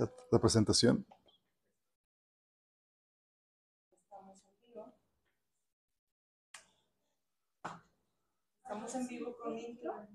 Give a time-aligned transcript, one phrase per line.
[0.00, 1.06] la, la presentación.
[4.02, 4.94] Estamos en vivo.
[8.62, 10.08] Estamos en vivo con intro.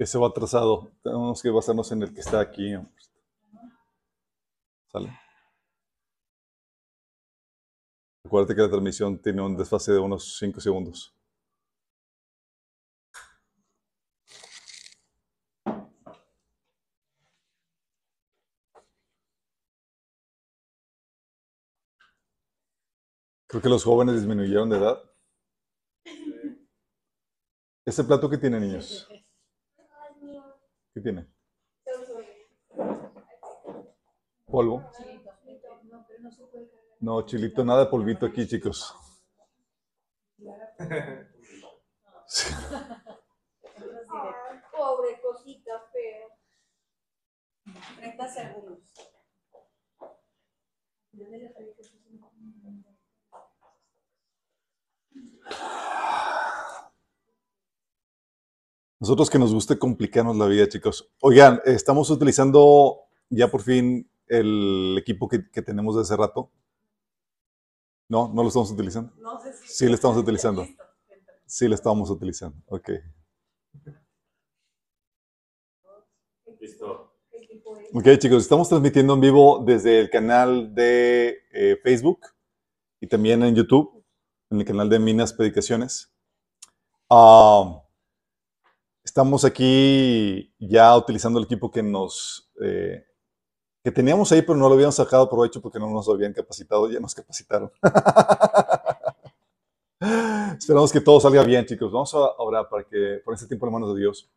[0.00, 0.90] Ese va atrasado.
[1.02, 2.72] Tenemos que basarnos en el que está aquí.
[4.90, 5.10] ¿Sale?
[8.24, 11.14] Acuérdate que la transmisión tiene un desfase de unos 5 segundos.
[23.48, 24.98] Creo que los jóvenes disminuyeron de edad.
[27.84, 29.06] ¿Ese plato qué tiene, niños?
[30.92, 31.26] ¿Qué tiene?
[34.46, 34.90] ¿Polvo?
[37.00, 38.94] No, chilito, nada de polvito aquí, chicos.
[42.26, 42.52] Sí.
[44.72, 46.28] Pobre cosita fea.
[47.96, 48.78] 30 segundos.
[59.00, 61.10] Nosotros que nos guste complicarnos la vida, chicos.
[61.20, 66.52] Oigan, estamos utilizando ya por fin el equipo que, que tenemos de hace rato.
[68.10, 69.10] No, no lo estamos utilizando.
[69.16, 69.68] No sé si.
[69.72, 70.66] Sí, lo estamos utilizando.
[71.46, 72.58] Sí, lo estamos utilizando.
[72.66, 72.90] Ok.
[76.60, 77.14] Listo.
[77.94, 82.20] Ok, chicos, estamos transmitiendo en vivo desde el canal de eh, Facebook
[83.00, 84.04] y también en YouTube,
[84.50, 86.12] en el canal de Minas Predicaciones.
[87.08, 87.82] Ah,
[89.10, 93.04] estamos aquí ya utilizando el equipo que nos eh,
[93.82, 97.00] que teníamos ahí, pero no lo habíamos sacado provecho porque no nos habían capacitado, ya
[97.00, 97.72] nos capacitaron.
[100.56, 101.90] Esperamos que todo salga bien, chicos.
[101.90, 104.30] Vamos a orar para que por este tiempo en manos de Dios,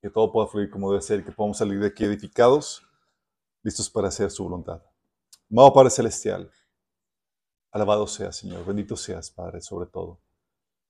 [0.00, 2.86] que todo pueda fluir como debe ser que podamos salir de aquí edificados,
[3.64, 4.80] listos para hacer su voluntad.
[5.50, 6.48] Amado Padre Celestial,
[7.72, 8.64] alabado seas, Señor.
[8.64, 10.20] Bendito seas, Padre, sobre todo.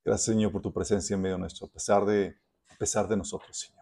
[0.04, 2.36] Gracias, Señor, por tu presencia en medio nuestro, a pesar de,
[2.70, 3.80] a pesar de nosotros, Señor.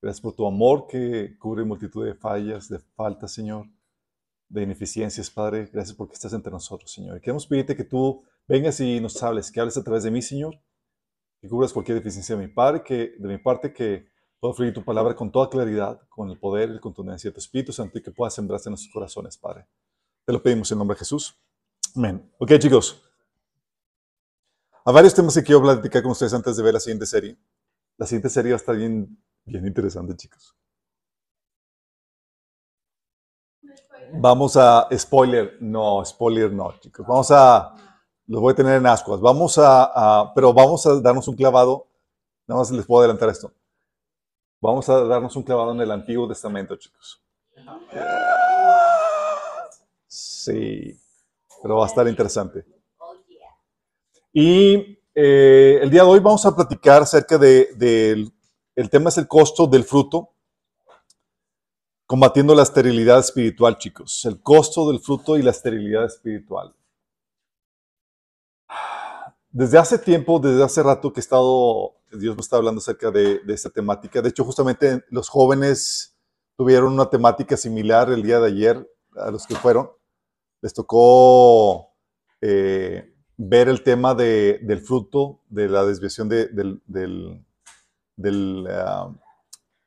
[0.00, 3.66] Gracias por tu amor que cubre multitud de fallas, de faltas, Señor,
[4.48, 5.70] de ineficiencias, Padre.
[5.72, 7.16] Gracias porque estás entre nosotros, Señor.
[7.16, 10.20] Y queremos pedirte que tú vengas y nos hables, que hables a través de mí,
[10.20, 10.60] Señor,
[11.40, 14.08] que cubras cualquier deficiencia de mi, padre, que, de mi parte, que
[14.40, 17.40] pueda fluir tu palabra con toda claridad, con el poder y la contundencia de tu
[17.40, 19.68] Espíritu Santo y que pueda sembrarse en nuestros corazones, Padre.
[20.24, 21.36] Te lo pedimos en nombre de Jesús.
[21.94, 22.28] Amén.
[22.38, 23.02] Ok, chicos.
[24.84, 27.38] A varios temas que quiero platicar con ustedes antes de ver la siguiente serie.
[27.96, 30.54] La siguiente serie va a estar bien, bien interesante, chicos.
[34.14, 37.06] Vamos a, spoiler, no, spoiler no, chicos.
[37.06, 37.74] Vamos a,
[38.26, 39.20] los voy a tener en ascuas.
[39.20, 39.84] Vamos a,
[40.20, 41.86] a- pero vamos a darnos un clavado.
[42.46, 43.52] Nada más les puedo adelantar esto.
[44.62, 47.20] Vamos a darnos un clavado en el Antiguo Testamento, chicos.
[50.06, 50.96] Sí,
[51.62, 52.64] pero va a estar interesante.
[54.32, 58.30] Y eh, el día de hoy vamos a platicar acerca de,
[58.90, 60.30] tema es el costo del fruto,
[62.06, 64.24] combatiendo la esterilidad espiritual, chicos.
[64.24, 66.74] El costo del fruto y la esterilidad espiritual.
[69.50, 73.40] Desde hace tiempo, desde hace rato que he estado, Dios me está hablando acerca de,
[73.40, 74.22] de esta temática.
[74.22, 76.16] De hecho, justamente los jóvenes
[76.56, 79.90] tuvieron una temática similar el día de ayer a los que fueron.
[80.62, 81.92] Les tocó
[82.40, 83.11] eh,
[83.48, 86.80] ver el tema de- del fruto, de la desviación de- del,
[88.16, 89.10] del- ah,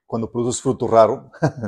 [0.07, 1.31] cuando produces fruto raro.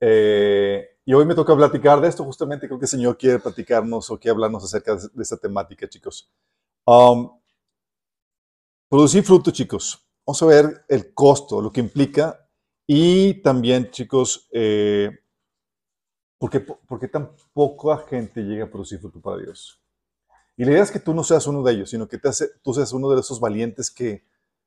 [0.00, 4.10] Eh, y hoy me toca platicar de esto, justamente creo que el Señor quiere platicarnos
[4.10, 6.30] o quiere hablarnos acerca de, de esta temática, chicos.
[6.86, 7.30] Um,
[8.88, 10.00] producir fruto, chicos.
[10.26, 12.48] Vamos a ver el costo, lo que implica
[12.86, 15.10] y también, chicos, eh,
[16.38, 19.80] ¿por, qué, por qué tan poca gente llega a producir fruto para Dios?
[20.56, 22.48] Y la idea es que tú no seas uno de ellos, sino que te hace,
[22.62, 24.24] tú seas uno de esos valientes que,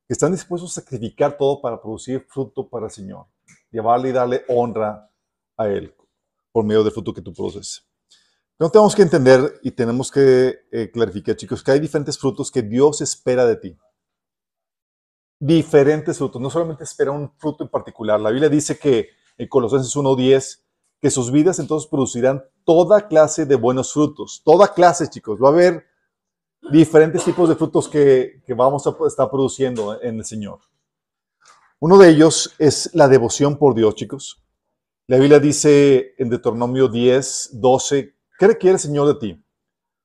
[0.07, 3.25] que están dispuestos a sacrificar todo para producir fruto para el Señor,
[3.71, 5.09] llevarle y darle honra
[5.55, 5.93] a Él
[6.51, 7.85] por medio del fruto que tú produces.
[8.59, 12.63] No tenemos que entender y tenemos que eh, clarificar, chicos, que hay diferentes frutos que
[12.63, 13.77] Dios espera de ti.
[15.39, 18.19] Diferentes frutos, no solamente espera un fruto en particular.
[18.19, 20.63] La Biblia dice que en Colosenses 1.10
[21.01, 24.41] que sus vidas entonces producirán toda clase de buenos frutos.
[24.43, 25.39] Toda clase, chicos.
[25.41, 25.85] Va a haber
[26.71, 30.59] diferentes tipos de frutos que, que vamos a estar produciendo en el Señor.
[31.79, 34.43] Uno de ellos es la devoción por Dios, chicos.
[35.05, 39.43] La Biblia dice en Deuteronomio 10, 12, ¿qué requiere el Señor de ti?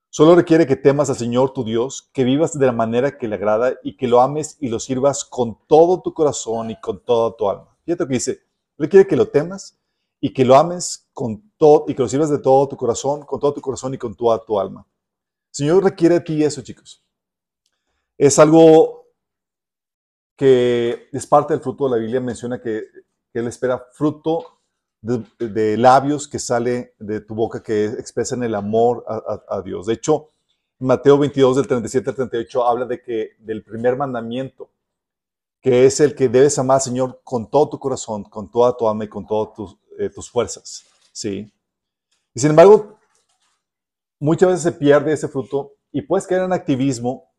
[0.09, 3.33] Solo requiere que temas al Señor tu Dios, que vivas de la manera que le
[3.33, 7.35] agrada y que lo ames y lo sirvas con todo tu corazón y con toda
[7.35, 7.75] tu alma.
[7.83, 8.41] Fíjate lo que dice,
[8.77, 9.82] requiere que lo temas
[10.25, 13.41] y que lo ames con todo y que lo sirvas de todo tu corazón, con
[13.41, 14.87] todo tu corazón y con toda tu alma.
[15.49, 17.03] El Señor requiere de ti eso, chicos.
[18.17, 19.09] Es algo
[20.37, 22.85] que es parte del fruto de la Biblia, menciona que,
[23.33, 24.61] que Él espera fruto
[25.01, 29.87] de, labios que sale de tu boca que expresan el amor a, Dios.
[29.87, 30.29] De hecho,
[30.79, 34.69] Mateo 22 del 37 al 38 habla de que del primer mandamiento,
[35.59, 38.87] que es el que debes amar al Señor con todo tu corazón, con toda tu
[38.87, 40.85] alma y con todas tus, eh, tus fuerzas.
[41.11, 41.51] ¿sí?
[42.33, 42.97] Y sin embargo,
[44.19, 47.31] muchas veces se pierde ese fruto y puedes caer en activismo,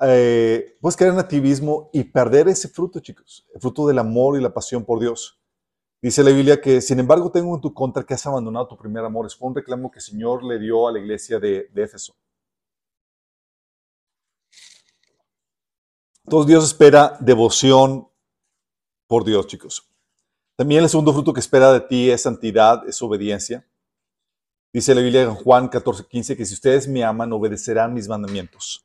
[0.00, 4.42] eh, puedes caer en activismo y perder ese fruto, chicos, el fruto del amor y
[4.42, 5.40] la pasión por Dios.
[6.00, 9.04] Dice la Biblia que, sin embargo, tengo en tu contra que has abandonado tu primer
[9.04, 9.26] amor.
[9.26, 12.14] Es un reclamo que el Señor le dio a la iglesia de, de Éfeso.
[16.22, 18.06] Entonces Dios espera devoción
[19.08, 19.90] por Dios, chicos.
[20.58, 23.64] También el segundo fruto que espera de ti es santidad, es obediencia.
[24.72, 28.84] Dice la Biblia en Juan 14, 15 que si ustedes me aman, obedecerán mis mandamientos.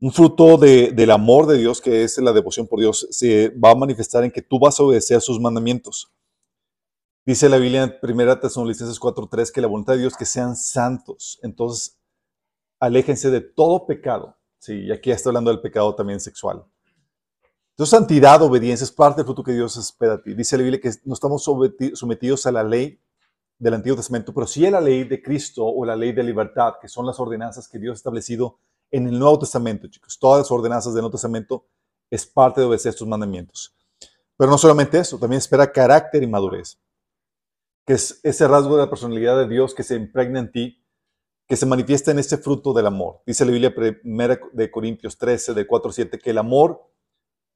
[0.00, 3.74] Un fruto del amor de Dios, que es la devoción por Dios, se va a
[3.74, 6.12] manifestar en que tú vas a obedecer sus mandamientos.
[7.26, 11.40] Dice la Biblia en 1 Tesalonicenses 4:3 que la voluntad de Dios que sean santos.
[11.42, 11.98] Entonces,
[12.78, 14.38] aléjense de todo pecado.
[14.60, 16.64] Sí, y aquí está hablando del pecado también sexual.
[17.76, 20.34] Entonces, santidad, obediencia es parte del fruto que Dios espera de ti.
[20.34, 22.98] Dice la Biblia que no estamos sometidos a la ley
[23.58, 26.76] del Antiguo Testamento, pero sí a la ley de Cristo o la ley de libertad,
[26.80, 30.18] que son las ordenanzas que Dios ha establecido en el Nuevo Testamento, chicos.
[30.18, 31.66] Todas las ordenanzas del Nuevo Testamento
[32.10, 33.76] es parte de obedecer estos mandamientos.
[34.38, 36.80] Pero no solamente eso, también espera carácter y madurez,
[37.84, 40.82] que es ese rasgo de la personalidad de Dios que se impregna en ti,
[41.46, 43.20] que se manifiesta en este fruto del amor.
[43.26, 46.90] Dice la Biblia primera de Corintios 13, de 4 a 7, que el amor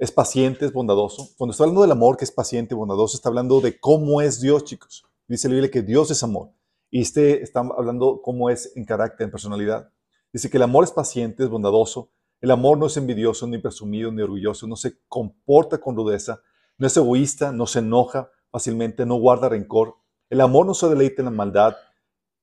[0.00, 1.29] es paciente, es bondadoso.
[1.37, 4.64] Cuando está hablando del amor que es paciente bondadoso, está hablando de cómo es Dios,
[4.64, 5.05] chicos.
[5.29, 6.52] Dice la Biblia que Dios es amor.
[6.91, 9.93] Y este está hablando cómo es en carácter, en personalidad.
[10.32, 12.11] Dice que el amor es paciente, es bondadoso.
[12.41, 14.67] El amor no es envidioso, ni presumido, ni orgulloso.
[14.67, 16.41] No se comporta con rudeza.
[16.79, 19.97] No es egoísta, no se enoja fácilmente, no guarda rencor.
[20.31, 21.76] El amor no se deleita en la maldad,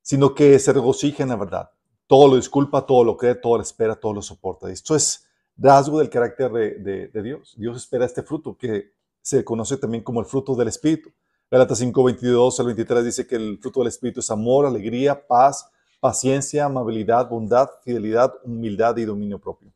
[0.03, 1.71] sino que se regocija en la verdad.
[2.05, 4.69] Todo lo disculpa, todo lo cree, todo lo espera, todo lo soporta.
[4.69, 5.26] Esto es
[5.57, 7.55] rasgo del carácter de, Dios.
[7.57, 11.11] Dios espera este fruto que se conoce también como el fruto del Espíritu.
[11.49, 15.69] Galatas 5, 22 al 23 dice que el fruto del Espíritu es amor, alegría, paz,
[15.99, 19.71] paciencia, amabilidad, bondad, fidelidad, humildad y dominio propio.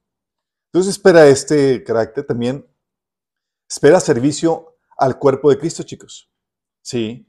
[0.68, 2.66] Entonces espera este carácter también,
[3.69, 6.30] espera servicio al cuerpo de Cristo, chicos.
[6.81, 7.28] Sí.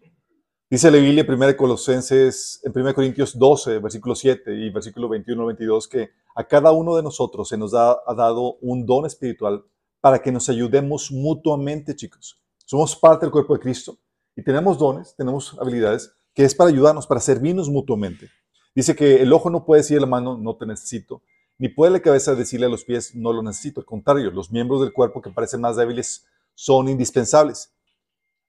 [0.73, 5.45] Dice la Biblia en 1 Colosenses, en 1 Corintios 12, versículo 7 y versículo 21
[5.45, 9.67] 22, que a cada uno de nosotros se nos ha, dado un don espiritual
[10.01, 12.41] para que nos ayudemos mutuamente, chicos.
[12.65, 13.99] Somos parte del cuerpo de Cristo
[14.35, 18.31] y tenemos dones, tenemos habilidades que es para ayudarnos, para servirnos mutuamente.
[18.75, 21.21] Dice que el ojo no puede decirle a la mano, no te necesito,
[21.59, 23.81] ni puede la cabeza decirle a los pies, no lo necesito.
[23.81, 27.75] Al contrario, los miembros del cuerpo que parecen más débiles son indispensables.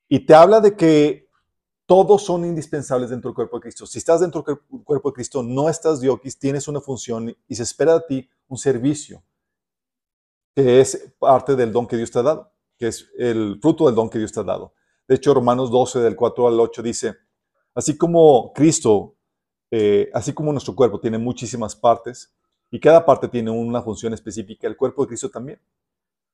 [0.08, 1.23] Y te habla de que
[1.86, 3.86] todos son indispensables dentro del cuerpo de Cristo.
[3.86, 7.64] Si estás dentro del cuerpo de Cristo, no estás diokis, tienes una función y se
[7.64, 9.24] espera de ti un servicio,
[10.56, 13.96] que es parte del don que Dios te ha dado, que es el fruto del
[13.96, 14.74] don que Dios te ha dado.
[15.08, 17.16] De hecho, Romanos 12, del 4 al 8 dice,
[17.74, 19.18] así como Cristo
[19.76, 22.32] eh, así como nuestro cuerpo tiene muchísimas partes
[22.70, 25.60] y cada parte tiene una función específica, el cuerpo de Cristo también.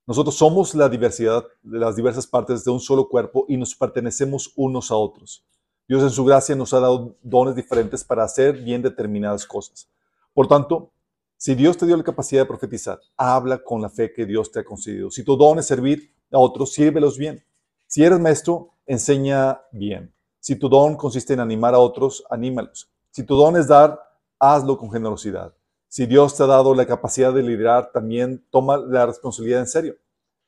[0.09, 4.51] Nosotros somos la diversidad de las diversas partes de un solo cuerpo y nos pertenecemos
[4.55, 5.45] unos a otros.
[5.87, 9.87] Dios en su gracia nos ha dado dones diferentes para hacer bien determinadas cosas.
[10.33, 10.89] Por tanto,
[11.37, 14.61] si Dios te dio la capacidad de profetizar, habla con la fe que Dios te
[14.61, 15.11] ha concedido.
[15.11, 17.45] Si tu don es servir a otros, sírvelos bien.
[17.85, 20.11] Si eres maestro, enseña bien.
[20.39, 22.91] Si tu don consiste en animar a otros, anímalos.
[23.11, 24.01] Si tu don es dar,
[24.39, 25.53] hazlo con generosidad.
[25.89, 29.95] Si Dios te ha dado la capacidad de liderar, también toma la responsabilidad en serio.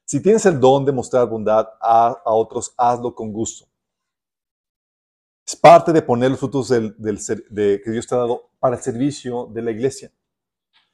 [0.06, 3.66] Si tienes el don de mostrar bondad a, otros, hazlo con gusto.
[5.46, 8.84] Es parte de poner los frutos del, de, que Dios te ha dado para el
[8.84, 10.12] servicio de la iglesia.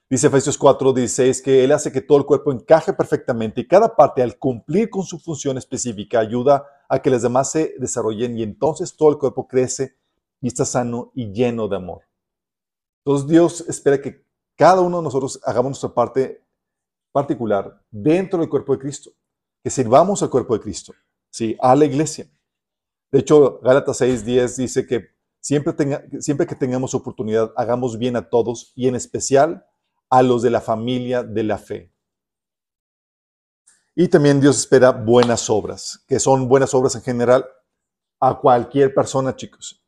[0.10, 3.94] Dice Efesios 4, 16 que Él hace que todo el cuerpo encaje perfectamente y cada
[3.94, 8.44] parte al cumplir con su función específica ayuda a que las demás se desarrollen y
[8.44, 9.98] entonces todo el cuerpo crece
[10.40, 12.04] y está sano y lleno de amor.
[13.04, 14.27] Entonces Dios espera que
[14.58, 16.44] cada uno de nosotros hagamos nuestra parte
[17.12, 19.12] particular dentro del cuerpo de Cristo,
[19.64, 20.94] que sirvamos al cuerpo de Cristo,
[21.30, 21.56] ¿sí?
[21.62, 22.30] a la iglesia.
[23.12, 25.10] De hecho, Gálatas 6:10 dice que
[25.40, 25.74] siempre,
[26.20, 29.66] siempre que tengamos oportunidad, hagamos bien a todos y en especial
[30.10, 31.94] a los de la familia de la fe.
[33.96, 37.48] Y también Dios espera buenas obras, que son buenas obras en general
[38.20, 39.87] a cualquier persona, chicos.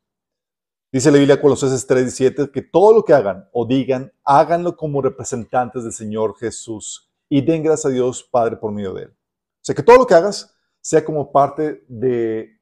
[0.91, 5.83] Dice la Biblia Colosenses 3:17 que todo lo que hagan o digan, háganlo como representantes
[5.83, 9.09] del Señor Jesús y den gracias a Dios Padre por medio de él.
[9.09, 12.59] O sea, que todo lo que hagas sea como parte de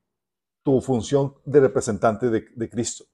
[0.61, 3.05] tu función de representante de, Cristo.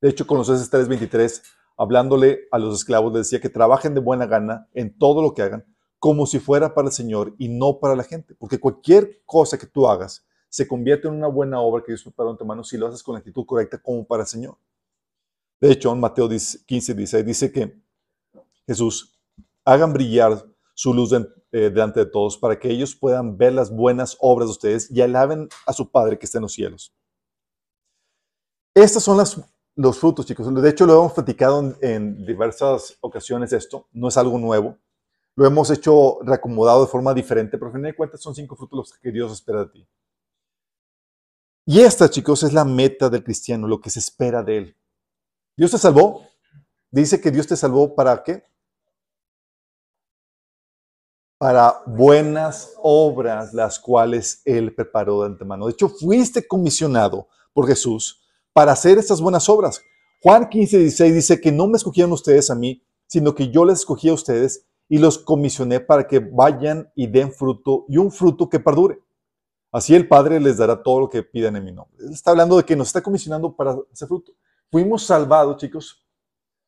[0.00, 1.42] De hecho, Colosenses 3:23,
[1.76, 5.42] hablándole a los esclavos, les decía que trabajen de buena gana en todo lo que
[5.42, 5.64] hagan,
[6.00, 8.34] como si fuera para el Señor y no para la gente.
[8.34, 12.30] Porque cualquier cosa que tú hagas se convierte en una buena obra que Dios preparó
[12.30, 14.56] en tu mano si lo haces con la actitud correcta como para el Señor.
[15.60, 17.78] De hecho, en Mateo 15, dice, dice que
[18.66, 19.20] Jesús,
[19.66, 21.20] hagan brillar su luz eh,
[21.52, 25.46] delante de todos para que ellos puedan ver las buenas obras de ustedes y alaben
[25.66, 26.90] a su Padre que está en los cielos.
[28.74, 29.22] Estas son
[29.74, 30.54] los frutos, chicos.
[30.62, 33.88] De hecho, lo hemos platicado en, en diversas ocasiones esto.
[33.92, 34.78] No es algo nuevo.
[35.34, 38.78] Lo hemos hecho reacomodado de forma diferente, pero al final de cuentas son cinco frutos
[38.78, 39.88] los que Dios espera de ti.
[41.68, 44.76] Y esta, chicos, es la meta del cristiano, lo que se espera de él.
[45.56, 46.22] Dios te salvó.
[46.92, 48.44] Dice que Dios te salvó para qué?
[51.38, 55.66] Para buenas obras, las cuales Él preparó de antemano.
[55.66, 59.82] De hecho, fuiste comisionado por Jesús para hacer estas buenas obras.
[60.22, 63.80] Juan 15, 16 dice que no me escogieron ustedes a mí, sino que yo les
[63.80, 68.48] escogí a ustedes y los comisioné para que vayan y den fruto y un fruto
[68.48, 69.00] que perdure.
[69.76, 72.06] Así el Padre les dará todo lo que pidan en mi nombre.
[72.10, 74.32] Está hablando de que nos está comisionando para ese fruto.
[74.70, 76.02] Fuimos salvados, chicos,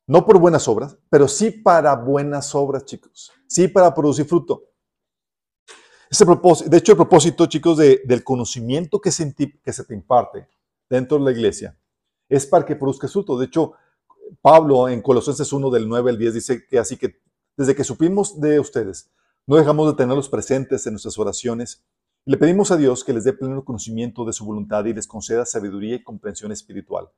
[0.07, 3.33] no por buenas obras, pero sí para buenas obras, chicos.
[3.47, 4.63] Sí para producir fruto.
[6.11, 10.47] Ese propósito, de hecho, el propósito, chicos, del conocimiento que se, te imparte
[10.91, 11.79] dentro de la iglesia
[12.29, 13.39] es para que produzca fruto.
[13.39, 13.73] De hecho,
[14.43, 17.23] Pablo en Colosenses 1 del 9 al 10 dice que así que
[17.57, 19.11] desde que supimos de ustedes,
[19.47, 21.83] no dejamos de tenerlos presentes en nuestras oraciones
[22.29, 25.47] le pedimos a Dios que les dé pleno conocimiento de su voluntad y les conceda
[25.47, 27.09] sabiduría y comprensión espiritual.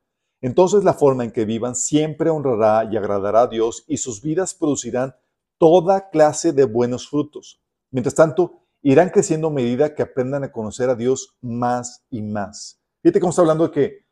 [0.41, 4.55] Entonces la forma en que vivan siempre honrará y agradará a Dios y sus vidas
[4.55, 5.17] producirán
[5.59, 7.61] toda clase de buenos frutos.
[7.91, 12.81] Mientras tanto, irán creciendo a medida que aprendan a conocer a Dios más y más.
[13.03, 14.07] Fíjate cómo está hablando de que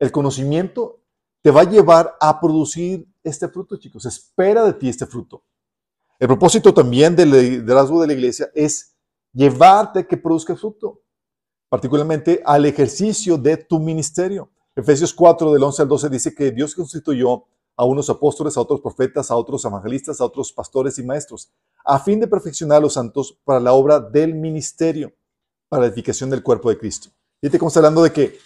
[0.00, 1.00] el conocimiento
[1.40, 4.04] te va a llevar a producir este fruto, chicos.
[4.04, 5.44] Espera de ti este fruto.
[6.18, 8.91] El propósito también del liderazgo de la iglesia es
[9.32, 11.02] llevarte que produzca fruto,
[11.68, 14.50] particularmente al ejercicio de tu ministerio.
[14.74, 17.44] Efesios 4 del 11 al 12 dice que Dios constituyó
[17.76, 21.50] a unos apóstoles, a otros profetas, a otros evangelistas, a otros pastores y maestros,
[21.84, 25.12] a fin de perfeccionar a los santos para la obra del ministerio,
[25.68, 27.10] para la edificación del cuerpo de Cristo.
[27.40, 28.38] Y te está hablando de que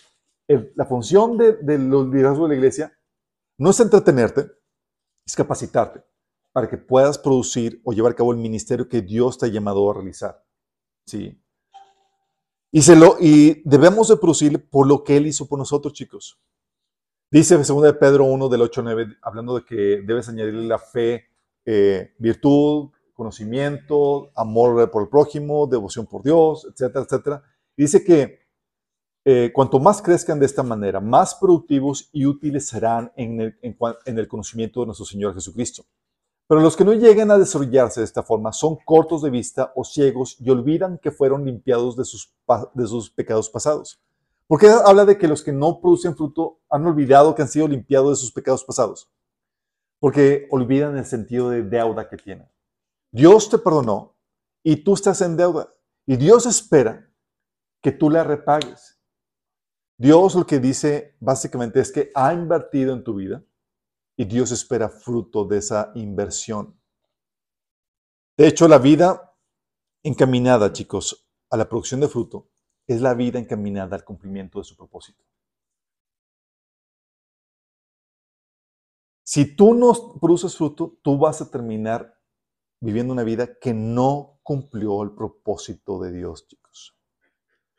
[0.75, 2.99] la función de, de los liderazgos de la iglesia
[3.59, 4.51] no es entretenerte,
[5.25, 6.05] es capacitarte
[6.53, 9.91] para que puedas producir o llevar a cabo el ministerio que Dios te ha llamado
[9.91, 10.46] a realizar.
[11.07, 11.41] ¿Sí?
[12.73, 16.39] Y, se lo, y debemos de producir por lo que Él hizo por nosotros, chicos.
[17.31, 21.25] Dice 2 de Pedro 1 del 8 9, hablando de que debes añadirle la fe,
[21.65, 27.43] eh, virtud, conocimiento, amor por el prójimo, devoción por Dios, etcétera, etcétera.
[27.77, 28.47] dice que
[29.25, 34.19] eh, cuanto más crezcan de esta manera, más productivos y útiles serán en el, en
[34.19, 35.85] el conocimiento de nuestro Señor Jesucristo.
[36.49, 39.85] Pero los que no llegan a desarrollarse de esta forma son cortos de vista o
[39.85, 42.33] ciegos y olvidan que fueron limpiados de sus,
[42.75, 44.01] de sus pecados pasados.
[44.47, 47.67] ¿Por qué habla de que los que no producen fruto han olvidado que han sido
[47.67, 49.11] limpiados de sus pecados pasados?
[49.99, 52.49] Porque olvidan el sentido de deuda que tienen.
[53.11, 54.15] Dios te perdonó
[54.63, 55.73] y tú estás en deuda.
[56.07, 57.11] Y Dios espera
[57.83, 59.01] que tú la repagues.
[59.99, 63.43] Dios lo que dice básicamente es que ha invertido en tu vida
[64.17, 66.81] y Dios espera fruto de esa inversión.
[68.37, 69.35] De hecho, la vida
[70.03, 72.51] encaminada, chicos, a la producción de fruto
[72.87, 75.25] es la vida encaminada al cumplimiento de su propósito.
[79.25, 82.17] Si tú no produces fruto, tú vas a terminar
[82.81, 86.97] viviendo una vida que no cumplió el propósito de Dios, chicos.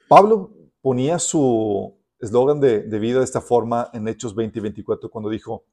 [0.09, 5.09] Pablo ponía su eslogan de, de, vida de esta forma en Hechos 20 y 24
[5.09, 5.65] cuando dijo,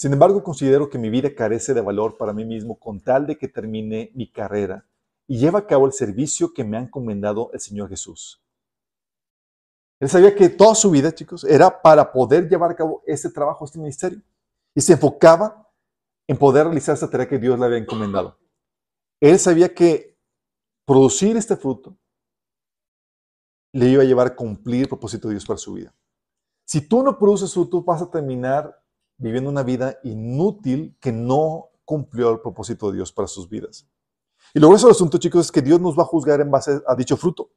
[0.00, 3.36] sin embargo, considero que mi vida carece de valor para mí mismo con tal de
[3.36, 4.88] que termine mi carrera
[5.26, 8.42] y lleve a cabo el servicio que me ha encomendado el Señor Jesús.
[10.00, 13.66] Él sabía que toda su vida, chicos, era para poder llevar a cabo este trabajo,
[13.66, 14.22] este ministerio.
[14.74, 15.70] Y se enfocaba
[16.26, 18.38] en poder realizar esta tarea que Dios le había encomendado.
[19.20, 20.18] Él sabía que
[20.86, 21.94] producir este fruto
[23.74, 25.94] le iba a llevar a cumplir el propósito de Dios para su vida.
[26.64, 28.79] Si tú no produces fruto, vas a terminar
[29.20, 33.86] viviendo una vida inútil que no cumplió el propósito de Dios para sus vidas.
[34.54, 36.80] Y lo grueso del asunto, chicos, es que Dios nos va a juzgar en base
[36.86, 37.52] a dicho fruto.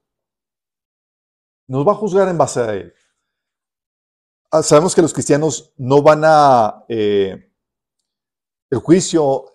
[1.67, 2.93] Nos va a juzgar en base a él.
[4.51, 6.86] Ah, sabemos que los cristianos no van a...
[6.89, 7.50] Eh,
[8.70, 9.46] el juicio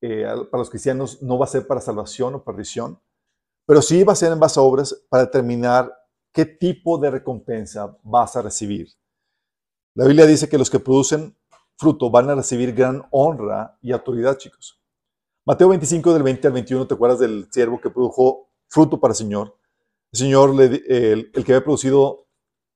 [0.00, 3.00] eh, para los cristianos no va a ser para salvación o perdición,
[3.66, 5.92] pero sí va a ser en base a obras para determinar
[6.32, 8.88] qué tipo de recompensa vas a recibir.
[9.94, 11.36] La Biblia dice que los que producen
[11.76, 14.80] fruto van a recibir gran honra y autoridad, chicos.
[15.44, 19.16] Mateo 25 del 20 al 21, ¿te acuerdas del siervo que produjo fruto para el
[19.16, 19.54] Señor?
[20.12, 22.26] El Señor, el, que había producido,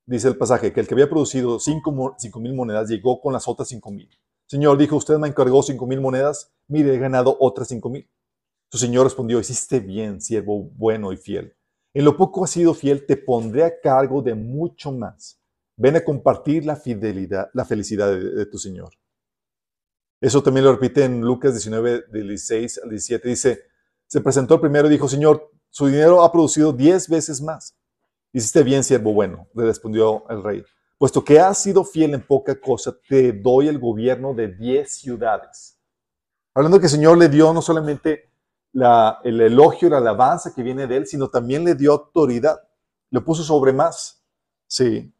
[0.05, 1.91] dice el pasaje, que el que había producido 5
[2.39, 4.11] mil monedas llegó con las otras 5 mil.
[4.47, 8.11] Señor dijo, usted me encargó 5 mil monedas, mire, he ganado otras 5 mil.
[8.71, 11.57] Su Señor respondió, hiciste bien, siervo bueno y fiel.
[11.95, 15.41] En lo poco has sido fiel, te pondré a cargo de mucho más.
[15.77, 18.91] Ven a compartir la fidelidad, la felicidad de, tu Señor.
[20.21, 23.29] Eso también lo repite en Lucas 19, 16 al 17.
[23.29, 23.63] Dice,
[24.07, 27.77] se presentó el primero y dijo, Señor, su dinero ha producido diez veces más.
[28.33, 30.65] Hiciste bien, siervo bueno, le respondió el rey.
[30.99, 35.79] Puesto que has sido fiel en poca cosa, te doy el gobierno de diez ciudades.
[36.55, 38.31] Hablando que el Señor le dio no solamente
[39.25, 42.59] el elogio la alabanza que viene de él, sino también le dio autoridad.
[43.11, 44.23] Le puso sobre más.
[44.67, 45.13] Sí.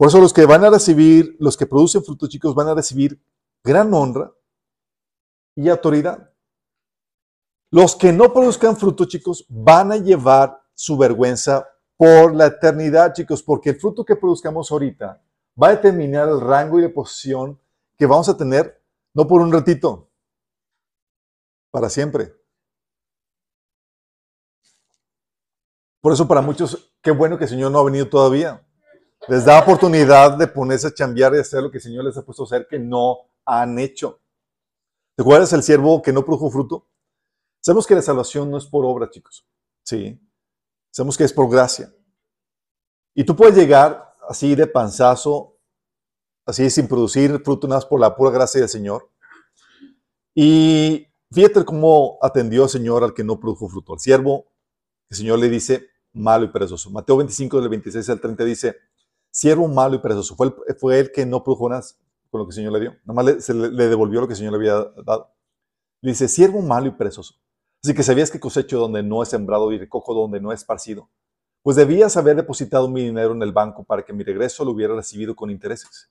[0.00, 3.22] Por eso los que van a recibir, los que producen frutos chicos, van a recibir
[3.62, 4.32] gran honra
[5.54, 6.32] y autoridad.
[7.70, 13.42] Los que no produzcan fruto, chicos, van a llevar su vergüenza por la eternidad, chicos,
[13.42, 15.22] porque el fruto que produzcamos ahorita
[15.62, 17.60] va a determinar el rango y la posición
[17.98, 20.08] que vamos a tener, no por un ratito,
[21.70, 22.34] para siempre.
[26.00, 28.64] Por eso para muchos, qué bueno que el Señor no ha venido todavía.
[29.28, 32.24] Les da oportunidad de ponerse a chambear y hacer lo que el Señor les ha
[32.24, 34.20] puesto a hacer que no han hecho.
[35.14, 36.88] ¿Te acuerdas el siervo que no produjo fruto?
[37.60, 39.46] Sabemos que la salvación no es por obra, chicos.
[39.84, 40.18] Sí.
[40.90, 41.92] Sabemos que es por gracia.
[43.14, 45.58] Y tú puedes llegar así de panzazo,
[46.46, 49.10] así sin producir fruto nada más por la pura gracia del Señor.
[50.34, 53.94] Y fíjate cómo atendió el Señor al que no produjo fruto.
[53.94, 54.46] El siervo,
[55.10, 56.90] el Señor le dice, malo y perezoso.
[56.90, 58.76] Mateo 25, del 26 al 30 dice,
[59.30, 60.36] siervo malo y perezoso.
[60.36, 61.82] Fue el, fue el que no produjo nada
[62.30, 62.90] con lo que el Señor le dio.
[63.04, 65.32] Nada más le, devolvió lo que el Señor le había dado.
[66.00, 67.34] Le dice, siervo malo y perezoso.
[67.82, 71.08] Así que sabías que cosecho donde no es sembrado y recojo donde no es esparcido.
[71.62, 74.94] Pues debías haber depositado mi dinero en el banco para que mi regreso lo hubiera
[74.94, 76.10] recibido con intereses.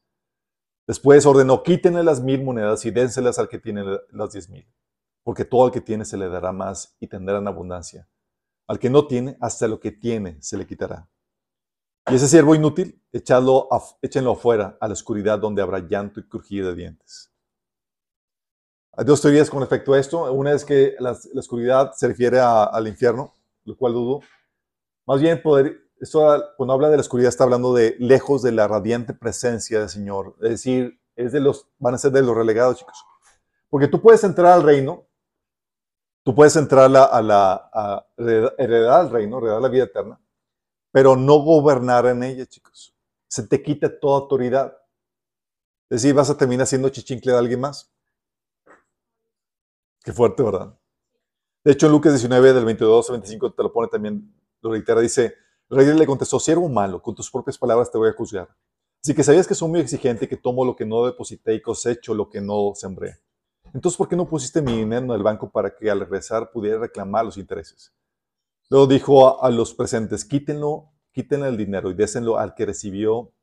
[0.85, 4.67] Después ordenó, quítenle las mil monedas y dénselas al que tiene las diez mil,
[5.23, 8.07] porque todo el que tiene se le dará más y tendrá en abundancia.
[8.67, 11.07] Al que no tiene, hasta lo que tiene se le quitará.
[12.11, 13.69] Y ese siervo inútil, échalo
[14.01, 17.31] échenlo afuera, a la oscuridad donde habrá llanto y crujir de dientes.
[18.93, 20.31] Hay dos teorías con respecto a esto.
[20.33, 24.21] Una es que la, oscuridad se refiere al infierno, lo cual dudo.
[25.05, 28.67] Más bien, poder, esto, cuando habla de la oscuridad está hablando de lejos de la
[28.67, 30.35] radiante presencia del Señor.
[30.41, 33.05] Es decir, es de los, van a ser de los relegados, chicos.
[33.69, 35.09] Porque tú puedes entrar al reino,
[36.23, 40.19] Tú puedes entrar a, la, heredar el reino, heredar la vida eterna,
[40.99, 42.93] pero no gobernar en ella, chicos.
[43.29, 44.77] Se te quita toda autoridad.
[45.89, 47.89] Es decir, vas a terminar siendo chichincle de alguien más.
[50.03, 50.77] Qué fuerte, ¿verdad?
[51.63, 54.99] De hecho, en Lucas 19, del 22 al 25, te lo pone también, lo reitera,
[54.99, 55.35] dice,
[55.69, 58.49] el rey le contestó, siervo malo, con tus propias palabras te voy a juzgar.
[59.01, 62.13] Así que sabías que soy muy exigente, que tomo lo que no deposité y cosecho
[62.13, 63.21] lo que no sembré.
[63.73, 66.77] Entonces, ¿por qué no pusiste mi dinero en el banco para que al regresar pudiera
[66.77, 67.93] reclamar los intereses?
[68.69, 73.33] Luego dijo a, los presentes, quítenlo, quítenle el dinero y désenlo al que recibió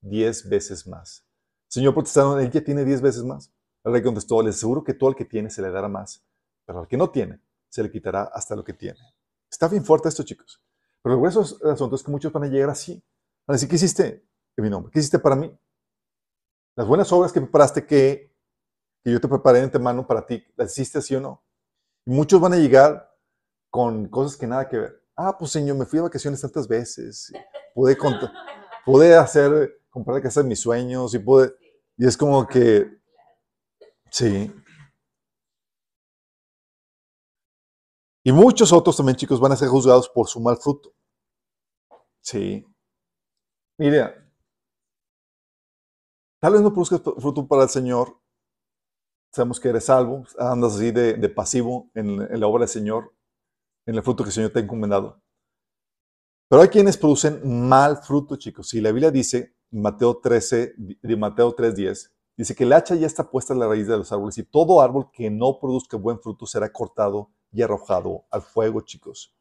[0.00, 1.26] diez veces más.
[1.68, 3.52] Señor protestaron, él ya tiene diez veces más.
[3.84, 6.24] El rey contestó, les aseguro que todo el que tiene se le dará más,
[6.64, 8.98] pero al que no tiene se le quitará hasta lo que tiene.
[9.50, 10.62] Está bien fuerte esto, chicos.
[11.02, 12.94] Pero el grueso asunto es que muchos van a llegar así.
[13.46, 14.90] Van a decir, ¿qué hiciste en mi nombre?
[14.92, 15.56] ¿Qué hiciste para mí?
[16.76, 18.30] Las buenas obras que preparaste, que
[19.02, 21.42] que yo te preparé de antemano para ti, ¿las hiciste así o no?
[22.04, 23.09] Muchos van a llegar
[23.70, 25.02] con cosas que nada que ver.
[25.16, 27.32] Ah, pues señor, me fui de vacaciones tantas veces,
[27.74, 27.96] pude,
[28.84, 31.54] pude hacer, comprar la casa de mis sueños y pude,
[31.96, 32.86] y es como que,
[34.10, 34.52] sí.
[38.24, 40.92] Y muchos otros también, chicos, van a ser juzgados por su mal fruto.
[42.22, 42.64] Sí.
[43.78, 44.14] Mira,
[46.40, 48.20] tal vez no produzcas fruto para el Señor,
[49.32, 53.14] sabemos que eres salvo, andas así de, pasivo en, la obra del Señor,
[53.90, 55.20] en el fruto que el Señor te ha encomendado.
[56.48, 58.68] Pero hay quienes producen mal fruto, chicos.
[58.68, 63.28] Si la Biblia dice, Mateo 13, de Mateo 3.10, dice que el hacha ya está
[63.28, 66.46] puesta en la raíz de los árboles y todo árbol que no produzca buen fruto
[66.46, 69.34] será cortado y arrojado al fuego, chicos.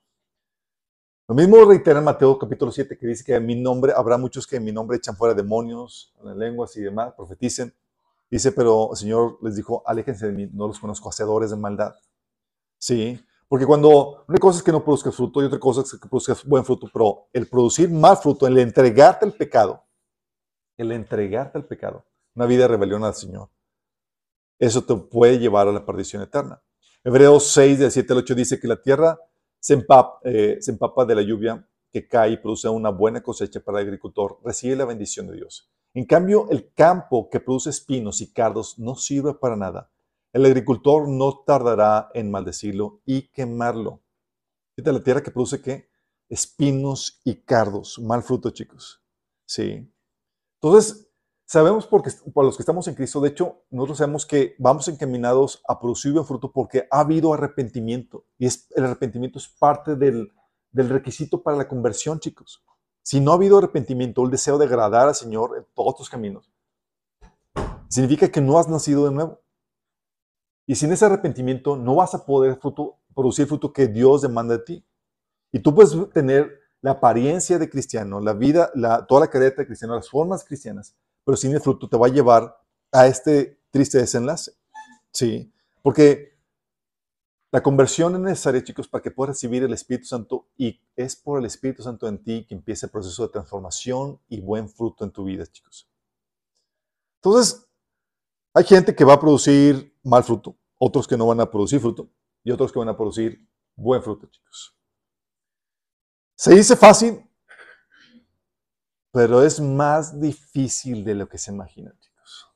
[1.27, 4.47] Lo mismo reitera en Mateo capítulo 7, que dice que en mi nombre habrá muchos
[4.47, 7.71] que en mi nombre echan fuera demonios, en lenguas y demás, profeticen.
[8.31, 11.93] Dice, pero el Señor les dijo, aléjense de mí, no los conozco, hacedores de maldad.
[12.79, 16.07] Sí, porque cuando una cosa es que no produzca fruto y otra cosa es que
[16.07, 19.83] produzca buen fruto, pero el producir mal fruto, el entregarte al pecado,
[20.77, 23.49] el entregarte al pecado, una vida de rebelión al Señor,
[24.59, 26.61] eso te puede llevar a la perdición eterna.
[27.03, 29.19] Hebreos 6, del 7 al 8 dice que la tierra
[29.59, 33.61] se empapa, eh, se empapa de la lluvia que cae y produce una buena cosecha
[33.61, 35.71] para el agricultor, recibe la bendición de Dios.
[35.95, 39.89] En cambio, el campo que produce espinos y cardos no sirve para nada
[40.33, 44.01] el agricultor no tardará en maldecirlo y quemarlo.
[44.75, 45.89] Fíjate la tierra que produce qué?
[46.29, 49.03] Espinos y cardos, mal fruto, chicos.
[49.45, 49.91] Sí.
[50.61, 51.09] Entonces,
[51.45, 55.63] sabemos porque, por los que estamos en Cristo, de hecho, nosotros sabemos que vamos encaminados
[55.67, 58.25] a producir buen fruto porque ha habido arrepentimiento.
[58.37, 60.31] Y es, el arrepentimiento es parte del,
[60.71, 62.63] del requisito para la conversión, chicos.
[63.01, 66.51] Si no ha habido arrepentimiento, el deseo de agradar al Señor en todos tus caminos,
[67.87, 69.41] significa que no has nacido de nuevo.
[70.69, 72.59] Y sin ese arrepentimiento no vas a poder
[73.15, 74.85] producir fruto que Dios demanda de ti.
[75.51, 79.65] Y tú puedes tener la apariencia de cristiano, la vida, la, toda la careta de
[79.65, 82.55] cristiano, las formas cristianas, pero sin el fruto te va a llevar
[82.91, 84.51] a este triste desenlace.
[85.11, 85.51] ¿Sí?
[85.81, 86.37] Porque
[87.51, 91.39] la conversión es necesaria, chicos, para que puedas recibir el Espíritu Santo y es por
[91.39, 95.09] el Espíritu Santo en ti que empieza el proceso de transformación y buen fruto en
[95.09, 95.89] tu vida, chicos.
[97.23, 97.65] Entonces,
[98.53, 102.11] hay gente que va a producir mal fruto, otros que no van a producir fruto
[102.43, 104.77] y otros que van a producir buen fruto, chicos.
[106.35, 107.29] Se dice fácil,
[109.11, 112.47] pero es más difícil de lo que se imagina, chicos.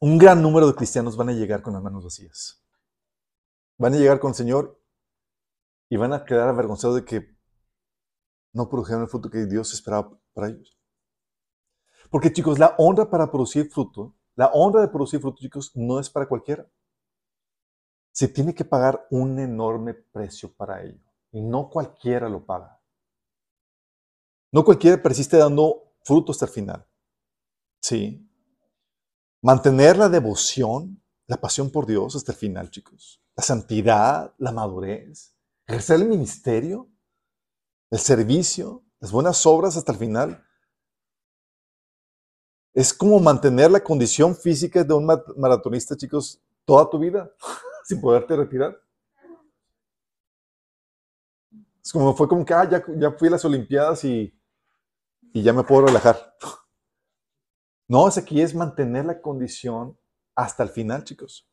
[0.00, 2.62] Un gran número de cristianos van a llegar con las manos vacías.
[3.76, 4.80] Van a llegar con el Señor
[5.88, 7.36] y van a quedar avergonzados de que
[8.52, 10.78] no produjeron el fruto que Dios esperaba para ellos.
[12.14, 16.08] Porque chicos, la honra para producir fruto, la honra de producir fruto, chicos, no es
[16.08, 16.64] para cualquiera.
[18.12, 21.02] Se tiene que pagar un enorme precio para ello.
[21.32, 22.80] Y no cualquiera lo paga.
[24.52, 26.86] No cualquiera persiste dando fruto hasta el final.
[27.82, 28.30] Sí.
[29.42, 33.20] Mantener la devoción, la pasión por Dios hasta el final, chicos.
[33.34, 36.88] La santidad, la madurez, ejercer el ministerio,
[37.90, 40.44] el servicio, las buenas obras hasta el final
[42.74, 45.06] es como mantener la condición física de un
[45.36, 47.32] maratonista, chicos, toda tu vida,
[47.84, 48.76] sin poderte retirar.
[51.82, 54.36] Es como, fue como que, ah, ya, fui a las Olimpiadas y,
[55.32, 56.36] y ya me puedo relajar.
[57.86, 59.98] No, es aquí es mantener la condición
[60.34, 61.46] hasta el final, chicos.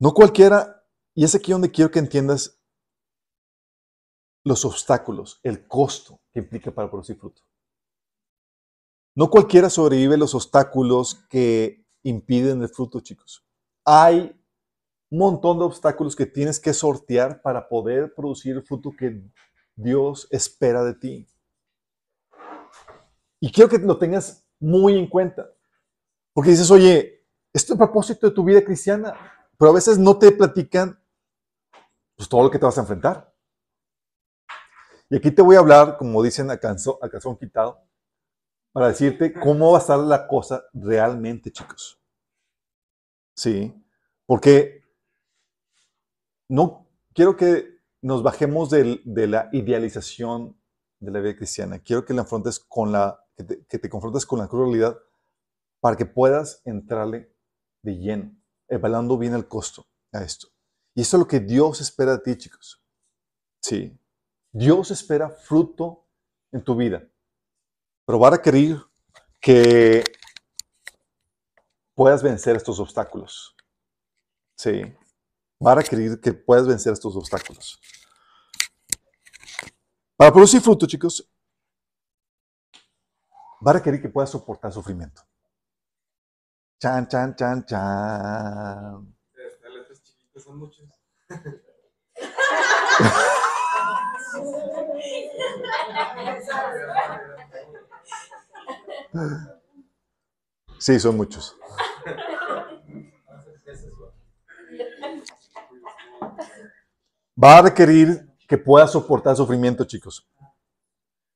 [0.00, 2.60] No cualquiera, y es aquí donde quiero que entiendas
[4.42, 7.42] los obstáculos, el costo que implica para producir fruto.
[9.14, 13.46] No cualquiera sobrevive los obstáculos que impiden el fruto, chicos.
[13.84, 14.36] Hay
[15.10, 19.22] un montón de obstáculos que tienes que sortear para poder producir el fruto que
[19.76, 21.28] Dios espera de ti.
[23.38, 25.48] Y quiero que lo tengas muy en cuenta.
[26.32, 29.14] Porque dices, oye, esto es el propósito de tu vida cristiana,
[29.56, 31.00] pero a veces no te platican
[32.16, 33.32] pues, todo lo que te vas a enfrentar.
[35.08, 37.83] Y aquí te voy a hablar, como dicen a canzón, a canzón quitado,
[38.74, 42.02] para decirte cómo va a estar la cosa realmente, chicos.
[43.36, 43.72] Sí,
[44.26, 44.82] porque
[46.48, 46.84] no
[47.14, 50.60] quiero que nos bajemos de, la idealización
[50.98, 51.78] de la vida cristiana.
[51.78, 54.96] Quiero que te confrontes con la crueldad
[55.78, 57.32] para que puedas entrarle
[57.80, 60.48] de lleno, evaluando bien el costo a esto.
[60.96, 62.84] Y eso es lo que Dios espera de ti, chicos.
[63.60, 63.96] Sí.
[64.50, 66.08] Dios espera fruto
[66.50, 67.08] en tu vida.
[68.04, 68.82] Pero va a requerir
[69.40, 70.04] que
[71.94, 73.56] puedas vencer estos obstáculos.
[74.56, 74.82] Sí.
[75.64, 77.80] Va a requerir que puedas vencer estos obstáculos.
[80.16, 81.28] Para producir fruto, chicos,
[83.66, 85.22] va a requerir que puedas soportar sufrimiento.
[86.78, 89.16] Chan, chan, chan, chan.
[89.32, 90.86] Las letras chiquitas son muchas.
[100.78, 101.56] Sí, son muchos.
[107.42, 110.26] va a requerir que puedas soportar sufrimiento, chicos.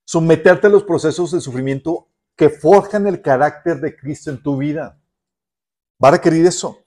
[0.04, 4.98] Someterte a los procesos de sufrimiento que forjan el carácter de Cristo en tu vida.
[6.02, 6.78] Va a requerir eso.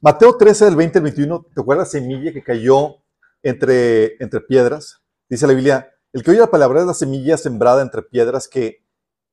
[0.00, 2.96] Mateo 13, del 20 al 21, ¿te acuerdas la semilla que cayó
[3.42, 5.02] entre, entre piedras?
[5.28, 8.83] Dice la Biblia, el que oye la palabra es la semilla sembrada entre piedras que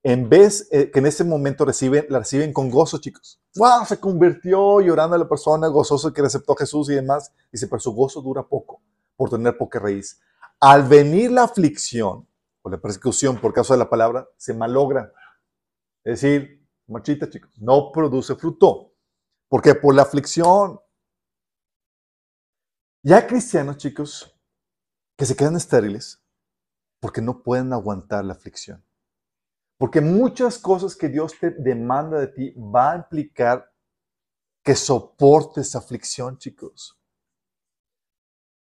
[0.03, 3.39] en vez eh, que en ese momento reciben, la reciben con gozo, chicos.
[3.55, 3.85] ¡Wow!
[3.85, 7.31] Se convirtió llorando a la persona, gozoso que aceptó a Jesús y demás.
[7.51, 8.81] Dice, pero su gozo dura poco,
[9.15, 10.19] por tener poca raíz.
[10.59, 12.27] Al venir la aflicción
[12.63, 15.11] o la persecución por causa de la palabra, se malogra.
[16.03, 18.93] Es decir, marchita, chicos, no produce fruto.
[19.47, 20.79] porque Por la aflicción.
[23.03, 24.35] Ya cristianos, chicos,
[25.17, 26.23] que se quedan estériles
[26.99, 28.83] porque no pueden aguantar la aflicción.
[29.81, 33.67] Porque muchas cosas que Dios te demanda de ti va a implicar
[34.63, 37.01] que soportes aflicción, chicos.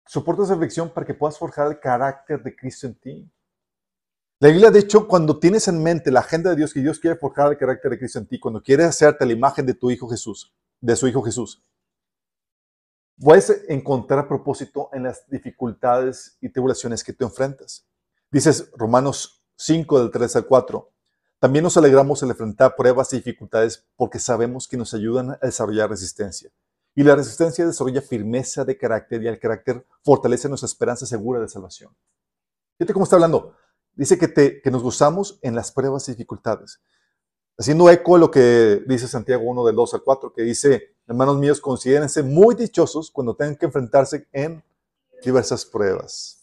[0.06, 3.32] Soportes aflicción para que puedas forjar el carácter de Cristo en ti.
[4.40, 7.18] La Biblia, de hecho, cuando tienes en mente la agenda de Dios, que Dios quiere
[7.18, 10.08] forjar el carácter de Cristo en ti, cuando quiere hacerte la imagen de tu Hijo
[10.08, 11.66] Jesús, de su Hijo Jesús,
[13.20, 17.88] puedes encontrar propósito en las dificultades y tribulaciones que tú enfrentas.
[18.30, 20.94] Dices Romanos 5 del 3 al 4.
[21.40, 25.90] También nos alegramos al enfrentar pruebas y dificultades porque sabemos que nos ayudan a desarrollar
[25.90, 26.52] resistencia.
[26.96, 31.48] Y la resistencia desarrolla firmeza de carácter y el carácter fortalece nuestra esperanza segura de
[31.48, 31.96] salvación.
[32.80, 33.56] Fíjate cómo está hablando.
[33.94, 36.82] Dice que, te, que nos gozamos en las pruebas y dificultades.
[37.56, 41.38] Haciendo eco a lo que dice Santiago 1 del 2 al 4, que dice, hermanos
[41.38, 44.64] míos, considérense muy dichosos cuando tengan que enfrentarse en
[45.24, 46.37] diversas pruebas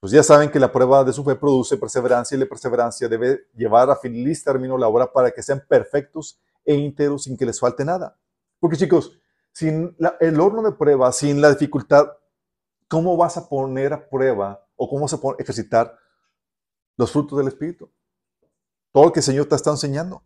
[0.00, 3.48] pues ya saben que la prueba de su fe produce perseverancia y la perseverancia debe
[3.54, 7.58] llevar a feliz término la obra para que sean perfectos e íntegros sin que les
[7.58, 8.16] falte nada.
[8.60, 9.18] Porque chicos,
[9.52, 12.12] sin el horno de prueba, sin la dificultad,
[12.86, 15.98] ¿cómo vas a poner a prueba o cómo vas a ejercitar
[16.96, 17.90] los frutos del Espíritu?
[18.92, 20.22] Todo lo que el Señor te está enseñando.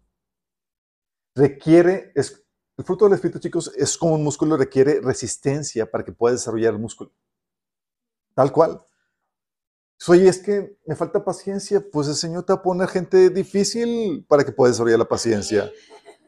[1.35, 2.45] Requiere, es,
[2.77, 6.75] el fruto del Espíritu, chicos, es como un músculo, requiere resistencia para que pueda desarrollar
[6.75, 7.11] el músculo.
[8.35, 8.85] Tal cual.
[10.09, 11.85] Oye, es que me falta paciencia.
[11.93, 15.71] Pues el Señor te va a poner gente difícil para que puedas desarrollar la paciencia.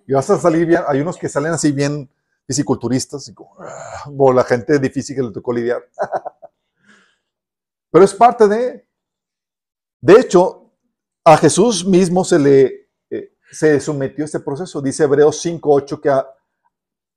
[0.06, 0.82] Y vas a salir bien.
[0.86, 2.10] Hay unos que salen así bien
[2.46, 5.82] fisiculturistas, como, ah, o la gente difícil que le tocó lidiar.
[7.90, 8.88] Pero es parte de.
[10.00, 10.72] De hecho,
[11.24, 14.82] a Jesús mismo se le eh, se sometió a este proceso.
[14.82, 16.10] Dice Hebreos 5:8 que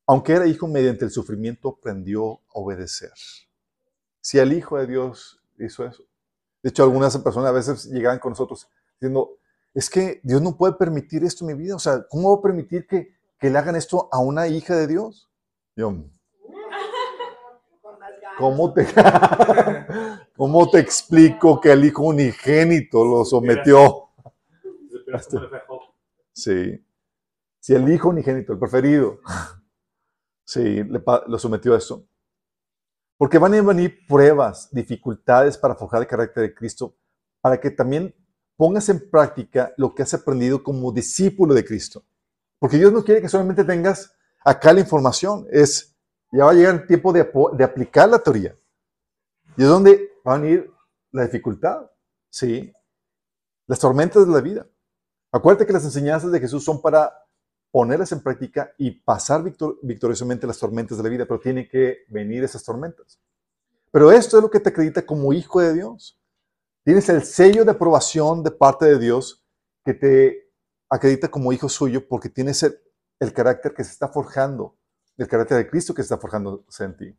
[0.09, 3.11] aunque era hijo, mediante el sufrimiento aprendió a obedecer.
[4.21, 6.06] Si el Hijo de Dios hizo eso,
[6.63, 8.67] de hecho, algunas personas a veces llegaban con nosotros
[8.99, 9.37] diciendo,
[9.73, 11.75] es que Dios no puede permitir esto en mi vida.
[11.75, 14.87] O sea, ¿cómo va a permitir que, que le hagan esto a una hija de
[14.87, 15.29] Dios?
[15.75, 15.93] Yo,
[18.37, 18.87] ¿cómo te,
[20.35, 24.09] ¿cómo te explico que el hijo unigénito lo sometió?
[26.33, 26.83] Sí.
[27.59, 29.19] Si el hijo unigénito, el preferido,
[30.43, 32.07] sí, le, lo sometió a eso.
[33.17, 36.95] Porque van a venir pruebas, dificultades para forjar el carácter de Cristo,
[37.41, 38.15] para que también
[38.55, 42.03] pongas en práctica lo que has aprendido como discípulo de Cristo.
[42.59, 45.95] Porque Dios no quiere que solamente tengas acá la información, es,
[46.31, 47.21] ya va a llegar el tiempo de,
[47.63, 48.57] aplicar la teoría.
[49.55, 50.71] Y es donde va a venir
[51.11, 51.89] la dificultad,
[52.29, 52.71] ¿sí?
[53.65, 54.67] Las tormentas de la vida.
[55.31, 57.13] Acuérdate que las enseñanzas de Jesús son para
[57.77, 62.43] ponerlas en práctica y pasar victoriosamente las tormentas de la vida, pero tiene que venir
[62.43, 63.21] esas tormentas.
[63.91, 66.19] Pero esto es lo que te acredita como hijo de Dios.
[66.83, 69.45] Tienes el sello de aprobación de parte de Dios
[69.85, 70.51] que te
[70.89, 74.75] acredita como hijo suyo porque tienes el, carácter que se está forjando,
[75.15, 77.15] el carácter de Cristo que se está forjando en ti.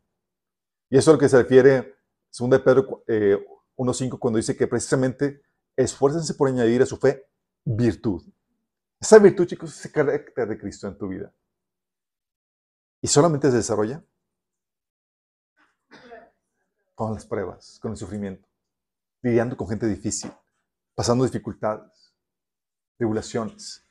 [0.89, 1.95] Y eso es lo que se refiere,
[2.37, 5.41] 2 de Pedro 1.5, eh, cuando dice que precisamente
[5.77, 7.29] esfuércense por añadir a su fe
[7.63, 8.23] virtud.
[8.99, 11.33] Esa virtud, chicos, es el carácter de Cristo en tu vida.
[13.01, 14.03] ¿Y solamente se desarrolla?
[16.95, 18.45] Con las pruebas, con el sufrimiento,
[19.21, 20.33] lidiando con gente difícil,
[20.95, 22.13] pasando dificultades,
[22.97, 23.85] tribulaciones.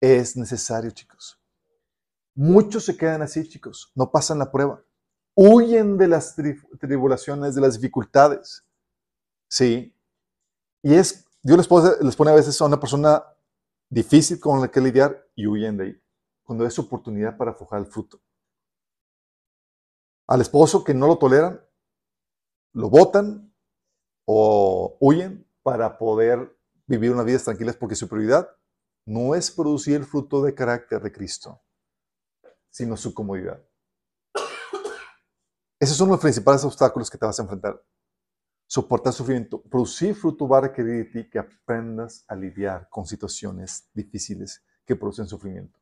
[0.00, 1.38] Es necesario, chicos.
[2.34, 4.82] Muchos se quedan así, chicos, no pasan la prueba.
[5.34, 6.34] Huyen de las
[6.80, 8.64] tribulaciones, de las dificultades.
[9.48, 9.94] Sí.
[10.82, 11.58] Y es, Dios
[12.00, 13.22] les pone a veces a una persona
[13.94, 16.02] difícil con la que lidiar y huyen de ahí.
[16.42, 18.20] Cuando es oportunidad para forjar el fruto.
[20.26, 21.60] Al esposo que no lo toleran,
[22.72, 23.54] lo botan
[24.26, 28.48] o huyen para poder vivir unas vidas tranquilas porque su prioridad
[29.06, 31.62] no es producir el fruto de carácter de Cristo,
[32.70, 33.62] sino su comodidad.
[35.78, 37.80] Esos son los principales obstáculos que te vas a enfrentar.
[38.66, 44.96] Soportar sufrimiento, producir fruto va a requerir que aprendas a lidiar con situaciones difíciles que
[44.96, 45.78] producen sufrimiento.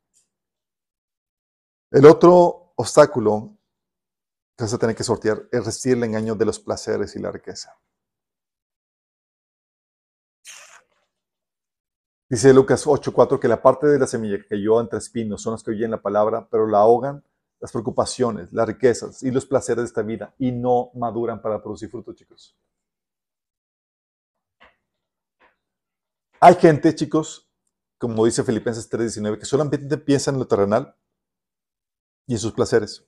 [1.90, 3.56] El otro obstáculo
[4.56, 7.30] que vas a tener que sortear es resistir el engaño de los placeres y la
[7.30, 7.76] riqueza.
[12.28, 15.62] Dice Lucas 8:4 que la parte de la semilla que cayó entre espinos son las
[15.62, 17.22] que oyen la palabra, pero la ahogan
[17.60, 21.90] las preocupaciones, las riquezas y los placeres de esta vida y no maduran para producir
[21.90, 22.56] fruto, chicos.
[26.44, 27.48] Hay gente, chicos,
[27.98, 30.96] como dice Filipenses 3:19, que solamente piensa en lo terrenal
[32.26, 33.06] y en sus placeres.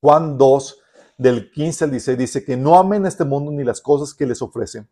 [0.00, 0.80] Juan 2,
[1.16, 4.42] del 15 al 16, dice que no amen este mundo ni las cosas que les
[4.42, 4.90] ofrecen,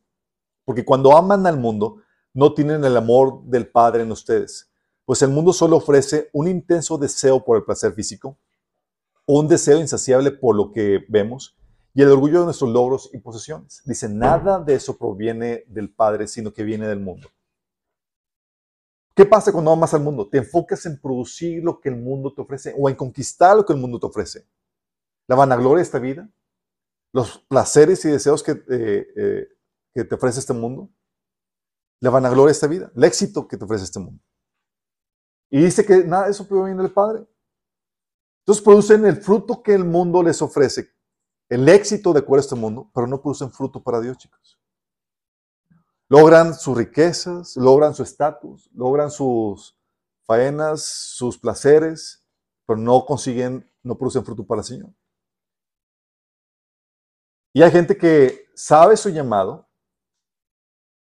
[0.64, 1.96] porque cuando aman al mundo,
[2.32, 4.70] no tienen el amor del Padre en ustedes,
[5.04, 8.38] pues el mundo solo ofrece un intenso deseo por el placer físico,
[9.26, 11.56] un deseo insaciable por lo que vemos
[11.96, 13.80] y el orgullo de nuestros logros y posesiones.
[13.86, 17.30] Dice, nada de eso proviene del Padre, sino que viene del mundo.
[19.14, 20.28] ¿Qué pasa cuando amas al mundo?
[20.28, 23.72] Te enfocas en producir lo que el mundo te ofrece o en conquistar lo que
[23.72, 24.46] el mundo te ofrece.
[25.26, 26.28] La vanagloria de esta vida,
[27.14, 29.48] los placeres y deseos que, eh, eh,
[29.94, 30.90] que te ofrece este mundo,
[32.00, 34.22] la vanagloria de esta vida, el éxito que te ofrece este mundo.
[35.48, 37.26] Y dice que nada de eso proviene del Padre.
[38.40, 40.94] Entonces producen el fruto que el mundo les ofrece,
[41.48, 44.58] el éxito de acuerdo a este mundo, pero no producen fruto para Dios, chicos.
[46.08, 49.76] Logran sus riquezas, logran su estatus, logran sus
[50.24, 52.24] faenas, sus placeres,
[52.66, 54.90] pero no consiguen, no producen fruto para el Señor.
[57.52, 59.68] Y hay gente que sabe su llamado,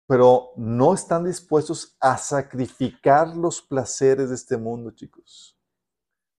[0.06, 5.56] pero no están dispuestos a sacrificar los placeres de este mundo, chicos.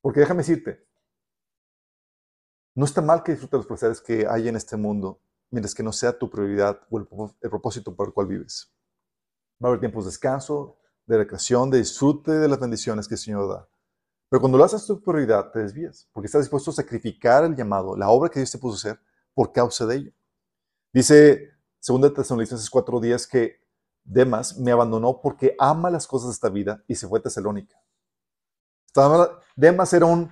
[0.01, 0.85] Porque déjame decirte,
[2.75, 5.91] no está mal que disfrutes los placeres que hay en este mundo, mientras que no
[5.91, 7.07] sea tu prioridad o el,
[7.49, 8.73] propósito por el cual vives.
[9.63, 13.19] Va a haber tiempos de descanso, de recreación, de disfrute de las bendiciones que el
[13.19, 13.67] Señor da.
[14.29, 17.95] Pero cuando lo haces tu prioridad, te desvías, porque estás dispuesto a sacrificar el llamado,
[17.95, 20.11] la obra que Dios te puso a hacer, por causa de ello.
[20.91, 21.51] Dice
[21.87, 23.61] 2 Tesalonicenses 4 días que
[24.03, 27.77] Demas me abandonó porque ama las cosas de esta vida y se fue a Tesalónica.
[29.55, 30.29] Demas era un,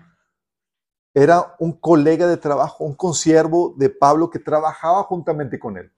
[1.14, 5.92] era un colega de trabajo, un consiervo de Pablo que trabajaba juntamente con él.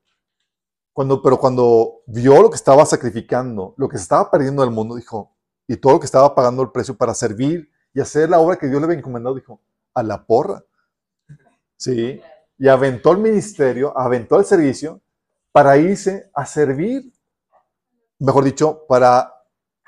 [0.91, 4.95] Cuando, pero cuando vio lo que estaba sacrificando, lo que se estaba perdiendo del mundo,
[4.95, 5.35] dijo,
[5.67, 8.67] y todo lo que estaba pagando el precio para servir y hacer la obra que
[8.67, 9.61] Dios le había encomendado, dijo,
[9.93, 10.63] a la porra.
[11.77, 12.21] Sí,
[12.57, 15.01] y aventó el ministerio, aventó el servicio
[15.51, 17.13] para irse a servir
[18.23, 19.33] mejor dicho, para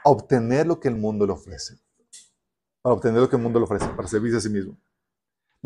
[0.03, 1.79] obtener lo que el mundo le ofrece.
[2.81, 4.77] Para obtener lo que el mundo le ofrece, para servirse a sí mismo.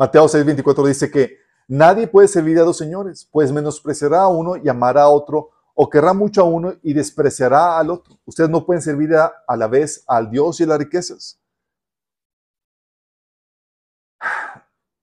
[0.00, 4.66] Mateo 6:24 dice que nadie puede servir a dos señores, pues menospreciará a uno y
[4.66, 8.18] amará a otro, o querrá mucho a uno y despreciará al otro.
[8.24, 11.38] Ustedes no pueden servir a, la vez al Dios y a las riquezas.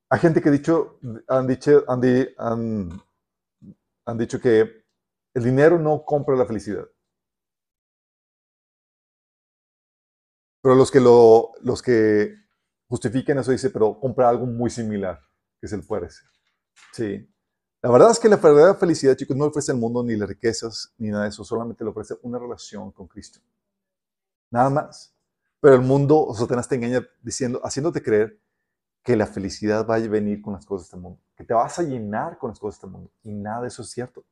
[0.10, 3.04] Hay gente que dicho, han, dicho, han,
[4.04, 4.84] han dicho que
[5.36, 6.88] el dinero no compra la felicidad.
[10.64, 12.47] Pero los que, lo, los que
[12.88, 15.20] justifiquen eso dice, pero compra algo muy similar,
[15.60, 16.24] que es el fuerza.
[16.94, 17.30] Sí.
[17.82, 20.94] La verdad es que la verdadera felicidad, chicos, no ofrece el mundo ni las riquezas
[20.98, 23.40] ni nada de eso, solamente le ofrece una relación con Cristo.
[24.50, 25.14] Nada más.
[25.60, 28.40] Pero el mundo, Satanás te engaña diciendo, haciéndote creer
[29.04, 31.80] que la felicidad va a venir con las cosas de este mundo, que te vas
[31.80, 33.12] a llenar con las cosas de este mundo.
[33.24, 34.24] Y nada de eso es cierto.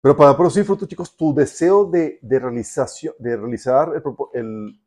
[0.00, 4.02] Pero para producir fruto, chicos, tu deseo de, realización, de realizar el,
[4.40, 4.80] el,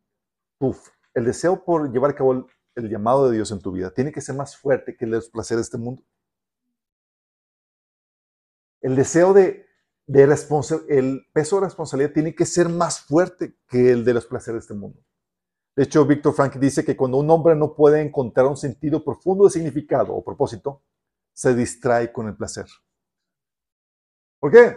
[1.26, 4.36] deseo por llevar a cabo el, llamado de Dios en tu vida tiene que ser
[4.36, 6.04] más fuerte que los placeres de este mundo.
[8.82, 9.66] El deseo de,
[10.06, 10.24] de
[10.90, 14.66] el peso de responsabilidad tiene que ser más fuerte que el de los placeres de
[14.66, 15.00] este mundo.
[15.76, 19.46] De hecho, Víctor Frank dice que cuando un hombre no puede encontrar un sentido profundo
[19.46, 20.84] de significado o propósito,
[21.34, 22.66] se distrae con el placer.
[24.40, 24.76] ¿Por qué?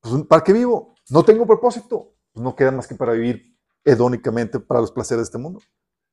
[0.00, 0.94] Pues, ¿para qué vivo?
[1.08, 2.14] No tengo propósito.
[2.34, 3.53] No queda más que para vivir
[3.84, 5.60] hedónicamente para los placeres de este mundo.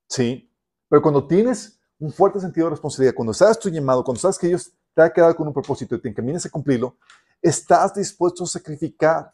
[0.09, 0.51] Sí.
[0.89, 4.47] Pero cuando tienes un fuerte sentido de responsabilidad, cuando sabes tu llamado, cuando sabes que
[4.47, 6.97] Dios te ha quedado con un propósito y te encaminas a cumplirlo,
[7.41, 9.33] estás dispuesto a sacrificar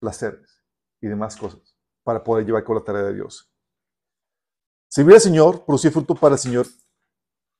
[0.00, 0.62] placeres
[1.00, 3.50] y demás cosas para poder llevar con la tarea de Dios.
[4.88, 6.66] Servir al Señor, producir fruto para el Señor,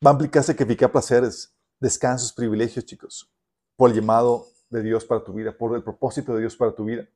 [0.04, 3.30] va a implicar sacrificar placeres, descansos, privilegios, chicos,
[3.76, 6.84] por el llamado de Dios para tu vida, por el propósito de Dios para tu
[6.84, 7.06] vida.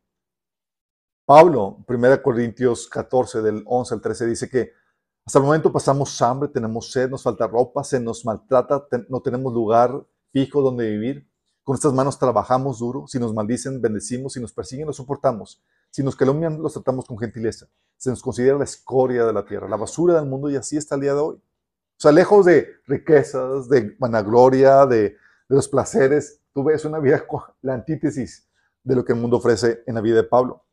[1.25, 4.73] Pablo, 1 Corintios 14, del 11 al 13, dice que
[5.25, 9.53] Hasta el momento pasamos hambre, tenemos sed, nos falta ropa, se nos maltrata, no tenemos
[9.53, 11.29] lugar fijo donde vivir.
[11.63, 13.07] Con estas manos trabajamos duro.
[13.07, 14.33] Si nos maldicen, bendecimos.
[14.33, 15.63] Si nos persiguen, los soportamos.
[15.91, 17.69] Si nos calumnian, los tratamos con gentileza.
[17.97, 20.97] Se nos considera la escoria de la tierra, la basura del mundo y así está
[20.97, 21.37] el día de hoy.
[21.37, 25.17] O sea, lejos de riquezas, de vanagloria, de, de
[25.49, 27.25] los placeres, tú ves una vida,
[27.61, 28.49] la antítesis
[28.83, 30.65] de lo que el mundo ofrece en la vida de Pablo.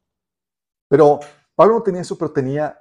[0.89, 1.19] Pero
[1.55, 2.77] Pablo no tenía eso, pero tenía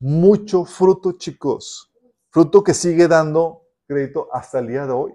[0.00, 1.92] mucho fruto, chicos.
[2.30, 5.12] Fruto que sigue dando crédito hasta el día de hoy.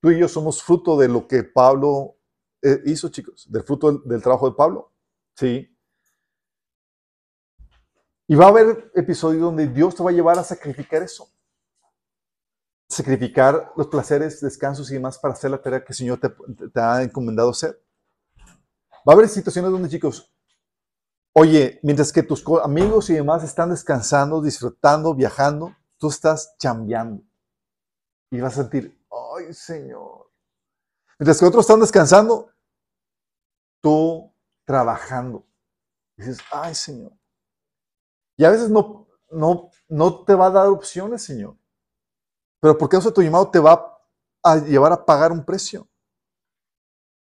[0.00, 2.18] Tú y yo somos fruto de lo que Pablo
[2.62, 4.92] eh, hizo, chicos, del fruto del, trabajo de Pablo.
[5.34, 5.72] Sí.
[8.28, 11.28] Y va a haber episodios donde Dios te va a llevar a sacrificar eso.
[12.88, 16.28] Sacrificar los placeres, descansos y demás para hacer la tarea que el Señor te,
[16.68, 17.80] te ha encomendado hacer.
[19.08, 20.35] Va a haber situaciones donde, chicos,
[21.38, 27.22] oye, mientras que tus amigos y demás están descansando, disfrutando, viajando, tú estás chambeando.
[28.30, 30.30] Y vas a sentir, ay, Señor.
[31.18, 32.50] Mientras que otros están descansando,
[33.82, 34.32] tú
[34.64, 35.46] trabajando.
[36.16, 37.12] Dices, ay, Señor.
[38.38, 41.58] Y a veces no, no, no te va a dar opciones, Señor.
[42.62, 44.00] Pero por causa de tu llamado te va
[44.42, 45.86] a llevar a pagar un precio.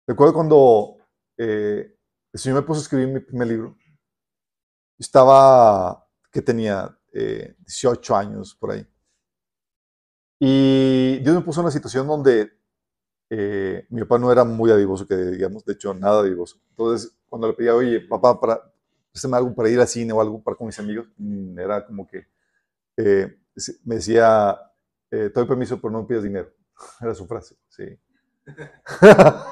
[0.08, 0.98] Recuerdo cuando
[1.38, 1.94] eh,
[2.32, 3.76] el Señor me puso a escribir mi primer libro.
[5.00, 8.88] Estaba, que tenía eh, 18 años por ahí.
[10.40, 12.52] Y Dios me puso en una situación donde
[13.30, 16.60] eh, mi papá no era muy adivoso, que digamos, de hecho, nada adivoso.
[16.70, 18.62] Entonces, cuando le pedía, oye, papá, para,
[19.12, 22.08] préstame algo para ir al cine o algo para con mis amigos, mm, era como
[22.08, 22.28] que
[22.98, 23.40] eh,
[23.86, 24.60] me decía,
[25.12, 26.52] eh, te doy permiso, pero no me pidas dinero.
[27.02, 27.84] Era su frase, sí.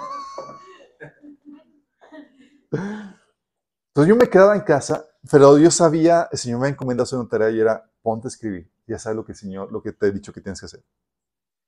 [2.72, 7.30] Entonces yo me quedaba en casa, pero yo sabía, el Señor me encomendó hacer una
[7.30, 8.70] tarea y era, ponte a escribir.
[8.88, 10.84] Ya sabes lo que el Señor, lo que te he dicho que tienes que hacer.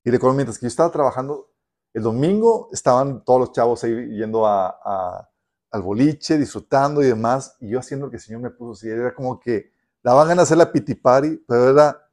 [0.03, 1.51] Y recuerdo, mientras que yo estaba trabajando,
[1.93, 5.30] el domingo estaban todos los chavos ahí yendo a, a-
[5.72, 8.89] al boliche, disfrutando y demás, y yo haciendo lo que el Señor me puso así.
[8.89, 9.72] Era como que
[10.03, 12.10] daban ganas de hacer la piti party, pero era,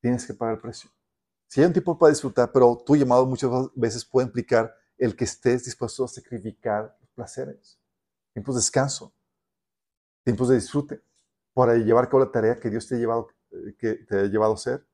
[0.00, 0.90] tienes que pagar el precio.
[1.48, 5.24] Si hay un tiempo para disfrutar, pero tu llamado muchas veces puede implicar el que
[5.24, 7.78] estés dispuesto a sacrificar placeres,
[8.32, 9.14] tiempos de descanso,
[10.24, 11.02] tiempos de disfrute,
[11.54, 14.24] para llevar a cabo la tarea que Dios te ha llevado, eh, que te ha
[14.24, 14.86] llevado a hacer.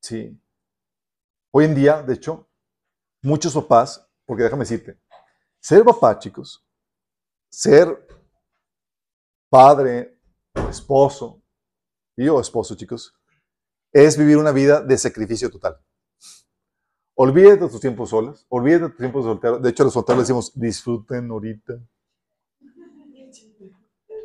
[0.00, 0.40] Sí.
[1.50, 2.48] Hoy en día, de hecho,
[3.22, 5.00] muchos papás, porque déjame decirte,
[5.58, 6.64] ser papá, chicos,
[7.48, 8.06] ser
[9.48, 10.20] padre,
[10.68, 11.42] esposo,
[12.16, 13.14] yo esposo, chicos,
[13.92, 15.80] es vivir una vida de sacrificio total.
[17.14, 19.58] Olvídate de tus tiempos solos, olvídate de tus tiempos de soltero.
[19.58, 21.74] De hecho, los solteros decimos, disfruten ahorita.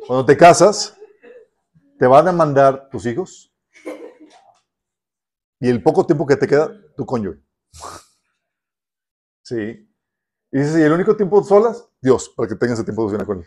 [0.06, 0.96] Cuando te casas,
[1.98, 3.52] te van a mandar tus hijos
[5.60, 7.40] y el poco tiempo que te queda, tu cónyuge.
[9.42, 9.88] Sí.
[10.50, 11.88] Y dices, ¿y el único tiempo solas?
[12.00, 13.46] Dios, para que tengas ese tiempo de con él.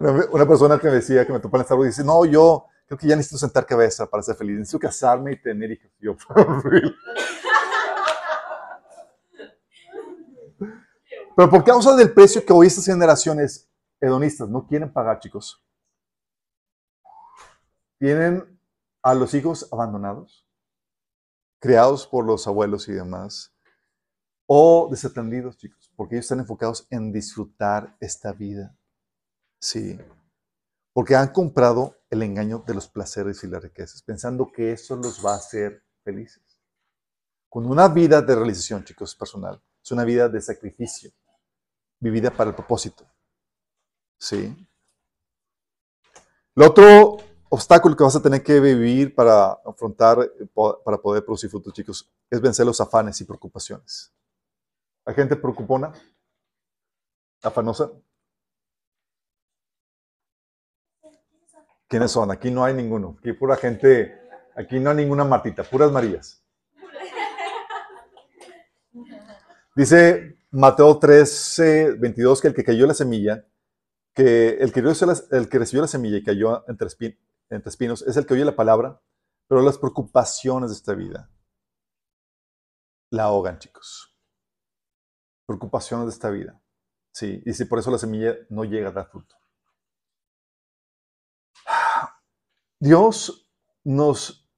[0.00, 2.66] Una, una persona que me decía que me topó en el Starbucks dice, no, yo
[2.86, 4.58] creo que ya necesito sentar cabeza para ser feliz.
[4.58, 5.90] Necesito casarme y tener hijos.
[6.00, 6.16] Yo,
[11.36, 13.68] Pero por causa del precio que hoy estas generaciones
[14.00, 15.62] hedonistas no quieren pagar, chicos,
[17.98, 18.58] tienen
[19.02, 20.48] a los hijos abandonados,
[21.60, 23.54] criados por los abuelos y demás,
[24.46, 28.74] o desatendidos, chicos, porque ellos están enfocados en disfrutar esta vida.
[29.60, 29.98] Sí.
[30.94, 35.24] Porque han comprado el engaño de los placeres y las riquezas, pensando que eso los
[35.24, 36.62] va a hacer felices.
[37.50, 41.12] Con una vida de realización, chicos, personal, es una vida de sacrificio,
[41.98, 43.04] vivida para el propósito.
[44.18, 44.54] Sí.
[46.54, 47.18] El otro
[47.48, 50.18] obstáculo que vas a tener que vivir para afrontar,
[50.84, 54.12] para poder producir frutos, chicos, es vencer los afanes y preocupaciones.
[55.04, 55.92] ¿Hay gente preocupona?
[57.42, 57.90] ¿Afanosa?
[61.88, 62.30] ¿Quiénes son?
[62.30, 63.16] Aquí no hay ninguno.
[63.18, 64.18] Aquí pura gente,
[64.56, 66.42] aquí no hay ninguna Martita, puras Marías.
[69.76, 73.46] Dice Mateo 13, 22 que el que cayó la semilla,
[74.14, 75.12] que el que, recibió
[75.80, 76.88] la- la semilla y cayó entre,
[77.50, 79.00] entre espinos es el que oye la palabra,
[79.48, 81.30] pero las preocupaciones de esta vida
[83.10, 84.14] la ahogan, chicos.
[85.46, 86.60] Preocupaciones de esta vida.
[87.12, 89.36] Sí, y si por eso la semilla no llega a dar fruto.
[92.80, 93.50] Dios
[93.84, 94.48] nos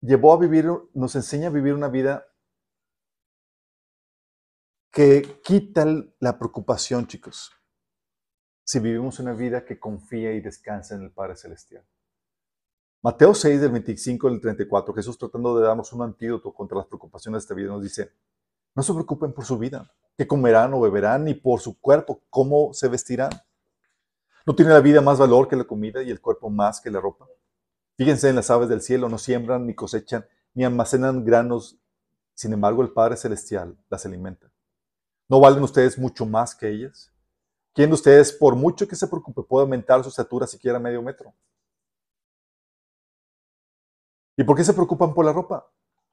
[0.00, 2.26] llevó a vivir, nos enseña a vivir una vida
[4.94, 5.84] que quita
[6.20, 7.50] la preocupación, chicos.
[8.62, 11.84] si vivimos una vida que confía y descansa en el Padre Celestial.
[13.02, 17.42] Mateo 6, del 25 al 34, Jesús tratando de darnos un antídoto contra las preocupaciones
[17.42, 18.12] de esta vida, nos dice,
[18.74, 22.72] no se preocupen por su vida, qué comerán o beberán, ni por su cuerpo, cómo
[22.72, 23.30] se vestirán.
[24.46, 27.00] ¿No tiene la vida más valor que la comida y el cuerpo más que la
[27.00, 27.26] ropa?
[27.96, 30.24] Fíjense en las aves del cielo, no siembran, ni cosechan,
[30.54, 31.80] ni almacenan granos,
[32.32, 34.53] sin embargo el Padre Celestial las alimenta.
[35.28, 37.10] ¿No valen ustedes mucho más que ellas?
[37.72, 41.34] ¿Quién de ustedes, por mucho que se preocupe, puede aumentar su estatura siquiera medio metro?
[44.36, 45.66] ¿Y por qué se preocupan por la ropa?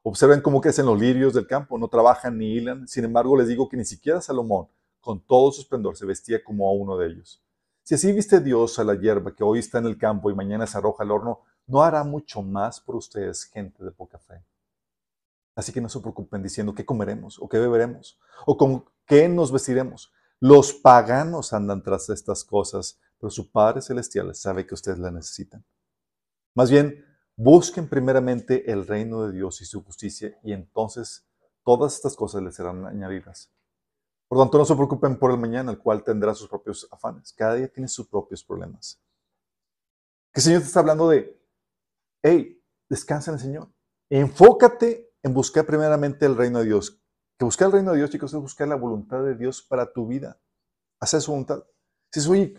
[0.03, 2.87] Observen cómo crecen los lirios del campo, no trabajan ni hilan.
[2.87, 4.67] Sin embargo, les digo que ni siquiera Salomón,
[5.01, 7.43] con todo su esplendor, se vestía como a uno de ellos.
[7.83, 10.65] Si así viste Dios a la hierba que hoy está en el campo y mañana
[10.65, 14.43] se arroja al horno, ¿no hará mucho más por ustedes, gente de poca fe?
[15.61, 19.51] Así que no se preocupen diciendo qué comeremos o qué beberemos o con qué nos
[19.51, 20.11] vestiremos.
[20.39, 25.63] Los paganos andan tras estas cosas, pero su Padre Celestial sabe que ustedes la necesitan.
[26.55, 27.05] Más bien,
[27.35, 31.27] busquen primeramente el reino de Dios y su justicia y entonces
[31.63, 33.53] todas estas cosas les serán añadidas.
[34.27, 37.33] Por tanto, no se preocupen por el mañana, el cual tendrá sus propios afanes.
[37.33, 38.99] Cada día tiene sus propios problemas.
[40.33, 41.39] Que Señor te está hablando de,
[42.23, 42.59] hey,
[42.89, 43.69] descansa en el Señor.
[44.09, 47.01] Enfócate en buscar primeramente el reino de Dios.
[47.37, 50.07] Que buscar el reino de Dios, chicos, es buscar la voluntad de Dios para tu
[50.07, 50.39] vida.
[50.99, 51.63] Hacer su voluntad.
[52.11, 52.57] Si soy,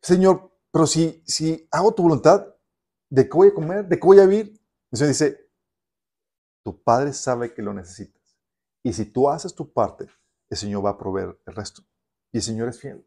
[0.00, 2.46] Señor, pero si, si hago tu voluntad,
[3.10, 3.86] ¿de qué voy a comer?
[3.86, 4.60] ¿De qué voy a vivir?
[4.90, 5.50] El Señor dice,
[6.62, 8.22] tu Padre sabe que lo necesitas.
[8.82, 10.08] Y si tú haces tu parte,
[10.50, 11.82] el Señor va a proveer el resto.
[12.32, 13.06] Y el Señor es fiel.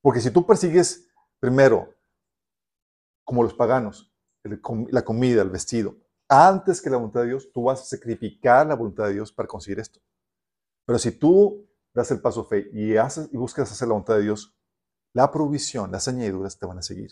[0.00, 1.08] Porque si tú persigues
[1.40, 1.94] primero,
[3.24, 4.12] como los paganos,
[4.44, 5.96] la comida, el vestido,
[6.28, 9.46] antes que la voluntad de Dios, tú vas a sacrificar la voluntad de Dios para
[9.46, 10.00] conseguir esto.
[10.84, 14.22] Pero si tú das el paso fe y, haces, y buscas hacer la voluntad de
[14.22, 14.54] Dios,
[15.12, 17.10] la provisión, las añadiduras te van a seguir.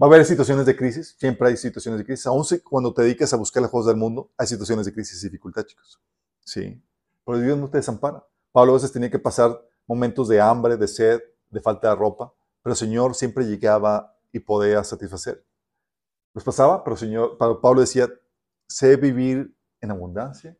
[0.00, 2.26] Va a haber situaciones de crisis, siempre hay situaciones de crisis.
[2.26, 5.28] Aún cuando te dedicas a buscar las cosas del mundo, hay situaciones de crisis y
[5.28, 6.00] dificultad, chicos.
[6.40, 6.82] Sí.
[7.24, 8.26] Pero Dios no te desampara.
[8.52, 12.34] Pablo a veces tenía que pasar momentos de hambre, de sed, de falta de ropa,
[12.62, 15.44] pero el Señor siempre llegaba y podía satisfacer.
[16.34, 18.08] Los pasaba, pero Señor, Pablo decía,
[18.68, 20.58] sé vivir en abundancia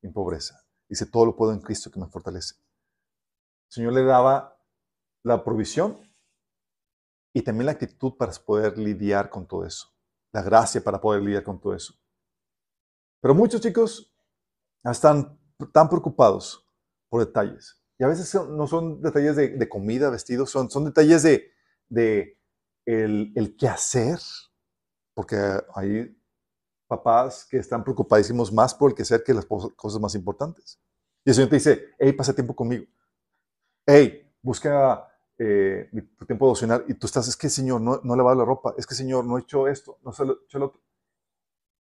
[0.00, 0.64] y en pobreza.
[0.88, 2.54] Dice, todo lo puedo en Cristo que me fortalece.
[3.68, 4.56] El Señor le daba
[5.24, 5.98] la provisión
[7.34, 9.88] y también la actitud para poder lidiar con todo eso.
[10.32, 11.94] La gracia para poder lidiar con todo eso.
[13.20, 14.14] Pero muchos chicos
[14.84, 15.38] están
[15.72, 16.64] tan preocupados
[17.08, 17.82] por detalles.
[17.98, 21.22] Y a veces no son detalles de, comida, vestidos, son, son detalles
[21.88, 22.38] de,
[22.84, 24.18] el, el qué hacer.
[25.16, 25.36] Porque
[25.74, 26.14] hay
[26.86, 30.78] papás que están preocupadísimos más por el que hacer que las cosas más importantes.
[31.24, 32.84] Y el Señor te dice, hey, pasa tiempo conmigo.
[33.86, 35.08] Hey, busca
[35.38, 35.88] eh,
[36.18, 36.84] tu tiempo devocional.
[36.86, 38.74] Y tú estás, es que Señor, no, no he lavado la ropa.
[38.76, 40.82] Es que Señor, no he hecho esto, no he hecho lo otro.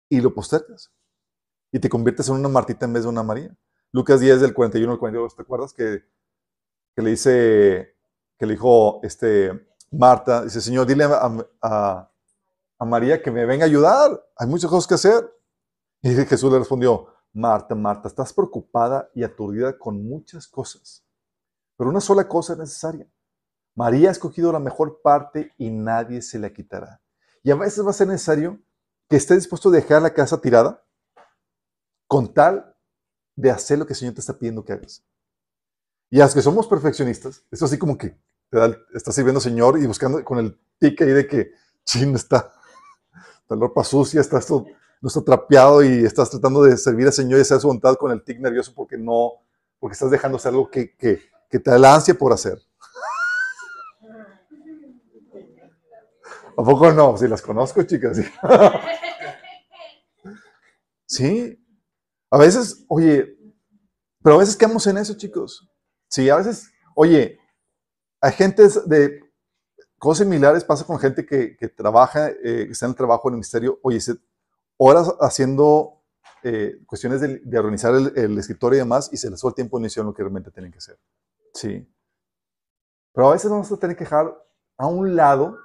[0.08, 0.92] Y lo postergas
[1.72, 3.56] y te conviertes en una Martita en vez de una María.
[3.92, 5.74] Lucas 10 del 41 al 42, ¿te acuerdas?
[5.74, 6.04] Que,
[6.96, 7.96] que le dice,
[8.38, 12.12] que le dijo este, Marta, dice, Señor, dile a, a,
[12.86, 15.36] María que me venga a ayudar, hay muchas cosas que hacer.
[16.02, 21.06] Y Jesús le respondió, Marta, Marta, estás preocupada y aturdida con muchas cosas,
[21.78, 23.08] pero una sola cosa es necesaria.
[23.76, 27.02] María ha escogido la mejor parte y nadie se la quitará.
[27.44, 28.60] Y a veces va a ser necesario
[29.08, 30.84] que esté dispuesto a dejar la casa tirada
[32.08, 32.76] con tal
[33.36, 35.06] de hacer lo que el Señor te está pidiendo que hagas.
[36.10, 38.20] Y las que somos perfeccionistas, eso así como que
[38.50, 41.52] te da, estás sirviendo Señor y buscando con el tique ahí de que,
[41.86, 42.52] ching, está,
[43.50, 44.66] la ropa sucia, está esto,
[45.02, 48.12] no está trapeado y estás tratando de servir al Señor y hacer su voluntad con
[48.12, 49.34] el tic nervioso porque no,
[49.80, 52.60] porque estás dejando hacer algo que, que, que te da la ansia por hacer.
[56.58, 57.16] ¿A poco no?
[57.18, 58.20] Si las conozco, chicas.
[61.12, 61.60] Sí,
[62.30, 63.36] a veces, oye,
[64.22, 65.68] pero a veces quedamos en eso, chicos.
[66.08, 67.40] Sí, a veces, oye,
[68.22, 69.20] hay gente de
[70.00, 73.38] cosas similares, pasa con gente que, trabaja, eh, que está en el trabajo en el
[73.38, 74.00] ministerio, oye,
[74.78, 76.02] horas haciendo
[76.44, 79.92] eh, cuestiones de, organizar el, escritorio y demás, y se les fue el tiempo de
[79.96, 80.98] en lo que realmente tienen que hacer.
[81.54, 81.88] Sí.
[83.14, 84.34] Pero a veces vamos a tener que dejar
[84.78, 85.58] a un lado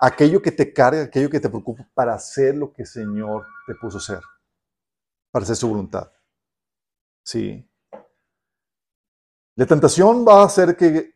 [0.00, 3.74] aquello que te carga, aquello que te preocupa para hacer lo que el Señor te
[3.74, 4.20] puso a hacer
[5.32, 6.12] para hacer su voluntad.
[7.24, 7.68] Sí.
[9.56, 11.14] La tentación va a hacer que,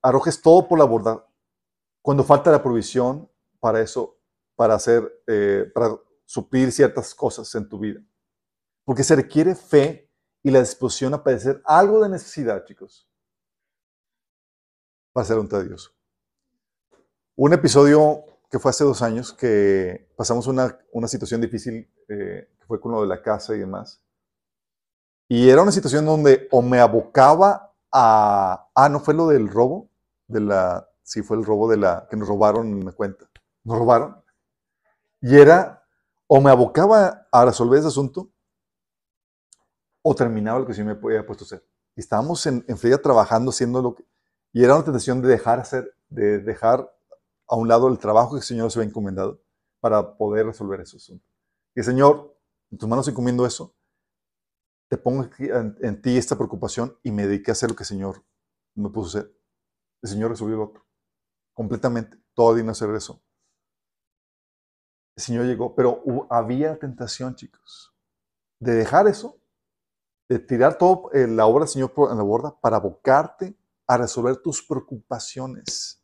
[0.00, 1.24] arrojes todo por la borda
[2.02, 3.30] cuando falta la provisión
[3.60, 4.18] para eso,
[4.56, 8.00] para hacer, eh, para suplir ciertas cosas en tu vida.
[8.84, 10.10] Porque se requiere fe
[10.42, 13.08] y la disposición a padecer algo de necesidad, chicos.
[15.12, 15.94] para voluntad de Dios.
[17.36, 22.66] Un episodio que fue hace dos años que pasamos una, una situación difícil, eh, que
[22.66, 24.02] fue con lo de la casa y demás.
[25.28, 28.68] Y era una situación donde o me abocaba a...
[28.74, 29.88] Ah, ¿no fue lo del robo?
[30.26, 32.06] De la, sí, fue el robo de la...
[32.08, 33.30] que nos robaron en la cuenta.
[33.64, 34.22] Nos robaron.
[35.20, 35.84] Y era,
[36.26, 38.32] o me abocaba a resolver ese asunto,
[40.02, 41.68] o terminaba lo que sí me había puesto a hacer.
[41.94, 44.04] Y estábamos en, en fría trabajando, haciendo lo que...
[44.52, 46.90] Y era una tentación de dejar hacer, de dejar
[47.46, 49.42] a un lado el trabajo que el Señor se había encomendado
[49.80, 51.26] para poder resolver ese asunto.
[51.74, 52.34] Y Señor,
[52.70, 53.74] en tus manos encomiendo eso,
[54.88, 57.88] te pongo en, en, ti esta preocupación y me dediqué a hacer lo que el
[57.88, 58.24] Señor
[58.74, 59.34] me puso a hacer.
[60.02, 60.91] El Señor resolvió lo otro.
[61.54, 62.18] Completamente.
[62.34, 63.22] Todo vino a hacer eso.
[65.16, 67.94] El Señor llegó, pero había tentación, chicos,
[68.58, 69.38] de dejar eso,
[70.28, 73.54] de tirar toda eh, la obra del Señor en la borda para abocarte
[73.86, 76.02] a resolver tus preocupaciones.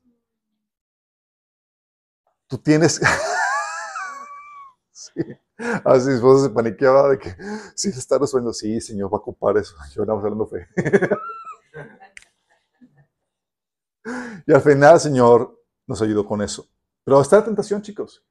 [2.46, 3.00] Tú tienes...
[4.92, 5.22] sí.
[5.58, 7.36] A veces mi esposa se paniqueaba de que
[7.74, 8.52] sí se está resolviendo.
[8.52, 9.74] Sí, Señor, va a ocupar eso.
[9.92, 10.68] Yo andamos hablando fe.
[14.46, 16.68] y al final el Señor nos ayudó con eso.
[17.04, 18.24] Pero está la tentación, chicos.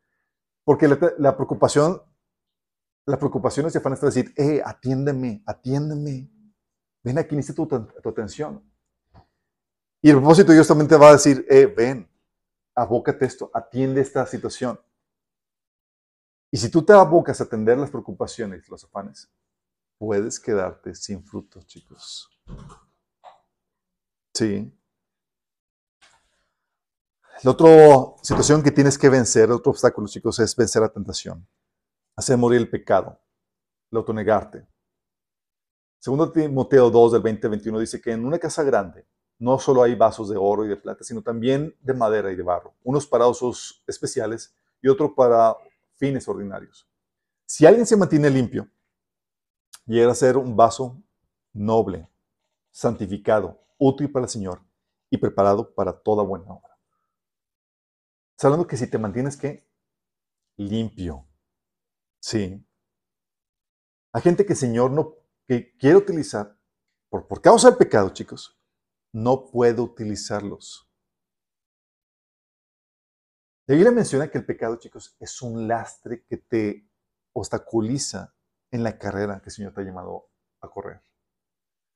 [0.63, 2.01] Porque la, la preocupación,
[3.05, 6.30] la preocupación es de afán decir, eh, atiéndeme, atiéndeme.
[7.03, 8.63] Ven aquí, necesito tu, tu atención.
[10.01, 12.09] Y el propósito Dios también te va a decir, eh, ven,
[12.75, 14.80] abócate esto, atiende esta situación.
[16.51, 19.30] Y si tú te abocas a atender las preocupaciones, los afanes,
[19.97, 22.30] puedes quedarte sin frutos, chicos.
[24.34, 24.76] Sí.
[27.44, 31.48] La otra situación que tienes que vencer, otro obstáculo, chicos, es vencer la tentación.
[32.16, 33.20] Hacer morir el pecado,
[33.92, 34.68] el autonegarte.
[36.00, 39.06] Segundo Timoteo 2 del 20-21 dice que en una casa grande
[39.38, 42.42] no solo hay vasos de oro y de plata, sino también de madera y de
[42.42, 45.56] barro, unos para usos especiales y otros para
[45.96, 46.88] fines ordinarios.
[47.46, 48.68] Si alguien se mantiene limpio,
[49.86, 51.00] llega a ser un vaso
[51.54, 52.10] noble,
[52.72, 54.62] santificado, útil para el Señor
[55.12, 56.66] y preparado para toda buena obra.
[58.38, 59.68] Está hablando que si te mantienes que
[60.58, 61.28] limpio,
[62.22, 62.64] sí.
[64.14, 65.16] Hay gente que el Señor no
[65.48, 66.56] que quiere utilizar
[67.10, 68.62] por, por causa del pecado, chicos,
[69.12, 70.88] no puedo utilizarlos.
[73.66, 76.88] La Biblia menciona que el pecado, chicos, es un lastre que te
[77.34, 78.36] obstaculiza
[78.70, 80.30] en la carrera que el Señor te ha llamado
[80.62, 81.02] a correr.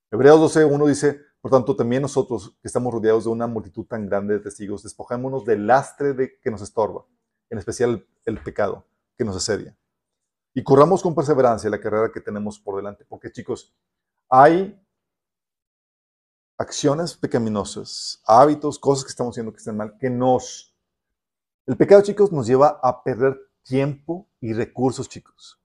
[0.10, 4.36] Hebreos 12.1 dice, por tanto, también nosotros que estamos rodeados de una multitud tan grande
[4.36, 7.06] de testigos, despojémonos del lastre de, que nos estorba,
[7.50, 8.86] en especial el, pecado
[9.18, 9.76] que nos asedia.
[10.54, 13.74] Y corramos con perseverancia la carrera que tenemos por delante, porque chicos,
[14.30, 14.80] hay
[16.60, 20.76] acciones pecaminosas, hábitos, cosas que estamos haciendo que están mal, que nos...
[21.66, 25.60] El pecado, chicos, nos lleva a perder tiempo y recursos, chicos.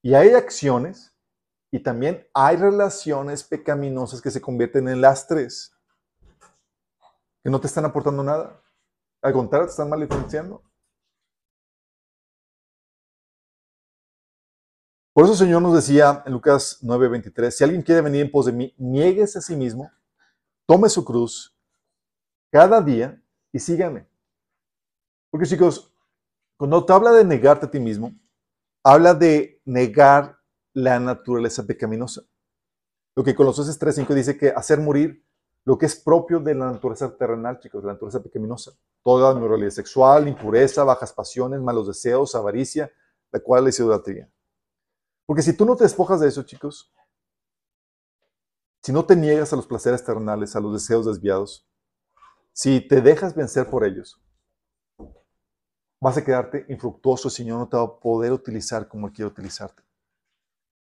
[0.00, 1.14] Y hay acciones
[1.70, 5.72] y también hay relaciones pecaminosas que se convierten en lastres,
[7.42, 8.60] que no te están aportando nada.
[9.22, 10.62] Al contrario, te están mal influenciando.
[15.12, 18.46] Por eso el Señor nos decía en Lucas 9:23, si alguien quiere venir en pos
[18.46, 19.90] de mí, nieguese a sí mismo,
[20.66, 21.56] tome su cruz
[22.50, 24.08] cada día y sígame.
[25.30, 25.94] Porque chicos,
[26.56, 28.12] cuando te habla de negarte a ti mismo,
[28.84, 30.39] habla de negar
[30.72, 32.22] la naturaleza pecaminosa.
[33.16, 35.24] Lo que Colosenses 3.5 dice que hacer morir
[35.64, 38.72] lo que es propio de la naturaleza terrenal, chicos, de la naturaleza pecaminosa.
[39.02, 42.90] Toda inmoralidad sexual, impureza, bajas pasiones, malos deseos, avaricia,
[43.30, 44.30] la cual es idolatría.
[45.26, 46.92] Porque si tú no te despojas de eso, chicos,
[48.82, 51.68] si no te niegas a los placeres terrenales, a los deseos desviados,
[52.52, 54.20] si te dejas vencer por ellos,
[56.00, 59.30] vas a quedarte infructuoso, el Señor no te va a poder utilizar como Él quiere
[59.30, 59.82] utilizarte.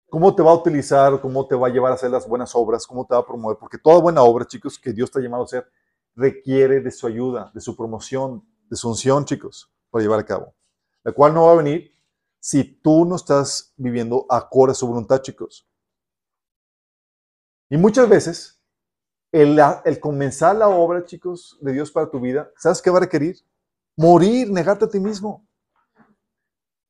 [0.10, 1.22] ¿Cómo te va a utilizar?
[1.22, 2.88] ¿Cómo te va a llevar a hacer las buenas obras?
[2.88, 3.58] ¿Cómo te va a promover?
[3.58, 5.70] Porque toda buena obra, chicos, que Dios te ha llamado a hacer,
[6.16, 10.56] requiere de su ayuda, de su promoción, de su unción, chicos, para llevar a cabo.
[11.04, 11.94] La cual no va a venir
[12.40, 15.68] si tú no estás viviendo acorde a su voluntad, chicos.
[17.70, 18.60] Y muchas veces,
[19.32, 23.02] el, el, comenzar la obra, chicos, de Dios para tu vida, ¿sabes qué va a
[23.02, 23.38] requerir?
[23.96, 25.46] Morir, negarte a ti mismo.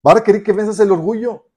[0.05, 1.48] Va a requerir que venzas el orgullo,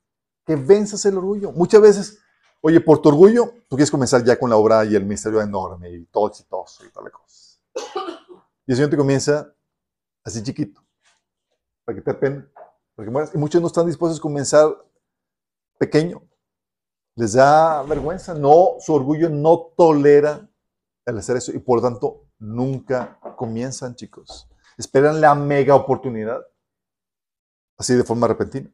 [0.44, 1.52] que venzas el orgullo.
[1.52, 2.18] Muchas veces,
[2.60, 5.90] oye, por tu orgullo, tú quieres comenzar ya con la obra y el ministerio enorme
[5.90, 7.58] y todo exitoso y tal cosa.
[8.66, 9.54] Y el Señor te comienza
[10.24, 10.84] así chiquito,
[11.84, 12.50] para que te apen,
[12.94, 13.34] para que mueras.
[13.34, 14.76] Y muchos no están dispuestos a comenzar
[15.78, 16.22] pequeño.
[17.16, 20.48] Les da vergüenza, no, su orgullo no tolera
[21.04, 24.48] al hacer eso y por lo tanto nunca comienzan, chicos.
[24.78, 26.40] Esperan la mega oportunidad,
[27.76, 28.72] así de forma repentina.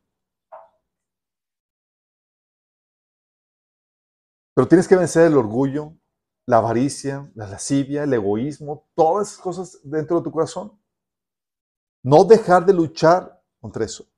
[4.59, 5.97] Pero tienes que vencer el orgullo,
[6.45, 10.77] la avaricia, la lascivia, el egoísmo, todas esas cosas dentro de tu corazón.
[12.03, 14.11] No dejar de luchar contra eso.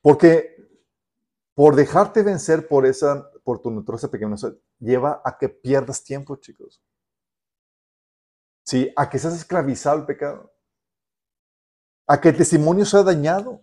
[0.00, 0.64] Porque
[1.56, 4.36] por dejarte vencer por esa, por tu naturaleza pequeña,
[4.78, 6.80] lleva a que pierdas tiempo, chicos.
[8.64, 10.54] Sí, a que seas esclavizado al pecado.
[12.06, 13.60] A que el testimonio sea dañado.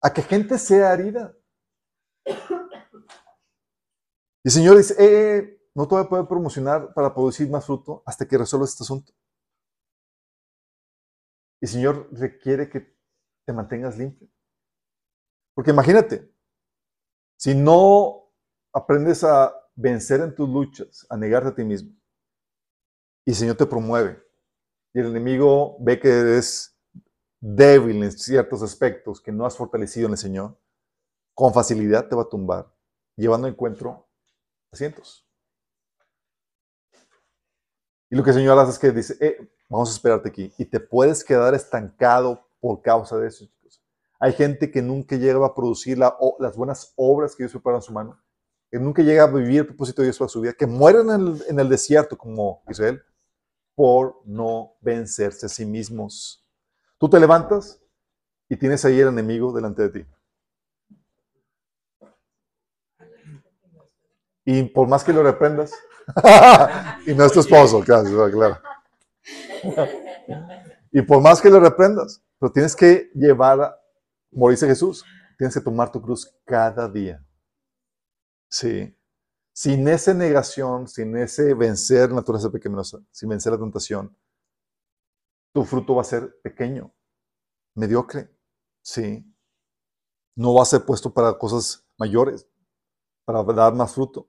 [0.00, 1.34] A que gente sea herida.
[4.44, 7.64] Y el Señor dice, eh, eh, no te voy a poder promocionar para producir más
[7.64, 9.12] fruto hasta que resuelvas este asunto.
[11.60, 12.96] Y el Señor requiere que
[13.46, 14.28] te mantengas limpio.
[15.54, 16.32] Porque imagínate,
[17.38, 18.32] si no
[18.72, 21.94] aprendes a vencer en tus luchas, a negarte a ti mismo,
[23.24, 24.22] y el Señor te promueve,
[24.92, 26.76] y el enemigo ve que eres
[27.40, 30.58] débil en ciertos aspectos que no has fortalecido en el Señor,
[31.34, 32.74] con facilidad te va a tumbar,
[33.16, 34.08] llevando encuentro
[34.72, 35.26] asientos.
[38.10, 40.52] Y lo que hace es que dice, eh, vamos a esperarte aquí.
[40.58, 43.46] Y te puedes quedar estancado por causa de eso.
[44.18, 47.92] Hay gente que nunca llega a producir las buenas obras que Dios preparó en su
[47.92, 48.22] mano,
[48.70, 51.20] que nunca llega a vivir el propósito de Dios para su vida, que mueren en
[51.26, 53.02] el, en el desierto como Israel
[53.74, 56.46] por no vencerse a sí mismos.
[56.98, 57.80] Tú te levantas
[58.48, 60.06] y tienes ahí el enemigo delante de ti.
[64.44, 65.72] Y por más que lo reprendas,
[67.06, 68.58] y no es tu esposo, claro, claro.
[70.90, 73.80] y por más que lo reprendas, pero tienes que llevar, a,
[74.32, 75.04] como dice Jesús,
[75.38, 77.24] tienes que tomar tu cruz cada día.
[78.48, 78.96] Sí.
[79.54, 84.16] Sin esa negación, sin ese vencer la naturaleza pecaminosa, sin vencer la tentación,
[85.52, 86.92] tu fruto va a ser pequeño,
[87.74, 88.34] mediocre.
[88.82, 89.24] Sí.
[90.34, 92.48] No va a ser puesto para cosas mayores,
[93.24, 94.28] para dar más fruto.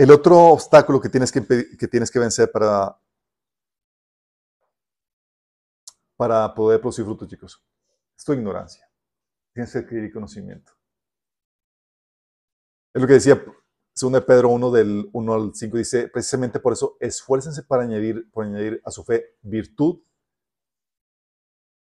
[0.00, 2.98] El otro obstáculo que tienes que, vencer para,
[6.16, 7.62] para poder producir frutos, chicos,
[8.16, 8.90] es tu ignorancia.
[9.52, 10.72] Tienes que adquirir conocimiento.
[12.94, 13.44] Es lo que decía
[14.00, 18.46] 2 Pedro 1 del 1 al 5, dice, precisamente por eso, esfuércense para añadir, por
[18.46, 20.00] añadir a su fe virtud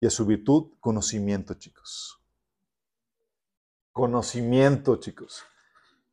[0.02, 2.22] y a su virtud conocimiento, chicos.
[3.94, 5.46] Conocimiento, chicos.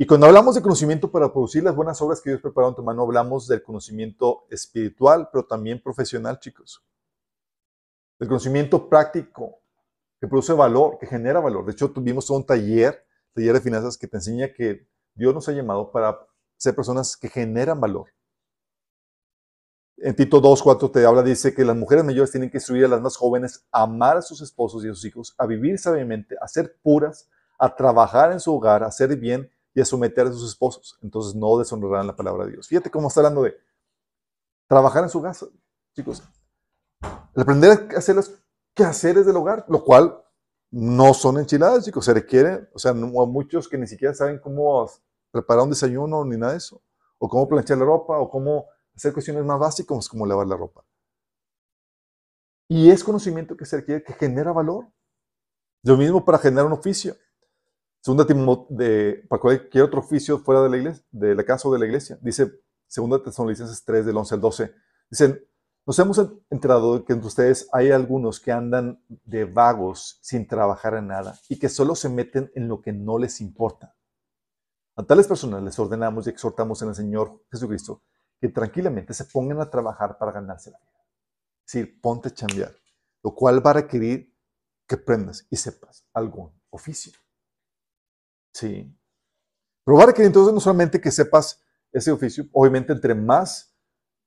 [0.01, 2.85] Y cuando hablamos de conocimiento para producir las buenas obras que Dios preparó en tu
[2.85, 6.87] mano, hablamos del conocimiento espiritual, pero también profesional, chicos.
[8.21, 9.61] El conocimiento práctico,
[10.21, 11.67] que produce valor, que genera valor.
[11.67, 15.53] De hecho, tuvimos un taller, taller de finanzas, que te enseña que Dios nos ha
[15.53, 16.17] llamado para
[16.57, 18.07] ser personas que generan valor.
[19.97, 23.01] En Tito 2.4 te habla, dice que las mujeres mayores tienen que instruir a las
[23.01, 26.47] más jóvenes a amar a sus esposos y a sus hijos, a vivir sabiamente, a
[26.47, 27.29] ser puras,
[27.59, 30.99] a trabajar en su hogar, a hacer bien y a someter a sus esposos.
[31.03, 32.69] Entonces no deshonrarán la palabra de Dios.
[32.69, 33.57] Fíjate cómo está hablando de
[34.69, 35.47] trabajar en su casa,
[35.95, 36.23] chicos.
[37.35, 38.33] El aprender a hacer los
[38.75, 40.23] quehaceres del hogar, lo cual
[40.71, 42.05] no son enchiladas, chicos.
[42.05, 44.89] Se requiere, o sea, muchos que ni siquiera saben cómo
[45.31, 46.83] preparar un desayuno ni nada de eso.
[47.19, 50.85] O cómo planchar la ropa, o cómo hacer cuestiones más básicas como lavar la ropa.
[52.69, 54.87] Y es conocimiento que se requiere, que genera valor.
[55.83, 57.17] Lo mismo para generar un oficio.
[58.01, 58.25] Segunda
[58.71, 61.87] de, para cualquier otro oficio fuera de la iglesia, de la casa o de la
[61.87, 62.19] iglesia.
[62.23, 64.75] Dice Segunda Tesalonicenses 3, del 11 al 12.
[65.11, 65.45] Dicen,
[65.85, 66.21] nos hemos
[66.51, 71.59] enterado que entre ustedes hay algunos que andan de vagos sin trabajar en nada y
[71.59, 73.97] que solo se meten en lo que no les importa.
[74.97, 78.03] A tales personas les ordenamos y exhortamos en el Señor Jesucristo
[78.41, 81.07] que tranquilamente se pongan a trabajar para ganarse la vida.
[81.67, 82.75] Es decir, ponte a chambear,
[83.23, 84.35] lo cual va a requerir
[84.87, 87.13] que aprendas y sepas algún oficio.
[88.59, 88.93] Sí.
[89.85, 93.73] Probar que entonces no solamente que sepas ese oficio, obviamente entre más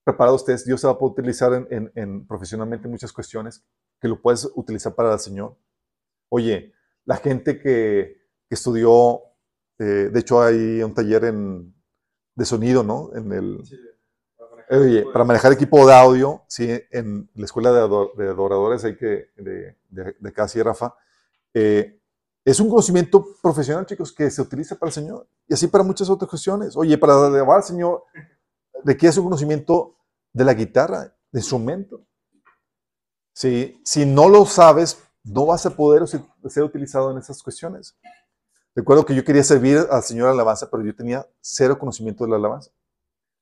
[0.06, 3.62] preparado estés, Dios se va a poder utilizar en, en, profesionalmente muchas cuestiones
[4.00, 5.58] que lo puedes utilizar para el Señor.
[6.30, 6.74] Oye,
[7.04, 9.20] la gente que, que estudió,
[9.80, 11.76] eh, de hecho hay un taller en,
[12.34, 13.12] de sonido, ¿no?
[13.14, 13.62] En el,
[14.70, 17.80] oye, para manejar equipo de audio, sí, en la escuela de,
[18.30, 20.96] adoradores hay que, de, de, de Casi Rafa,
[21.54, 22.01] eh,
[22.44, 25.28] es un conocimiento profesional, chicos, que se utiliza para el Señor.
[25.48, 26.76] Y así para muchas otras cuestiones.
[26.76, 28.04] Oye, para alabar al Señor
[28.84, 29.96] requiere un conocimiento
[30.34, 32.02] de la guitarra, de instrumento.
[33.34, 37.96] Si, si no lo sabes, no vas a poder ser utilizado en esas cuestiones.
[38.74, 42.38] Recuerdo que yo quería servir al Señor alabanza, pero yo tenía cero conocimiento de la
[42.38, 42.72] alabanza.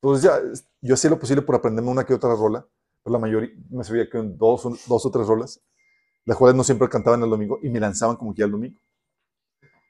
[0.01, 0.39] Entonces ya,
[0.81, 2.65] yo hacía lo posible por aprenderme una que otra rola,
[3.03, 5.61] pero la mayoría me sabía que dos, dos o tres rolas,
[6.25, 8.79] las cuales no siempre cantaban el domingo y me lanzaban como que ya el domingo.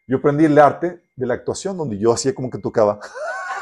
[0.09, 2.99] Yo aprendí el arte de la actuación, donde yo hacía como que tocaba.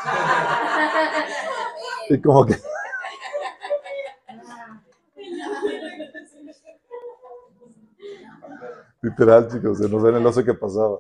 [2.10, 2.56] y como que...
[9.02, 11.00] Literal, chicos, se nos ven el oso que pasaba.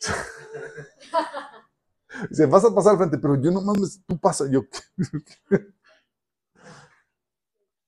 [2.28, 4.46] Dice, vas a pasar al frente, pero yo no mames, tú pasa.
[4.50, 4.62] Yo,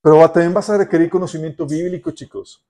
[0.00, 2.64] pero también vas a requerir conocimiento bíblico, chicos.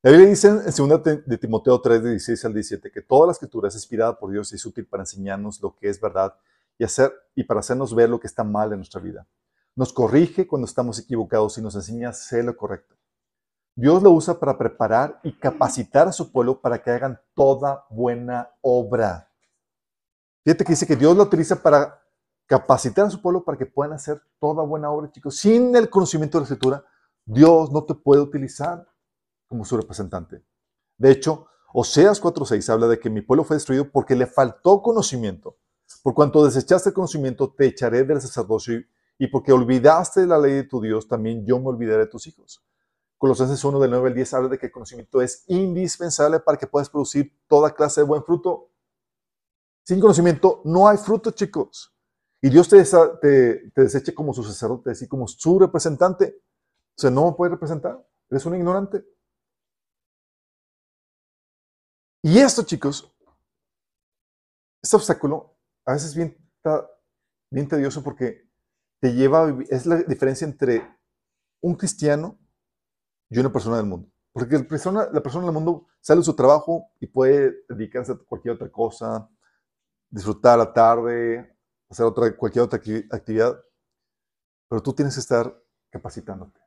[0.00, 3.32] La Biblia dice en 2 de Timoteo 3, de 16 al 17, que toda la
[3.32, 6.36] escritura es inspirada por Dios y es útil para enseñarnos lo que es verdad
[6.78, 9.26] y, hacer, y para hacernos ver lo que está mal en nuestra vida.
[9.74, 12.94] Nos corrige cuando estamos equivocados y nos enseña a hacer lo correcto.
[13.74, 18.52] Dios lo usa para preparar y capacitar a su pueblo para que hagan toda buena
[18.60, 19.32] obra.
[20.44, 22.00] Fíjate que dice que Dios lo utiliza para
[22.46, 25.36] capacitar a su pueblo para que puedan hacer toda buena obra, chicos.
[25.36, 26.84] Sin el conocimiento de la escritura,
[27.24, 28.86] Dios no te puede utilizar
[29.48, 30.44] como su representante.
[30.96, 35.58] De hecho, Oseas 4:6 habla de que mi pueblo fue destruido porque le faltó conocimiento.
[36.02, 38.82] Por cuanto desechaste el conocimiento, te echaré del sacerdocio
[39.18, 42.64] y porque olvidaste la ley de tu Dios, también yo me olvidaré de tus hijos.
[43.18, 46.68] Colosenses 1 del 9 al 10 habla de que el conocimiento es indispensable para que
[46.68, 48.70] puedas producir toda clase de buen fruto.
[49.82, 51.92] Sin conocimiento no hay fruto, chicos.
[52.40, 56.40] Y Dios te, te, deseche como su sacerdote, así como su representante.
[56.96, 58.00] O sea, no me puede representar.
[58.30, 59.04] Eres un ignorante.
[62.22, 63.14] Y esto, chicos,
[64.82, 66.36] este obstáculo a veces bien,
[67.50, 68.48] bien tedioso porque
[69.00, 70.86] te lleva a vivir, es la diferencia entre
[71.60, 72.38] un cristiano
[73.30, 74.10] y una persona del mundo.
[74.32, 78.70] Porque la persona, del mundo sale de su trabajo y puede dedicarse a cualquier otra
[78.70, 79.30] cosa,
[80.10, 81.56] disfrutar la tarde,
[81.88, 83.58] hacer otra, cualquier otra actividad.
[84.68, 85.58] Pero tú tienes que estar
[85.90, 86.60] capacitándote.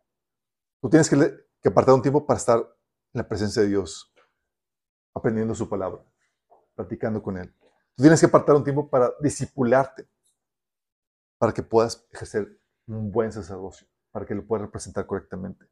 [0.82, 4.12] Tú tienes que apartar un tiempo para estar en la presencia de Dios,
[5.14, 6.04] aprendiendo su palabra,
[6.76, 7.54] practicando con Él.
[7.96, 10.08] Tú tienes que apartar un tiempo para discipularte,
[11.38, 15.66] para que puedas ejercer un buen sacerdocio, para que lo puedas representar correctamente.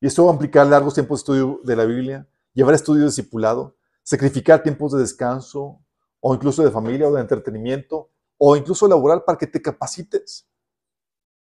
[0.00, 3.76] Y esto va a implicar largos tiempos de estudio de la Biblia, llevar estudio discipulado,
[4.02, 5.80] sacrificar tiempos de descanso,
[6.20, 10.48] o incluso de familia o de entretenimiento, o incluso laboral para que te capacites.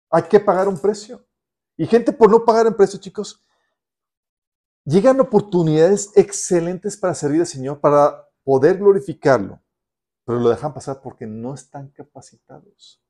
[0.10, 1.26] Hay que pagar un precio.
[1.76, 3.44] Y gente por no pagar un precio, chicos,
[4.88, 9.62] llegan oportunidades excelentes para servir al Señor, para poder glorificarlo,
[10.24, 13.04] pero lo dejan pasar porque no están capacitados.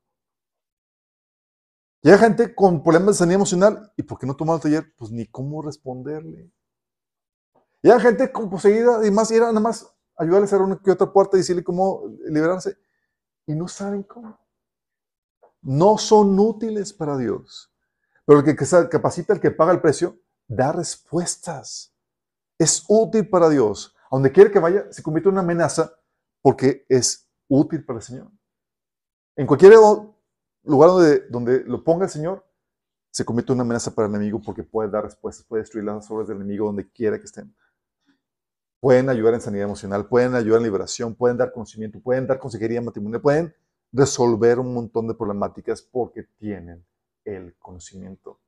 [2.01, 4.93] Llega gente con problemas de sanidad emocional y ¿por qué no tomar el taller?
[4.97, 6.51] Pues ni cómo responderle.
[7.81, 11.11] Llega gente con poseída y más, y era nada más ayudarle a una que otra
[11.13, 12.75] puerta y decirle cómo liberarse.
[13.45, 14.39] Y no saben cómo.
[15.61, 17.71] No son útiles para Dios.
[18.25, 18.55] Pero el que
[18.89, 21.93] capacita, el que paga el precio, da respuestas.
[22.57, 23.95] Es útil para Dios.
[24.09, 25.93] A donde quiere que vaya, se convierte en una amenaza
[26.41, 28.31] porque es útil para el Señor.
[29.35, 29.73] En cualquier
[30.63, 32.45] lugar donde, donde lo ponga el Señor,
[33.11, 36.09] se convierte en una amenaza para el enemigo porque puede dar respuestas, puede destruir las
[36.09, 37.53] obras del enemigo donde quiera que estén.
[38.79, 42.81] Pueden ayudar en sanidad emocional, pueden ayudar en liberación, pueden dar conocimiento, pueden dar consejería
[42.81, 43.55] matrimonial, pueden
[43.91, 46.85] resolver un montón de problemáticas porque tienen
[47.25, 48.39] el conocimiento.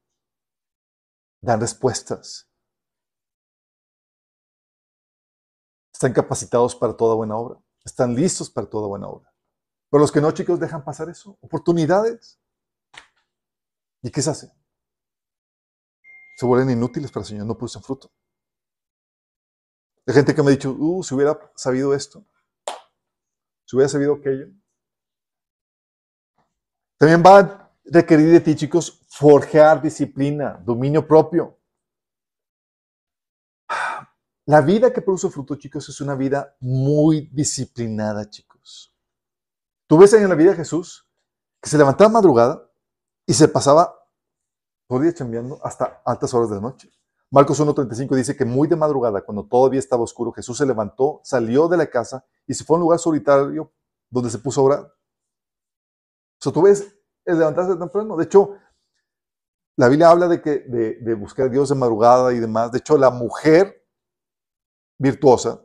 [1.41, 2.49] Dan respuestas.
[5.93, 7.59] Están capacitados para toda buena obra.
[7.83, 9.33] Están listos para toda buena obra.
[9.89, 11.37] Pero los que no, chicos, dejan pasar eso.
[11.41, 12.39] Oportunidades.
[14.01, 14.51] ¿Y qué se hace?
[16.37, 18.09] Se vuelven inútiles para el Señor, no producen fruto.
[20.07, 22.25] Hay gente que me ha dicho, uh, si hubiera sabido esto,
[23.65, 24.47] si hubiera sabido aquello.
[26.97, 27.58] También va
[27.91, 31.57] requerir de ti, chicos, forjar disciplina, dominio propio.
[34.45, 38.95] La vida que produce fruto, chicos, es una vida muy disciplinada, chicos.
[39.87, 41.07] Tú ves en la vida de Jesús
[41.61, 42.67] que se levantaba madrugada
[43.25, 43.93] y se pasaba
[44.87, 46.91] todo el día chambeando hasta altas horas de la noche.
[47.31, 51.67] Marcos 1.35 dice que muy de madrugada, cuando todavía estaba oscuro, Jesús se levantó, salió
[51.67, 53.71] de la casa y se fue a un lugar solitario
[54.09, 54.79] donde se puso a orar.
[54.79, 56.98] O sea, tú ves
[57.29, 58.17] el levantarse temprano.
[58.17, 58.57] De hecho,
[59.77, 62.71] la Biblia habla de, que, de, buscar a Dios de madrugada y demás.
[62.71, 63.85] De hecho, la mujer
[64.97, 65.61] virtuosa,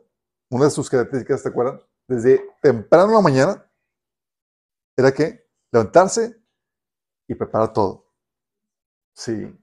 [0.49, 1.81] una de sus características, ¿te acuerdan?
[2.07, 3.71] Desde temprano en la mañana
[4.95, 6.41] era que levantarse
[7.27, 8.05] y preparar todo.
[9.13, 9.53] Sí.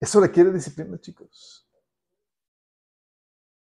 [0.00, 1.68] Eso requiere disciplina, chicos.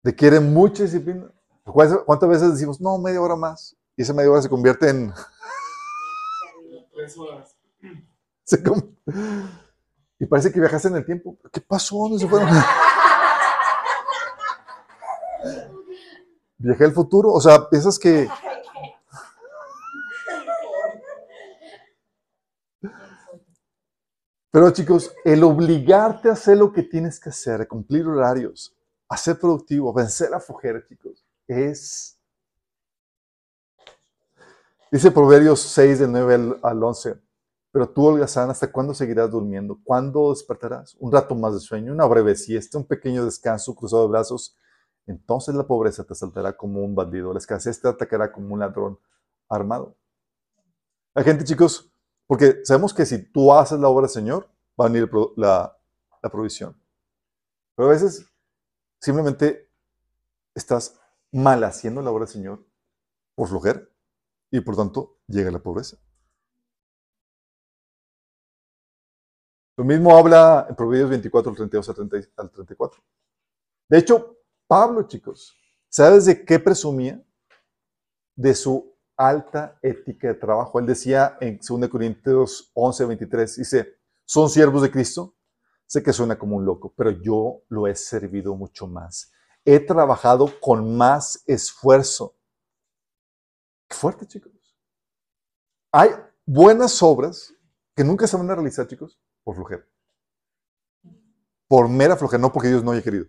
[0.04, 1.32] Requiere mucha disciplina.
[1.64, 3.76] ¿Cuántas cuántas veces decimos, no, media hora más?
[3.96, 5.12] Y esa media hora se convierte en...
[7.18, 7.56] Horas.
[8.44, 8.96] se com-
[10.20, 11.38] y parece que viajaste en el tiempo.
[11.52, 11.98] ¿Qué pasó?
[11.98, 12.50] ¿Dónde se fueron?
[16.58, 17.32] Viajé al futuro.
[17.34, 18.28] O sea, piensas que...
[24.52, 28.74] Pero chicos, el obligarte a hacer lo que tienes que hacer, a cumplir horarios,
[29.10, 32.15] a ser productivo, a vencer la flojera, chicos, es...
[34.96, 37.22] Dice Proverbios 6, del 9 al, al 11.
[37.74, 39.78] Pero tú, holgazán, ¿hasta cuándo seguirás durmiendo?
[39.84, 40.96] ¿Cuándo despertarás?
[41.02, 44.56] Un rato más de sueño, una breve siesta, un pequeño descanso, cruzado de brazos.
[45.06, 48.98] Entonces la pobreza te asaltará como un bandido, la escasez te atacará como un ladrón
[49.50, 49.98] armado.
[51.14, 51.92] La gente, chicos,
[52.26, 54.48] porque sabemos que si tú haces la obra del Señor,
[54.80, 55.78] va a venir la,
[56.24, 56.74] la provisión.
[57.76, 58.26] Pero a veces
[59.02, 59.70] simplemente
[60.54, 60.98] estás
[61.34, 62.66] mal haciendo la obra del Señor
[63.36, 63.86] por flojera
[64.58, 65.98] y por tanto llega la pobreza.
[69.78, 73.04] Lo mismo habla en Proverbios 24, al 32 al 30 al 34.
[73.90, 74.38] De hecho,
[74.68, 75.54] Pablo, chicos,
[75.90, 77.22] ¿sabes de qué presumía?
[78.36, 80.80] De su alta ética de trabajo.
[80.80, 83.96] Él decía en 2 Corintios 11, 23, dice,
[84.26, 85.36] ¿son siervos de Cristo?
[85.88, 89.32] Sé que suena como un loco, pero yo lo he servido mucho más.
[89.64, 92.36] He trabajado con más esfuerzo.
[93.88, 94.52] Qué fuerte, chicos.
[95.92, 96.10] Hay
[96.46, 97.54] buenas obras
[97.96, 99.86] que nunca se van a realizar, chicos, por flojera.
[101.68, 103.26] Por mera flojera, no porque Dios no haya querido.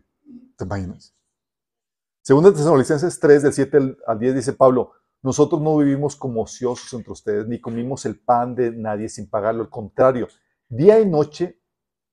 [0.56, 1.14] ¿Te imaginas?
[2.22, 4.92] Segunda Tesalonicenses 3, del 7 al- al 10, dice Pablo,
[5.22, 9.62] nosotros no vivimos como ociosos entre ustedes, ni comimos el pan de nadie sin pagarlo.
[9.62, 10.28] Al contrario,
[10.68, 11.60] día y noche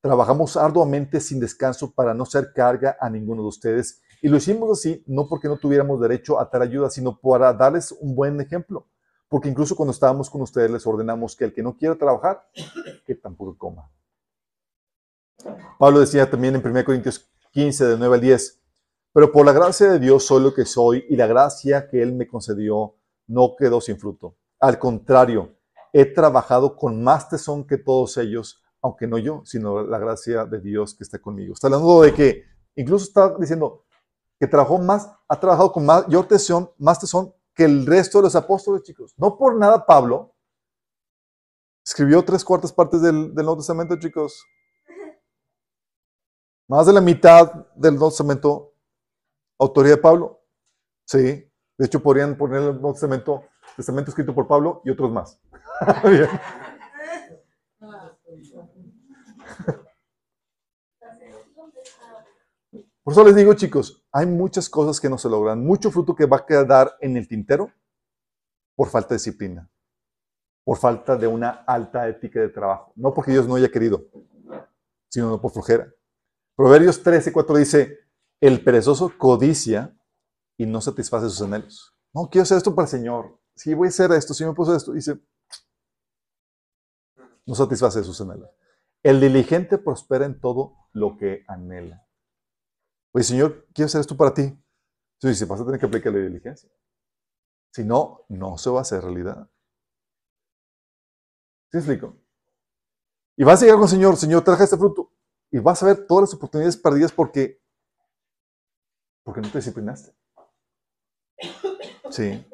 [0.02, 4.02] trabajamos arduamente sin descanso para no ser carga a ninguno de ustedes.
[4.24, 7.92] Y lo hicimos así, no porque no tuviéramos derecho a tal ayuda, sino para darles
[7.92, 8.88] un buen ejemplo.
[9.28, 12.48] Porque incluso cuando estábamos con ustedes les ordenamos que el que no quiera trabajar,
[13.06, 13.92] que tampoco coma.
[15.78, 18.62] Pablo decía también en 1 Corintios 15, del 9 al 10,
[19.12, 22.14] pero por la gracia de Dios soy lo que soy y la gracia que Él
[22.14, 22.96] me concedió
[23.28, 24.38] no quedó sin fruto.
[24.62, 25.58] Al contrario,
[25.92, 30.62] he trabajado con más tesón que todos ellos, aunque no yo, sino la gracia de
[30.62, 31.56] Dios que está conmigo.
[31.56, 32.44] Está hablando de que,
[32.78, 33.84] incluso está diciendo
[34.48, 38.84] trabajó más, ha trabajado con mayor tesón, más tesón que el resto de los apóstoles,
[38.84, 39.14] chicos.
[39.18, 40.36] No por nada Pablo
[41.86, 44.46] escribió tres cuartas partes del, del Nuevo Testamento, chicos.
[46.68, 48.74] Más de la mitad del Nuevo Testamento,
[49.60, 50.42] autoría de Pablo.
[51.06, 51.50] Sí.
[51.78, 53.44] De hecho, podrían poner el Nuevo Testamento,
[53.76, 55.40] Testamento escrito por Pablo y otros más.
[63.04, 66.26] Por eso les digo, chicos, hay muchas cosas que no se logran, mucho fruto que
[66.26, 67.72] va a quedar en el tintero
[68.76, 69.70] por falta de disciplina,
[70.64, 72.94] por falta de una alta ética de trabajo.
[72.96, 74.06] No porque Dios no haya querido,
[75.10, 75.94] sino por flojera.
[76.56, 78.00] Proverbios 13, 4 dice,
[78.40, 79.98] el perezoso codicia
[80.58, 81.94] y no satisface sus anhelos.
[82.14, 83.40] No, quiero hacer esto para el Señor.
[83.56, 85.20] Si voy a hacer esto, si me puso esto, dice,
[87.46, 88.50] no satisface sus anhelos.
[89.02, 92.08] El diligente prospera en todo lo que anhela.
[93.14, 94.42] Oye, Señor, quiero hacer esto para ti.
[94.42, 96.70] Entonces dice, vas a tener que aplicar la diligencia.
[97.72, 99.50] Si no, no se va a hacer realidad.
[101.72, 102.18] ¿Sí explico?
[103.38, 105.12] Y vas a llegar con el Señor, Señor, traje este fruto.
[105.52, 107.62] Y vas a ver todas las oportunidades perdidas porque,
[109.24, 110.16] porque no te disciplinaste.
[112.10, 112.46] Sí.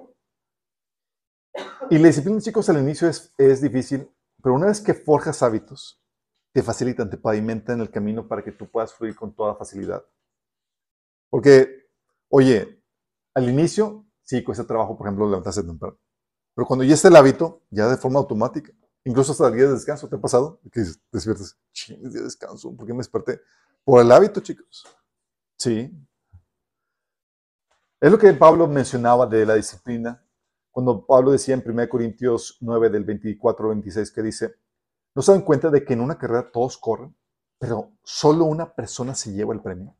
[1.90, 4.10] Y la disciplina, chicos, al inicio es, es difícil,
[4.42, 6.02] pero una vez que forjas hábitos,
[6.54, 10.04] te facilitan, te pavimentan el camino para que tú puedas fluir con toda facilidad.
[11.30, 11.88] Porque,
[12.30, 12.82] oye,
[13.34, 15.98] al inicio sí cuesta trabajo, por ejemplo, levantarse temprano.
[16.56, 18.72] Pero cuando ya está el hábito, ya de forma automática,
[19.04, 20.60] incluso hasta el día de descanso, ¿te ha pasado?
[20.72, 23.42] Que despiertas, ching, día de descanso, ¿por qué me desperté?
[23.84, 24.86] Por el hábito, chicos.
[25.58, 25.92] Sí.
[28.02, 30.24] Es lo que Pablo mencionaba de la disciplina,
[30.72, 34.56] cuando Pablo decía en 1 Corintios 9, del 24 al 26, que dice,
[35.16, 37.16] ¿no se dan cuenta de que en una carrera todos corren,
[37.58, 39.96] pero solo una persona se lleva el premio?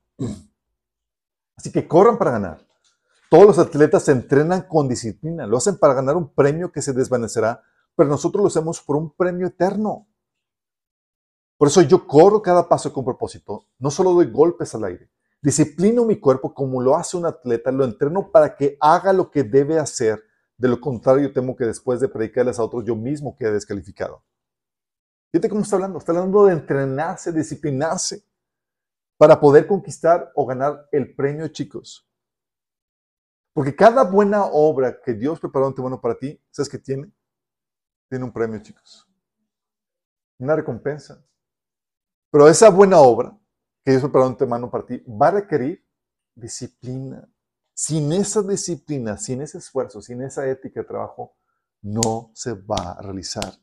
[1.60, 2.66] Así que corran para ganar.
[3.30, 6.94] Todos los atletas se entrenan con disciplina, lo hacen para ganar un premio que se
[6.94, 7.62] desvanecerá,
[7.98, 10.08] pero nosotros lo hacemos por un premio eterno.
[11.58, 16.06] Por eso yo corro cada paso con propósito, no solo doy golpes al aire, disciplino
[16.06, 19.80] mi cuerpo como lo hace un atleta, lo entreno para que haga lo que debe
[19.80, 20.24] hacer,
[20.56, 24.24] de lo contrario temo que después de predicarles a otros yo mismo quede descalificado.
[25.30, 28.29] Fíjate cómo está hablando, está hablando de entrenarse, disciplinarse
[29.20, 32.10] para poder conquistar o ganar el premio, chicos.
[33.54, 37.12] Porque cada buena obra que Dios preparó antemano para ti, ¿sabes qué tiene?
[38.08, 39.06] Tiene un premio, chicos.
[40.40, 41.22] Una recompensa.
[42.32, 43.38] Pero esa buena obra
[43.84, 45.86] que Dios preparó antemano para ti va a requerir
[46.34, 47.30] disciplina.
[47.74, 51.36] Sin esa disciplina, sin ese esfuerzo, sin esa ética de trabajo,
[51.82, 53.54] no se va a realizar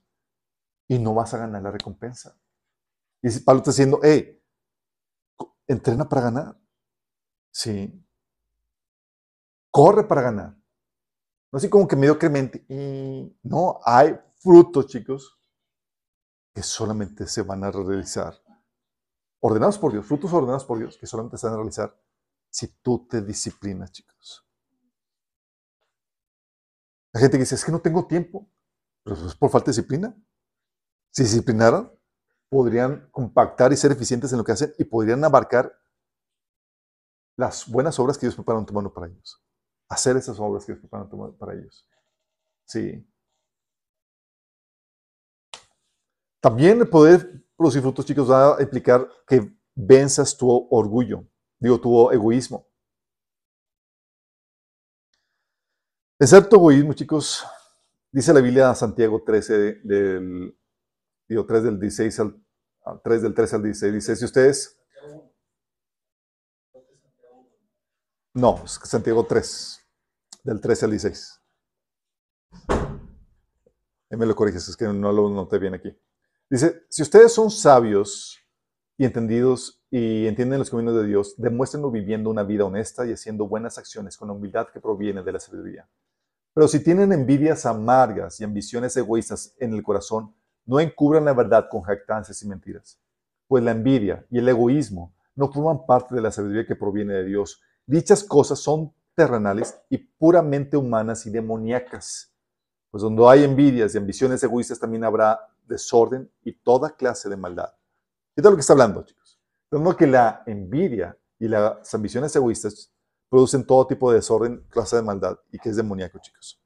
[0.86, 2.38] y no vas a ganar la recompensa.
[3.22, 4.36] Y Pablo está diciendo, hey,
[5.66, 6.60] entrena para ganar.
[7.52, 8.04] Sí.
[9.70, 10.56] Corre para ganar.
[11.52, 12.64] No así como que mediocremente.
[12.68, 15.40] Y no, hay frutos, chicos,
[16.54, 18.34] que solamente se van a realizar.
[19.40, 21.98] Ordenados por Dios, frutos ordenados por Dios, que solamente se van a realizar
[22.50, 24.46] si tú te disciplinas, chicos.
[27.12, 28.50] La gente que dice, es que no tengo tiempo,
[29.02, 30.16] pero es por falta de disciplina.
[31.10, 31.95] Si disciplinaran,
[32.48, 35.72] podrían compactar y ser eficientes en lo que hacen y podrían abarcar
[37.36, 39.42] las buenas obras que Dios preparó en tu mano para ellos.
[39.88, 41.86] Hacer esas obras que Dios preparó en tu mano para ellos.
[42.64, 43.06] Sí.
[46.40, 51.24] También el poder producir frutos, chicos, va a implicar que venzas tu orgullo,
[51.58, 52.66] digo, tu egoísmo.
[56.18, 57.44] Excepto egoísmo, chicos,
[58.10, 60.58] dice la Biblia Santiago 13 del,
[61.28, 62.42] digo, 3 del 16 al
[63.02, 64.76] 3 del 13 al 16, dice, si ustedes
[68.36, 69.80] No, es Santiago 3,
[70.44, 71.40] del 13 al 16.
[72.68, 75.98] Ahí me lo corriges, es que no lo noté bien aquí.
[76.50, 78.38] Dice, si ustedes son sabios
[78.98, 83.48] y entendidos y entienden los caminos de Dios, demuéstrenlo viviendo una vida honesta y haciendo
[83.48, 85.88] buenas acciones con la humildad que proviene de la sabiduría.
[86.52, 91.68] Pero si tienen envidias amargas y ambiciones egoístas en el corazón, no encubran la verdad
[91.70, 93.00] con jactancias y mentiras.
[93.48, 97.24] Pues la envidia y el egoísmo no forman parte de la sabiduría que proviene de
[97.24, 102.34] Dios, Dichas cosas son terrenales y puramente humanas y demoníacas.
[102.90, 105.38] Pues donde hay envidias y ambiciones egoístas también habrá
[105.68, 107.72] desorden y toda clase de maldad.
[108.34, 109.40] ¿Qué es lo que está hablando, chicos?
[109.70, 112.92] Hablando que la envidia y las ambiciones egoístas
[113.28, 116.60] producen todo tipo de desorden, clase de maldad y que es demoníaco, chicos.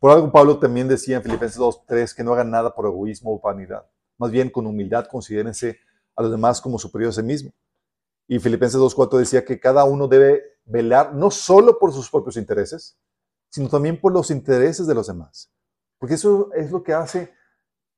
[0.00, 3.38] Por algo Pablo también decía en Filipenses 2.3 que no hagan nada por egoísmo o
[3.38, 3.86] vanidad.
[4.16, 5.78] Más bien con humildad considérense
[6.16, 7.52] a los demás como superiores a sí mismo.
[8.26, 12.98] Y Filipenses 2.4 decía que cada uno debe velar no solo por sus propios intereses,
[13.50, 15.52] sino también por los intereses de los demás.
[15.98, 17.34] Porque eso es lo que hace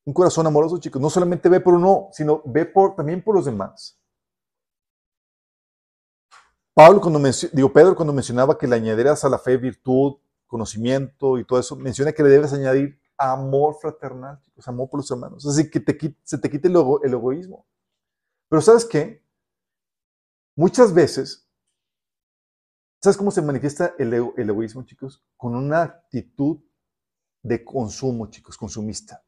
[0.03, 1.01] un corazón amoroso, chicos.
[1.01, 2.65] No solamente ve por uno, sino ve
[2.97, 3.97] también por los demás.
[6.73, 7.21] Pablo, cuando
[7.53, 10.17] digo, Pedro, cuando mencionaba que le añadirías a la fe virtud,
[10.53, 15.09] conocimiento y todo eso, menciona que le debes añadir amor fraternal, chicos, amor por los
[15.09, 15.45] hermanos.
[15.47, 15.79] Así que
[16.23, 17.65] se te quite el, el egoísmo.
[18.49, 19.23] Pero ¿sabes qué?
[20.55, 21.49] Muchas veces,
[23.01, 25.25] ¿sabes cómo se manifiesta el, egoísmo, chicos?
[25.35, 26.59] Con una actitud
[27.41, 29.25] de consumo, chicos, consumista.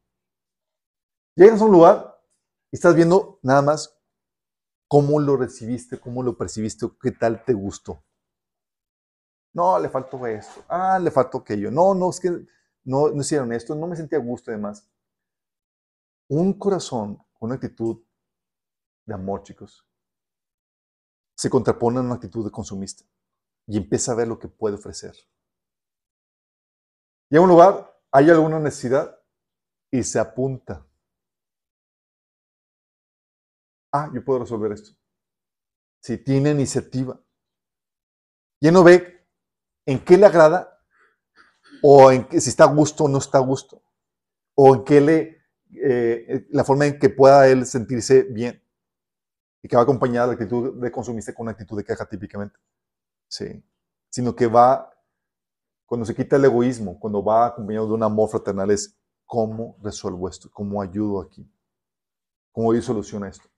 [1.34, 2.22] Llegas a un lugar
[2.70, 3.98] y estás viendo nada más
[4.86, 8.04] cómo lo recibiste, cómo lo percibiste, qué tal te gustó.
[9.56, 10.66] No, le faltó esto.
[10.68, 11.70] Ah, le faltó aquello.
[11.70, 12.28] No, no, es que
[12.84, 13.74] no, no hicieron esto.
[13.74, 14.86] No me sentía a gusto, además.
[16.28, 18.04] Un corazón, una actitud
[19.06, 19.88] de amor, chicos,
[21.34, 23.04] se contrapone a una actitud de consumista
[23.66, 25.16] y empieza a ver lo que puede ofrecer.
[27.30, 29.18] Y a un lugar, hay alguna necesidad
[29.90, 30.86] y se apunta.
[33.90, 34.90] Ah, yo puedo resolver esto.
[36.02, 37.18] Si tiene iniciativa.
[38.60, 39.15] Ya no ve
[39.86, 40.78] en qué le agrada
[41.82, 43.82] o en que, si está a gusto o no está a gusto.
[44.54, 45.38] O en qué le,
[45.82, 48.62] eh, la forma en que pueda él sentirse bien
[49.62, 52.58] y que va acompañada la actitud de consumista con una actitud de queja típicamente.
[53.28, 53.64] Sí.
[54.10, 54.90] Sino que va,
[55.84, 60.28] cuando se quita el egoísmo, cuando va acompañado de un amor fraternal, es cómo resuelvo
[60.28, 61.50] esto, cómo ayudo aquí,
[62.52, 63.48] cómo doy solución a esto.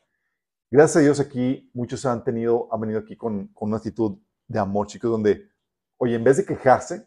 [0.70, 4.58] Gracias a Dios aquí, muchos han tenido, han venido aquí con, con una actitud de
[4.58, 5.47] amor, chicos, donde,
[5.98, 7.06] oye, en vez de quejarse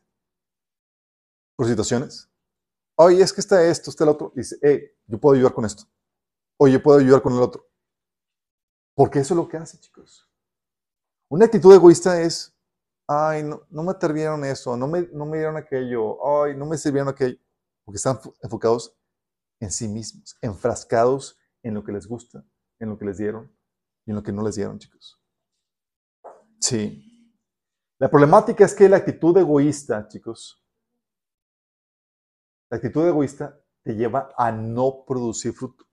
[1.55, 2.29] por situaciones,
[2.95, 5.83] oye, es que está esto, está el otro, dice, hey, yo puedo ayudar con esto.
[6.57, 7.67] Oye, puedo ayudar con el otro.
[8.95, 10.29] Porque eso es lo que hace, chicos.
[11.29, 12.55] Una actitud egoísta es,
[13.07, 16.77] ay, no, no me atrevieron eso, no me, no me dieron aquello, ay, no me
[16.77, 17.37] sirvieron aquello.
[17.83, 18.95] Porque están enfocados
[19.59, 22.45] en sí mismos, enfrascados en lo que les gusta,
[22.79, 23.51] en lo que les dieron
[24.05, 25.19] y en lo que no les dieron, chicos.
[26.59, 27.10] Sí.
[28.01, 30.59] La problemática es que la actitud egoísta, chicos,
[32.67, 35.85] la actitud egoísta te lleva a no producir fruto.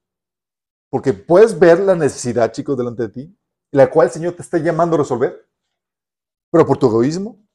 [0.89, 3.39] Porque puedes ver la necesidad, chicos, delante de ti,
[3.73, 5.51] la cual el Señor te está llamando a resolver,
[6.51, 7.47] pero por tu egoísmo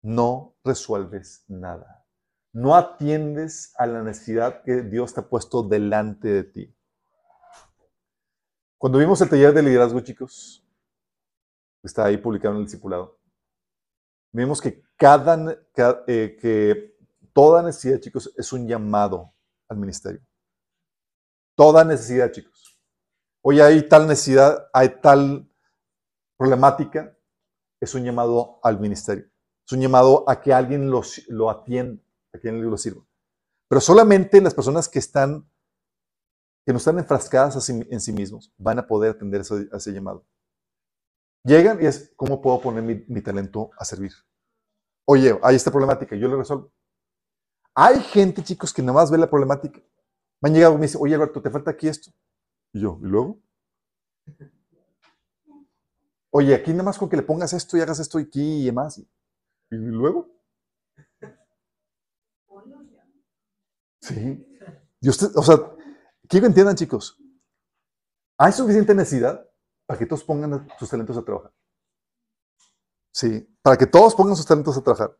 [0.00, 2.06] no resuelves nada.
[2.50, 6.74] No atiendes a la necesidad que Dios te ha puesto delante de ti.
[8.78, 10.66] Cuando vimos el taller de liderazgo, chicos,
[11.82, 13.20] está ahí publicado en el discipulado,
[14.34, 15.56] vimos que cada,
[16.06, 16.96] eh, que
[17.32, 19.32] toda necesidad, chicos, es un llamado
[19.68, 20.20] al ministerio.
[21.56, 22.80] Toda necesidad, chicos.
[23.42, 25.48] Hoy hay tal necesidad, hay tal
[26.36, 27.16] problemática,
[27.80, 29.24] es un llamado al ministerio.
[29.66, 32.02] Es un llamado a que alguien lo, lo atienda,
[32.32, 33.06] a que alguien lo sirva.
[33.68, 35.48] Pero solamente las personas que están,
[36.66, 40.26] que no están enfrascadas en sí mismos, van a poder atender ese, ese llamado.
[41.44, 44.12] Llegan y es, ¿cómo puedo poner mi, talento a servir?
[45.06, 46.72] Oye, hay esta problemática, yo lo resuelvo.
[47.74, 49.78] Hay gente, chicos, que nada más ve la problemática.
[50.40, 52.10] Me han llegado y me dicen, oye, Alberto, te falta aquí esto.
[52.72, 53.42] Y yo, ¿y luego?
[56.30, 58.98] Oye, aquí nada más con que le pongas esto y hagas esto aquí y demás.
[58.98, 59.06] ¿Y
[59.70, 60.30] luego?
[64.00, 64.46] Sí.
[65.34, 65.56] o sea,
[66.26, 67.18] quiero que entiendan, chicos.
[68.38, 69.46] Hay suficiente necesidad
[69.94, 71.52] para que todos pongan sus talentos a trabajar.
[73.12, 75.16] Sí, para que todos pongan sus talentos a trabajar.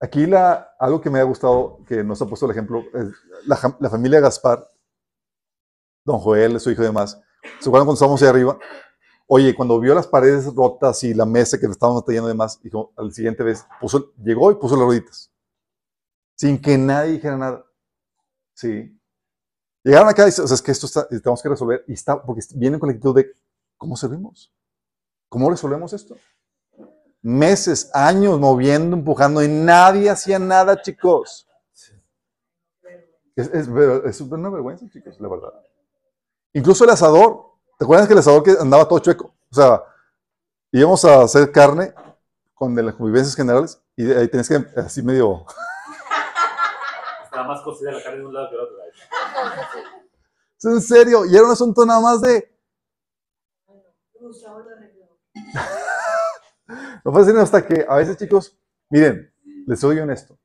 [0.00, 2.82] Aquí la, algo que me ha gustado, que nos ha puesto el ejemplo,
[3.46, 4.68] la, familia Gaspar,
[6.04, 7.22] don Joel, su hijo y demás.
[7.60, 8.58] ¿Se acuerdan cuando estábamos ahí arriba?
[9.28, 12.92] Oye, cuando vio las paredes rotas y la mesa que estábamos tallando y demás, dijo,
[12.96, 15.32] al siguiente vez, puso, llegó y puso las rueditas.
[16.34, 17.64] Sin que nadie dijera nada.
[18.54, 18.99] Sí.
[19.82, 21.84] Llegaron acá y dicen, o sea, es que esto tenemos que resolver.
[21.86, 23.32] Y está, porque vienen con la actitud de,
[23.76, 24.52] ¿cómo servimos?
[25.28, 26.16] ¿Cómo resolvemos esto?
[27.22, 31.46] Meses, años moviendo, empujando y nadie hacía nada, chicos.
[33.36, 35.52] Es, es, una vergüenza, chicos, la verdad.
[36.52, 37.50] Incluso el asador,
[37.80, 39.32] ¿Te acuerdas que el asador que andaba todo chueco?
[39.50, 39.82] O sea,
[40.70, 41.94] íbamos a hacer carne
[42.52, 45.46] con de las convivencias generales y ahí tenés que así medio.
[47.24, 48.79] Estaba más cocida la carne de un lado que del otro.
[50.62, 52.50] En serio, y era un asunto nada más de.
[57.04, 58.56] No nada hasta que a veces, chicos,
[58.90, 59.34] miren,
[59.66, 60.38] les soy honesto.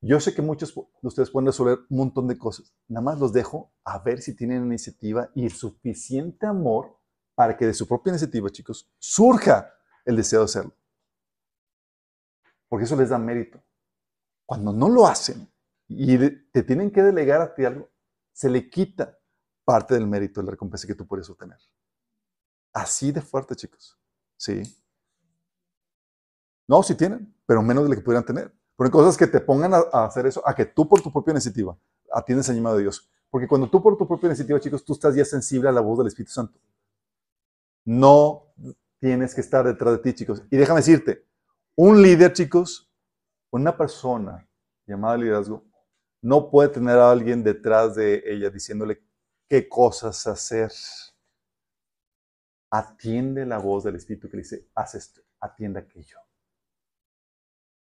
[0.00, 2.74] Yo sé que muchos de ustedes pueden resolver un montón de cosas.
[2.88, 6.98] Nada más los dejo a ver si tienen iniciativa y el suficiente amor
[7.34, 9.72] para que de su propia iniciativa, chicos, surja
[10.04, 10.74] el deseo de hacerlo.
[12.68, 13.62] Porque eso les da mérito.
[14.44, 15.51] Cuando no lo hacen
[15.88, 16.18] y
[16.50, 17.90] te tienen que delegar a ti algo,
[18.32, 19.18] se le quita
[19.64, 21.58] parte del mérito de la recompensa que tú puedes obtener.
[22.72, 23.98] Así de fuerte, chicos.
[24.36, 24.62] Sí.
[26.66, 28.52] No, sí tienen, pero menos de lo que pudieran tener.
[28.76, 31.76] Pero cosas que te pongan a, hacer eso, a que tú por tu propia iniciativa
[32.10, 33.10] atiendes al llamado de Dios.
[33.30, 35.98] Porque cuando tú por tu propia iniciativa, chicos, tú estás ya sensible a la voz
[35.98, 36.58] del Espíritu Santo.
[37.84, 38.54] No
[38.98, 40.42] tienes que estar detrás de ti, chicos.
[40.50, 41.26] Y déjame decirte,
[41.74, 42.90] un líder, chicos,
[43.50, 44.48] una persona
[44.86, 45.64] llamada liderazgo,
[46.22, 49.02] no puede tener a alguien detrás de ella diciéndole
[49.48, 50.72] qué cosas hacer.
[52.70, 56.18] Atiende la voz del Espíritu que le dice, haz esto, atiende aquello.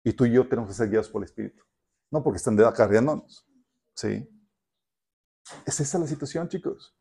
[0.04, 1.64] Y tú y yo tenemos que ser guiados por el Espíritu.
[2.10, 3.46] No porque están acarreándonos.
[3.94, 4.30] ¿Sí?
[5.66, 6.96] Es esa la situación, chicos.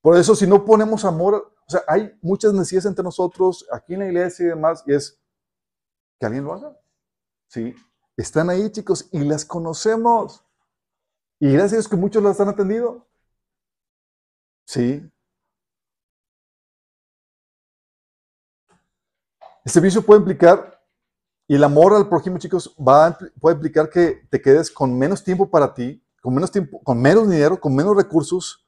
[0.00, 4.00] Por eso, si no ponemos amor, o sea, hay muchas necesidades entre nosotros, aquí en
[4.00, 5.20] la iglesia y demás, y es
[6.18, 6.80] que alguien lo haga.
[7.48, 7.74] ¿Sí?
[8.16, 10.46] Están ahí, chicos, y las conocemos.
[11.40, 13.08] Y gracias a Dios que muchos las han atendido.
[14.66, 15.10] Sí.
[19.64, 20.80] El servicio puede implicar
[21.48, 25.50] y el amor al prójimo, chicos, va puede implicar que te quedes con menos tiempo
[25.50, 28.66] para ti, con menos tiempo, con menos dinero, con menos recursos,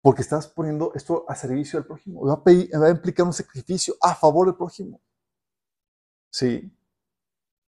[0.00, 2.26] porque estás poniendo esto a servicio del prójimo.
[2.26, 5.00] Va a, va a implicar un sacrificio a favor del prójimo.
[6.30, 6.74] Sí.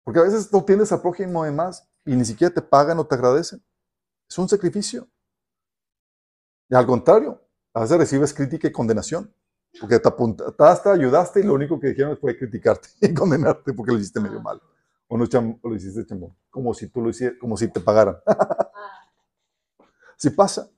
[0.03, 3.15] Porque a veces no tienes al prójimo además y ni siquiera te pagan o te
[3.15, 3.63] agradecen.
[4.29, 5.09] Es un sacrificio.
[6.69, 7.41] Y al contrario,
[7.75, 9.33] a veces recibes crítica y condenación.
[9.79, 13.99] Porque te apuntaste, ayudaste y lo único que dijeron fue criticarte y condenarte porque lo
[13.99, 14.61] hiciste medio mal.
[15.09, 15.27] O, no
[15.63, 16.35] lo hiciste chambón.
[16.51, 18.17] Como si tú lo hicieras, como si te pagaran.
[20.19, 20.71] Si pasa.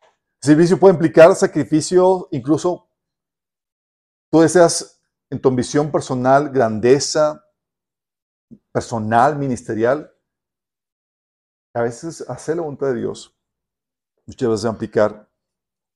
[0.00, 2.88] El servicio puede implicar sacrificio, incluso
[4.30, 7.44] tú deseas en tu ambición personal, grandeza,
[8.72, 10.13] personal, ministerial.
[11.74, 13.36] A veces hacer la voluntad de Dios
[14.26, 15.30] muchas veces va a implicar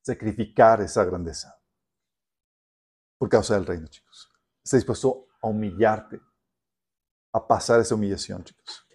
[0.02, 1.54] sacrificar esa grandeza
[3.18, 4.30] por causa del reino, chicos.
[4.64, 6.20] Está dispuesto a humillarte,
[7.32, 8.86] a pasar esa humillación, chicos.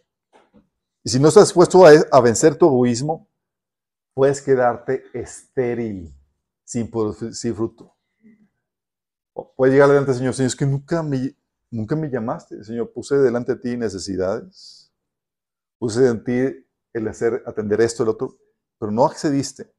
[1.04, 3.30] Y si no estás dispuesto a, vencer tu egoísmo,
[4.14, 6.16] puedes quedarte estéril,
[6.64, 7.96] sin producir fruto.
[9.56, 11.36] Puedes llegar delante del Señor, Señor, es que nunca me,
[11.70, 12.92] nunca me llamaste, Señor.
[12.94, 14.92] Puse delante de ti necesidades.
[15.78, 16.63] Puse en ti
[16.94, 18.38] el hacer, atender esto, el otro,
[18.80, 19.74] pero no accediste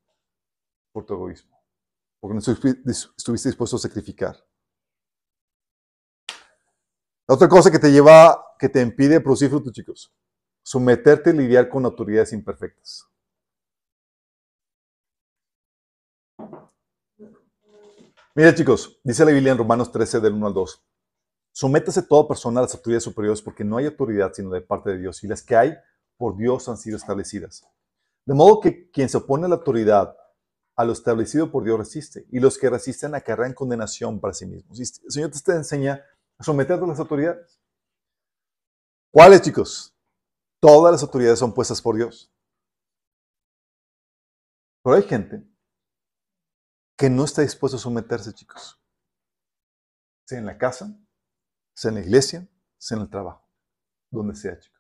[0.93, 1.63] por tu egoísmo,
[2.21, 4.37] porque no estuviste dispuesto a sacrificar.
[7.27, 10.15] La otra cosa que te lleva, que te impide producir frutos, chicos,
[10.63, 13.09] someterte y lidiar con autoridades imperfectas.
[18.37, 20.85] Mira, chicos, dice la Biblia en Romanos 13, del 1 al 2.
[21.53, 24.99] Sométase toda persona a las autoridades superiores porque no hay autoridad sino de parte de
[24.99, 25.77] Dios y las que hay
[26.17, 27.67] por Dios han sido establecidas.
[28.27, 30.17] De modo que quien se opone a la autoridad,
[30.77, 34.79] a lo establecido por Dios resiste y los que resisten acarrean condenación para sí mismos.
[34.79, 36.05] Y el Señor te enseña
[36.39, 37.61] a someterte a las autoridades.
[39.13, 39.95] ¿Cuáles, chicos?
[40.61, 42.33] Todas las autoridades son puestas por Dios.
[44.83, 45.47] Pero hay gente
[46.97, 48.81] que no está dispuesto a someterse, chicos.
[50.27, 50.99] Sea en la casa,
[51.75, 53.47] sea en la iglesia, sea en el trabajo,
[54.11, 54.74] donde sea, chicos.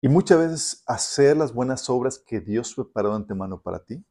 [0.00, 4.04] Y muchas veces hacer las buenas obras que Dios preparó de antemano para ti,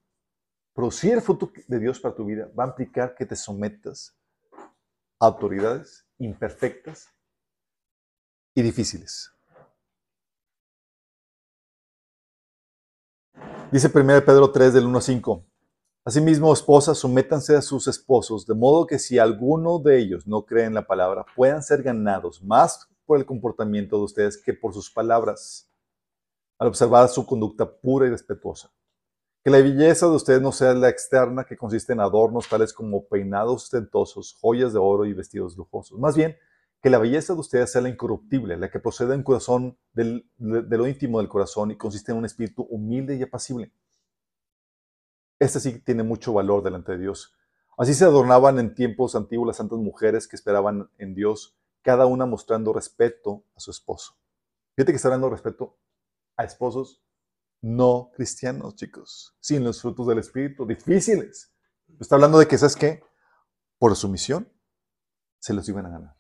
[0.74, 4.16] producir el fruto de Dios para tu vida, va a implicar que te sometas
[5.20, 7.10] a autoridades imperfectas
[8.54, 9.32] y difíciles.
[13.72, 15.46] Dice 1 Pedro 3 del 1 a 5.
[16.06, 20.64] Asimismo, esposas, sométanse a sus esposos, de modo que si alguno de ellos no cree
[20.64, 24.90] en la palabra, puedan ser ganados más por el comportamiento de ustedes que por sus
[24.90, 25.67] palabras,
[26.58, 28.72] al observar su conducta pura y respetuosa.
[29.44, 33.08] Que la belleza de ustedes no sea la externa, que consiste en adornos tales como
[33.08, 36.00] peinados ostentosos, joyas de oro y vestidos lujosos.
[36.00, 36.36] Más bien,
[36.82, 40.88] que la belleza de ustedes sea la incorruptible, la que procede en corazón de lo
[40.88, 43.72] íntimo del corazón y consiste en un espíritu humilde y apacible
[45.40, 47.34] este sí tiene mucho valor delante de Dios.
[47.78, 52.26] Así se adornaban en tiempos antiguos las santas mujeres que esperaban en Dios, cada una
[52.26, 54.16] mostrando respeto a su esposo.
[54.76, 55.78] Fíjate que está dando respeto
[56.38, 57.04] a esposos
[57.62, 61.52] no cristianos, chicos, sin los frutos del Espíritu, difíciles.
[62.00, 63.04] Está hablando de que, ¿sabes qué?
[63.80, 64.52] Por su misión,
[65.40, 66.18] se los iban a ganar.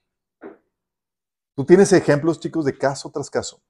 [1.55, 3.63] Tú tienes ejemplos, chicos, de caso tras caso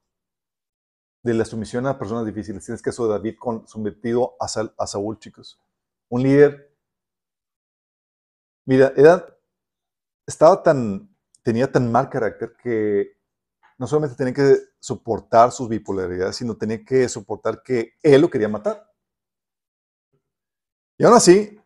[1.23, 2.65] de la sumisión a personas difíciles.
[2.65, 5.59] Tienes caso de David sometido a, a Saúl, chicos.
[6.09, 6.73] Un líder.
[8.65, 9.25] Mira, era,
[10.25, 11.13] estaba tan,
[11.43, 13.17] tenía tan mal carácter que
[13.77, 18.49] no solamente tenía que soportar sus bipolaridades, sino tenía que soportar que él lo quería
[18.49, 18.89] matar.
[20.97, 21.59] Y aún así,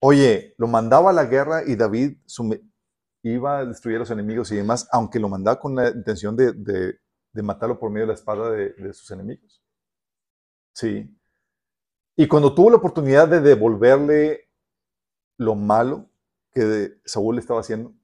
[0.00, 2.18] oye, lo mandaba a la guerra y David
[3.22, 6.98] iba a destruir a los enemigos y demás, aunque lo mandaba con la intención de
[7.32, 9.62] de matarlo por medio de la espada de, sus enemigos.
[10.74, 11.16] Sí.
[12.16, 14.50] Y cuando tuvo la oportunidad de devolverle
[15.38, 16.10] lo malo
[16.52, 17.94] que Saúl le estaba haciendo,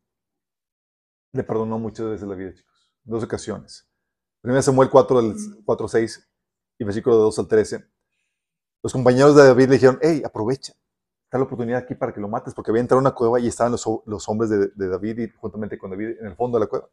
[1.33, 2.95] le perdonó muchas veces la vida, chicos.
[3.05, 3.86] Dos ocasiones.
[4.47, 6.31] Primero Samuel 4, 4 6
[6.79, 7.85] y versículo de 2 al 13.
[8.81, 10.73] Los compañeros de David le dijeron, hey, aprovecha.
[11.25, 13.49] Está la oportunidad aquí para que lo mates, porque había entrado en una cueva y
[13.49, 16.65] estaban los, los hombres de, de David y juntamente con David en el fondo de
[16.65, 16.89] la cueva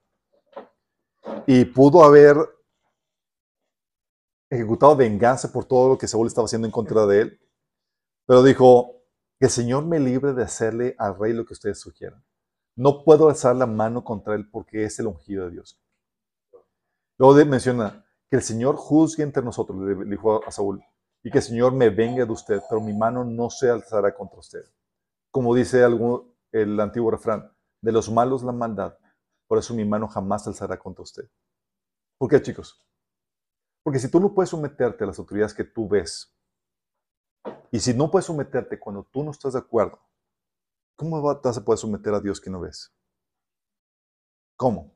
[1.46, 2.38] y pudo haber
[4.50, 7.40] ejecutado venganza por todo lo que Saúl estaba haciendo en contra de él.
[8.26, 9.04] Pero dijo,
[9.40, 12.26] que el Señor me libre de hacerle al rey lo que ustedes sugieran.
[12.76, 15.83] No puedo alzar la mano contra él porque es el ungido de Dios.
[17.24, 20.84] Luego menciona que el Señor juzgue entre nosotros, le dijo a Saúl,
[21.24, 24.40] y que el Señor me venga de usted, pero mi mano no se alzará contra
[24.40, 24.66] usted.
[25.32, 27.50] Como dice algún, el antiguo refrán,
[27.82, 28.98] de los malos la maldad,
[29.48, 31.24] por eso mi mano jamás alzará contra usted.
[32.18, 32.86] ¿Por qué, chicos?
[33.84, 36.36] Porque si tú no puedes someterte a las autoridades que tú ves,
[37.72, 39.98] y si no puedes someterte cuando tú no estás de acuerdo,
[40.98, 42.94] ¿cómo vas a poder someter a Dios que no ves?
[44.58, 44.94] ¿Cómo?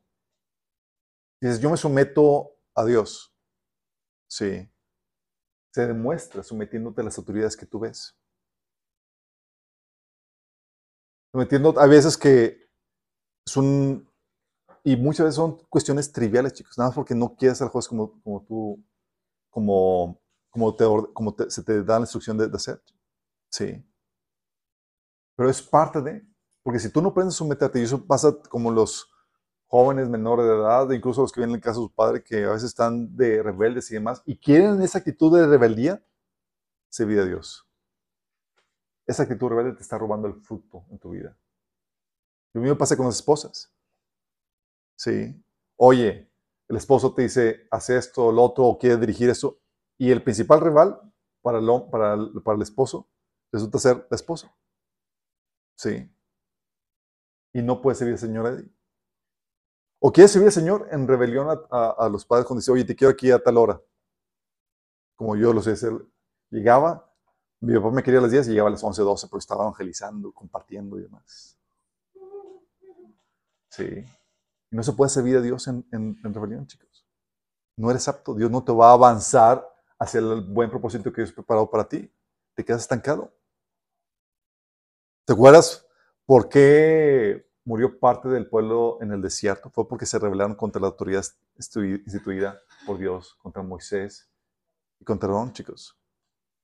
[1.42, 3.34] Dices, yo me someto a Dios.
[4.30, 4.70] Sí.
[5.74, 8.18] Se demuestra sometiéndote a las autoridades que tú ves.
[11.32, 12.68] Sometiendo, a veces que
[13.46, 14.08] es un
[14.88, 18.22] y muchas veces son cuestiones triviales, chicos, nada más porque no quieres hacer cosas como,
[18.22, 18.86] como tú,
[19.50, 22.82] como, como, te, como se te da la instrucción de, hacer.
[23.52, 23.86] Sí.
[25.36, 26.26] Pero es parte de,
[26.64, 29.12] porque si tú no aprendes a someterte, y eso pasa como los
[29.68, 32.52] jóvenes menores de edad, incluso los que vienen en casa de su padre, que a
[32.52, 36.04] veces están de rebeldes y demás, y quieren esa actitud de rebeldía,
[36.90, 37.68] se vive a Dios.
[39.06, 41.38] Esa actitud rebelde te está robando el fruto en tu vida.
[42.54, 43.74] Lo mismo pasa con las esposas.
[44.96, 45.44] ¿sí?
[45.78, 46.30] Oye,
[46.68, 49.60] el esposo te dice, haz esto, lo otro, o quiere dirigir eso,
[49.98, 51.00] y el principal rival
[51.42, 53.08] para el, para para el esposo
[53.52, 54.54] resulta ser la esposa.
[55.76, 56.10] Sí.
[57.54, 58.77] y no puedes servir al Señor ahí.
[60.00, 63.12] O quieres servir al Señor en rebelión a, los padres cuando dice, oye, te quiero
[63.12, 63.82] aquí a tal hora.
[65.16, 65.94] Como yo lo sé hacer.
[66.52, 67.12] Llegaba,
[67.60, 69.64] mi papá me quería a las 10 y llegaba a las 11, 12, porque estaba
[69.64, 71.58] evangelizando, compartiendo y demás.
[73.70, 73.84] Sí.
[74.72, 77.06] Y no se puede servir a Dios en, en- en rebelión, chicos.
[77.78, 78.36] No eres apto.
[78.36, 79.68] Dios no te va a avanzar
[80.00, 82.12] hacia el buen propósito que Dios ha preparado para ti.
[82.54, 83.34] Te quedas estancado.
[85.26, 85.86] ¿Te acuerdas
[86.26, 89.70] por qué murió parte del pueblo en el desierto?
[89.70, 91.26] Fue porque se rebelaron contra la autoridad
[91.58, 94.32] instituida por Dios, contra Moisés
[95.02, 96.00] y contra Aarón, chicos.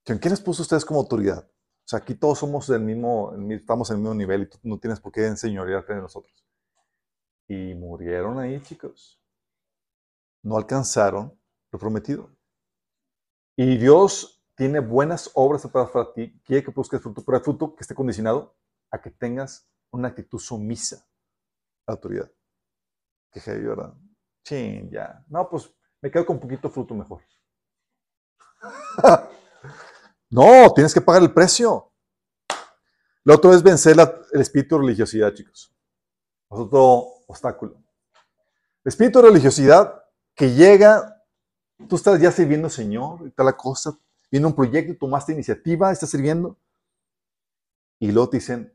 [0.06, 1.46] ¿Quién les puso ustedes como autoridad?
[1.46, 4.80] O sea, aquí todos somos del mismo, estamos en el mismo nivel y tú no
[4.80, 6.46] tienes por qué enseñorearte de nosotros.
[7.50, 9.22] Y murieron ahí, chicos.
[10.42, 11.38] No alcanzaron
[11.70, 12.30] lo prometido.
[13.58, 17.76] Y Dios tiene buenas obras preparadas para ti, quiere que busques fruto, pero el fruto
[17.76, 18.56] que esté condicionado
[18.90, 22.32] a que tengas una actitud sumisa a la autoridad.
[23.32, 23.94] Que heavy, ¿verdad?
[24.44, 25.24] Chin, ya.
[25.30, 27.22] No, pues me quedo con poquito fruto mejor.
[30.30, 31.92] no, tienes que pagar el precio.
[33.24, 33.96] Lo otro es vencer
[34.34, 35.74] el espíritu de religiosidad, chicos.
[36.52, 36.82] Es otro
[37.28, 37.82] obstáculo.
[38.84, 40.04] El espíritu de religiosidad
[40.36, 41.24] que llega,
[41.88, 43.98] tú estás ya sirviendo al Señor y tal la cosa,
[44.30, 46.58] viene un proyecto, tomaste iniciativa, estás sirviendo,
[48.00, 48.74] y luego te dicen,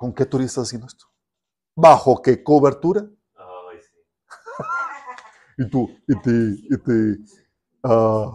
[0.00, 1.04] ¿con qué autoridad estás haciendo esto?
[1.76, 3.06] ¿Bajo qué cobertura?
[3.34, 3.98] Ay, sí.
[5.58, 7.18] Y tú, y te, y te,
[7.84, 8.32] ah.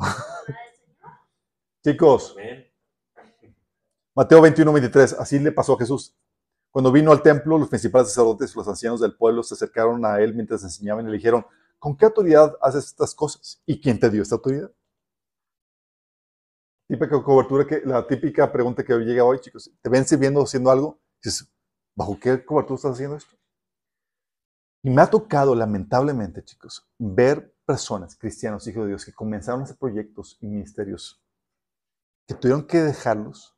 [1.84, 2.72] Chicos, Amén.
[4.14, 6.16] Mateo 21, 23, así le pasó a Jesús.
[6.70, 10.20] Cuando vino al templo, los principales sacerdotes y los ancianos del pueblo se acercaron a
[10.20, 11.48] él mientras enseñaban y le dijeron,
[11.80, 13.64] ¿con qué autoridad haces estas cosas?
[13.66, 14.72] ¿Y quién te dio esta autoridad?
[16.88, 21.00] Típica cobertura que, la típica pregunta que llega hoy, chicos, ¿te ven sirviendo haciendo algo?
[21.24, 21.52] Dices,
[21.96, 23.36] ¿bajo qué cobertura estás haciendo esto?
[24.84, 29.64] Y me ha tocado, lamentablemente, chicos, ver personas, cristianos, hijos de Dios, que comenzaron a
[29.64, 31.22] hacer proyectos y ministerios
[32.28, 33.56] que tuvieron que dejarlos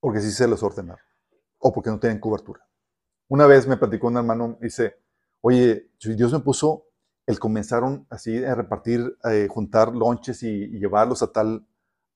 [0.00, 1.04] porque sí se los ordenaron
[1.58, 2.66] o porque no tienen cobertura.
[3.28, 4.96] Una vez me platicó un hermano, dice,
[5.42, 6.86] oye, Dios me puso
[7.26, 11.66] el comenzaron así a repartir, eh, juntar lonches y llevarlos a tal,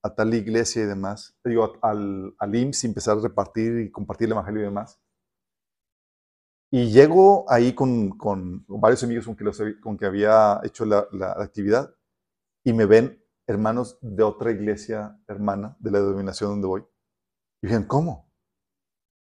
[0.04, 4.26] a tal iglesia y demás, digo, al, al IMSS y empezar a repartir y compartir
[4.26, 5.00] el evangelio y demás.
[6.70, 8.18] Y llego ahí con,
[8.68, 9.26] varios amigos
[9.80, 11.06] con que, había hecho la,
[11.38, 11.94] actividad
[12.64, 16.84] y me ven hermanos de otra iglesia hermana de la denominación donde voy.
[17.62, 18.30] Y dicen, ¿cómo?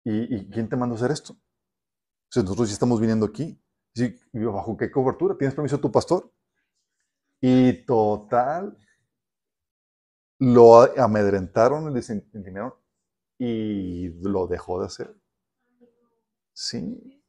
[0.03, 1.33] ¿Y, ¿Y, quién te mandó hacer esto?
[1.33, 3.61] O nosotros ya estamos viniendo aquí.
[3.93, 5.37] Y yo, ¿bajo qué cobertura?
[5.37, 6.33] ¿Tienes permiso tu pastor?
[7.39, 8.77] Y total,
[10.41, 12.73] lo amedrentaron, le desintimidaron
[13.37, 15.15] y lo dejó de hacer.
[16.51, 17.23] Sí.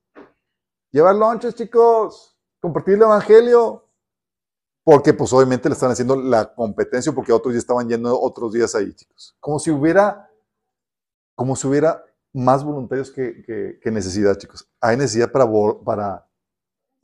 [0.91, 2.39] Llevar lonches, chicos.
[2.59, 3.87] Compartir el evangelio.
[4.83, 8.75] Porque pues obviamente le están haciendo la competencia porque otros ya estaban yendo otros días
[8.75, 9.37] ahí, chicos.
[9.41, 10.31] Como si hubiera,
[11.35, 12.03] como si hubiera
[12.33, 14.67] más voluntarios que, que, que necesidad, chicos.
[14.81, 15.47] Hay necesidad para,
[15.85, 16.27] para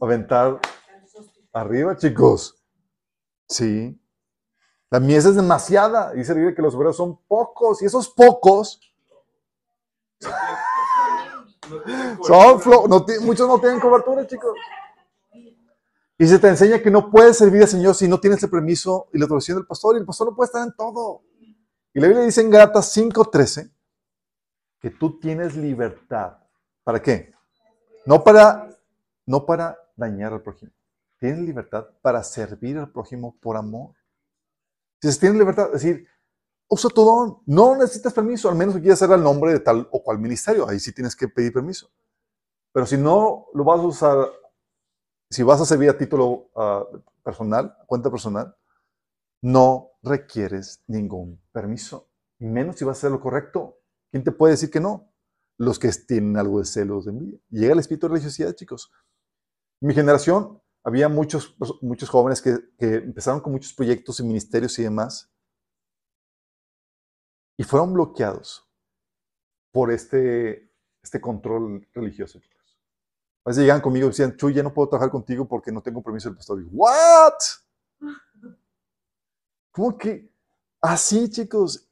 [0.01, 0.59] aventar
[1.52, 2.64] arriba, chicos.
[3.47, 4.01] Sí.
[4.90, 6.12] La mies es demasiada.
[6.12, 7.82] Dice el que los obreros son pocos.
[7.82, 8.81] Y esos pocos
[12.23, 14.55] son no muchos no tienen cobertura, chicos.
[16.20, 19.09] Y se te enseña que no puedes servir al Señor si no tienes el permiso
[19.12, 19.94] y la autorización del pastor.
[19.94, 21.23] Y el pastor no puede estar en todo.
[21.94, 23.70] Y la Biblia dice en Gálatas 5:13
[24.81, 26.39] que tú tienes libertad.
[26.82, 27.32] ¿Para qué?
[28.06, 28.70] No para,
[29.27, 30.73] no para dañar al prójimo.
[31.19, 33.90] Tienes libertad para servir al prójimo por amor.
[35.01, 36.07] Si tienes libertad, es decir,
[36.69, 37.39] usa tu don.
[37.47, 40.69] No necesitas permiso, al menos que quieras hacer el nombre de tal o cual ministerio.
[40.69, 41.91] Ahí sí tienes que pedir permiso.
[42.73, 44.29] Pero si no lo vas a usar,
[45.31, 48.55] si vas a servir a título uh, personal, cuenta personal,
[49.43, 52.09] no requieres ningún permiso.
[52.39, 53.79] Menos si vas a hacer lo correcto.
[54.11, 55.12] ¿Quién te puede decir que no?
[55.59, 57.39] Los que tienen algo de celos, de envidia.
[57.51, 58.93] Llega el espíritu de religiosidad, chicos.
[59.81, 64.84] Mi generación había muchos, muchos jóvenes que, que empezaron con muchos proyectos y ministerios y
[64.84, 65.30] demás.
[67.56, 68.68] Y fueron bloqueados
[69.72, 70.70] por este,
[71.02, 72.40] este control religioso.
[73.44, 76.02] A veces llegan conmigo y decían, Chuy, ya no puedo trabajar contigo porque no tengo
[76.02, 76.60] permiso del pastor.
[76.60, 77.32] Y ¿what?
[79.72, 80.30] ¿Cómo que?
[80.80, 81.88] Así, chicos.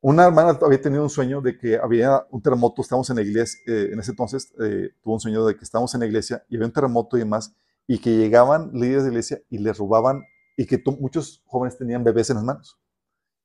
[0.00, 3.60] Una hermana había tenido un sueño de que había un terremoto, estábamos en la iglesia,
[3.66, 6.56] eh, en ese entonces eh, tuvo un sueño de que estábamos en la iglesia y
[6.56, 7.54] había un terremoto y demás,
[7.86, 10.24] y que llegaban líderes de iglesia y les robaban,
[10.56, 12.80] y que muchos jóvenes tenían bebés en las manos,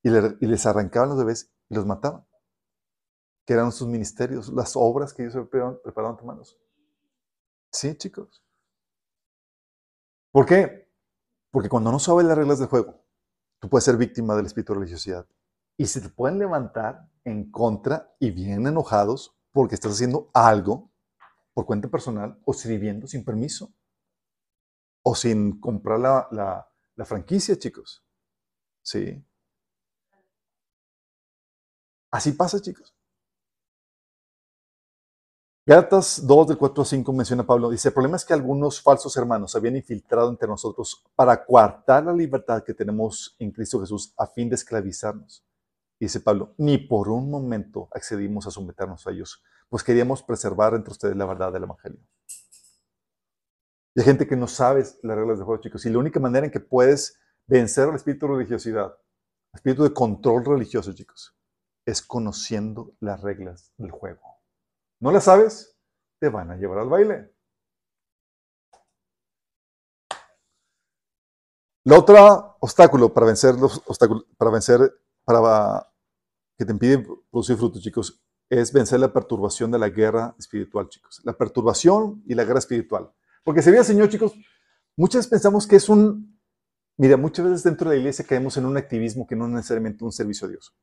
[0.04, 2.26] y, le, y, les arrancaban los bebés y los mataban.
[3.46, 6.58] que eran sus ministerios, las obras que ellos prepararon, prepararon manos.
[7.72, 8.44] Sí, chicos.
[10.32, 10.88] ¿Por qué?
[11.52, 13.04] Porque cuando no sabes las reglas del juego,
[13.60, 15.28] tú puedes ser víctima del espíritu de religiosidad.
[15.76, 20.92] Y se te pueden levantar en contra y bien enojados porque estás haciendo algo
[21.54, 23.74] por cuenta personal o sirviendo sin permiso
[25.04, 26.28] o sin comprar la,
[26.96, 28.04] la, franquicia, chicos.
[28.84, 29.26] Sí.
[32.12, 32.94] Así pasa, chicos.
[35.66, 39.16] Gálatas 2, del 4 a 5 menciona Pablo, dice, el problema es que algunos falsos
[39.16, 44.26] hermanos habían infiltrado entre nosotros para coartar la libertad que tenemos en Cristo Jesús a
[44.26, 45.46] fin de esclavizarnos.
[46.00, 50.92] Dice Pablo, ni por un momento accedimos a someternos a ellos, pues queríamos preservar entre
[50.92, 52.00] ustedes la verdad del Evangelio.
[53.96, 56.46] Y hay gente que no sabe las reglas del juego, chicos, y la única manera
[56.46, 58.98] en que puedes vencer al espíritu de religiosidad,
[59.54, 61.36] el espíritu de control religioso, chicos,
[61.86, 64.40] es conociendo las reglas del juego.
[65.00, 65.78] ¿No las sabes?
[66.20, 67.34] Te van a llevar al baile.
[71.84, 74.80] La otra obstáculo para vencer los obstáculos, para vencer,
[75.26, 75.92] para
[76.58, 81.22] que te impide producir frutos, chicos, es vencer la perturbación de la guerra espiritual, chicos.
[81.24, 83.12] La perturbación y la guerra espiritual.
[83.44, 84.34] Porque se ve, Señor, chicos,
[84.96, 86.40] muchas veces pensamos que es un,
[86.98, 90.04] mira, muchas veces dentro de la iglesia caemos en un activismo que no es necesariamente
[90.04, 90.76] un servicio a Dios.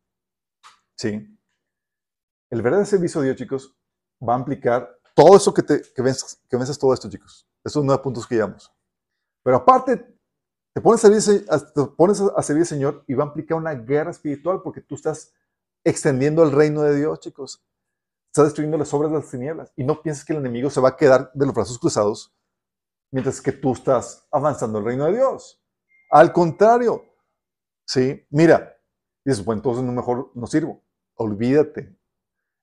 [0.96, 1.38] ¿Sí?
[2.50, 3.76] El verdadero servicio a Dios, chicos,
[4.26, 7.46] va a implicar todo eso que, te, que, venzas, que todo esto, chicos.
[7.64, 8.72] Esos nueve puntos que llevamos.
[9.42, 10.18] Pero aparte,
[10.74, 13.74] te pones, a servir, te pones a servir al Señor y va a implicar una
[13.74, 15.32] guerra espiritual porque tú estás
[15.84, 17.64] extendiendo el reino de Dios, chicos.
[18.32, 19.72] Estás destruyendo las obras de las tinieblas.
[19.76, 22.34] Y no pienses que el enemigo se va a quedar de los brazos cruzados
[23.10, 25.62] mientras que tú estás avanzando el reino de Dios.
[26.10, 27.04] Al contrario,
[27.86, 28.26] ¿sí?
[28.30, 28.76] Mira,
[29.24, 30.82] dices, bueno, entonces no mejor no sirvo.
[31.14, 31.98] Olvídate,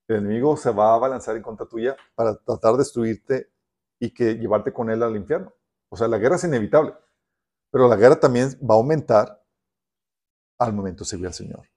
[0.08, 3.52] el enemigo se va a balanzar en contra tuya para tratar de destruirte
[4.00, 5.54] y que llevarte con él al infierno.
[5.90, 6.94] O sea, la guerra es inevitable,
[7.72, 9.44] pero la guerra también va a aumentar
[10.58, 11.68] al momento de servir al Señor.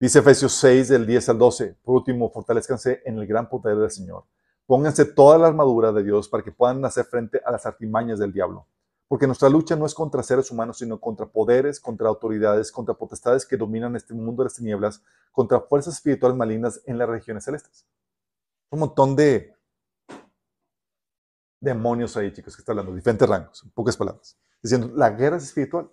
[0.00, 1.74] Dice Efesios 6, del 10 al 12.
[1.82, 4.24] Por último, fortalezcanse en el gran poder del Señor.
[4.72, 8.32] Pónganse toda la armadura de Dios para que puedan hacer frente a las artimañas del
[8.32, 8.66] diablo.
[9.06, 13.44] Porque nuestra lucha no es contra seres humanos, sino contra poderes, contra autoridades, contra potestades
[13.44, 17.86] que dominan este mundo de las tinieblas, contra fuerzas espirituales malignas en las regiones celestes.
[18.70, 19.54] Un montón de
[21.60, 24.38] demonios ahí, chicos, que está hablando, diferentes rangos, en pocas palabras.
[24.62, 25.90] Diciendo, la guerra es espiritual.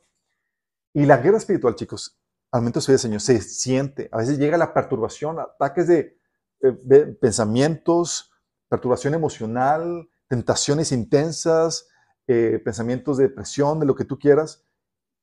[0.93, 2.17] Y la guerra espiritual, chicos,
[2.49, 4.07] al momento de Señor, se siente.
[4.13, 6.17] A veces llega la perturbación, ataques de
[6.61, 8.28] eh, pensamientos,
[8.69, 11.87] perturbación emocional, tentaciones intensas,
[12.27, 14.63] eh, pensamientos de depresión, de lo que tú quieras,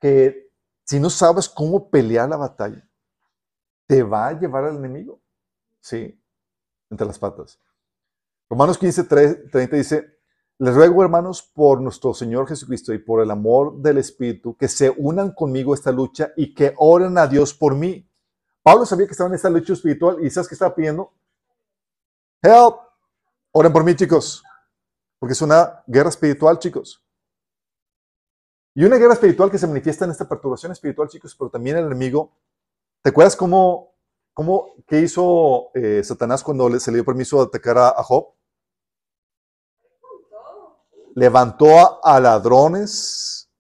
[0.01, 0.51] que
[0.85, 2.89] si no sabes cómo pelear la batalla,
[3.87, 5.21] te va a llevar al enemigo.
[5.81, 6.21] Sí,
[6.91, 7.61] entre las patas.
[8.51, 10.17] Romanos 15, 30 dice,
[10.59, 14.91] les ruego, hermanos, por nuestro Señor Jesucristo y por el amor del Espíritu, que se
[14.97, 18.09] unan conmigo a esta lucha y que oren a Dios por mí.
[18.63, 21.13] Pablo sabía que estaba en esta lucha espiritual y ¿sabes qué estaba pidiendo?
[22.43, 22.86] Help.
[23.59, 24.45] Oren por mí, chicos.
[25.19, 27.03] Porque es una guerra espiritual, chicos.
[28.75, 31.87] Y una guerra espiritual que se manifiesta en esta perturbación espiritual, chicos, pero también el
[31.87, 32.37] enemigo.
[33.03, 33.95] ¿Te acuerdas cómo,
[34.35, 38.35] cómo qué hizo eh, Satanás cuando se le dio permiso de atacar a, Job?
[41.15, 43.51] Levantó a, ladrones,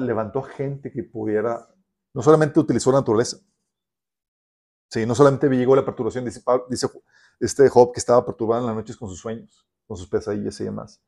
[0.00, 1.72] levantó a gente que pudiera,
[2.12, 3.36] no solamente utilizó la naturaleza,
[4.90, 6.88] sí, no solamente llegó la perturbación, dice, dice
[7.40, 10.64] este Job que estaba perturbado en las noches con sus sueños con sus pesadillas y
[10.64, 11.00] demás.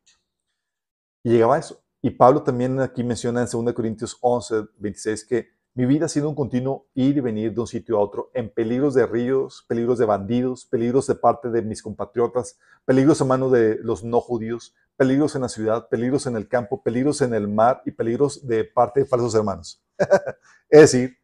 [1.23, 1.83] Y llegaba a eso.
[2.01, 6.29] Y Pablo también aquí menciona en 2 Corintios 11, 26 que mi vida ha sido
[6.29, 9.99] un continuo ir y venir de un sitio a otro, en peligros de ríos, peligros
[9.99, 14.75] de bandidos, peligros de parte de mis compatriotas, peligros a mano de los no judíos,
[14.97, 18.65] peligros en la ciudad, peligros en el campo, peligros en el mar y peligros de
[18.65, 19.81] parte de falsos hermanos.
[20.69, 21.17] es decir,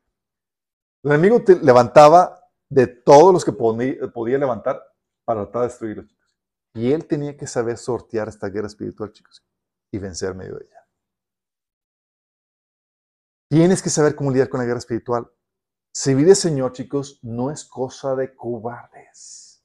[1.02, 4.81] el enemigo te levantaba de todos los que podía levantar
[5.24, 6.16] para tratar de destruirlos.
[6.74, 9.44] Y él tenía que saber sortear esta guerra espiritual, chicos,
[9.92, 10.88] y vencer medio de ella.
[13.48, 15.30] Tienes que saber cómo lidiar con la guerra espiritual.
[15.92, 19.64] Servir al Señor, chicos, no es cosa de cobardes.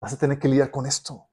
[0.00, 1.28] Vas a tener que lidiar con esto.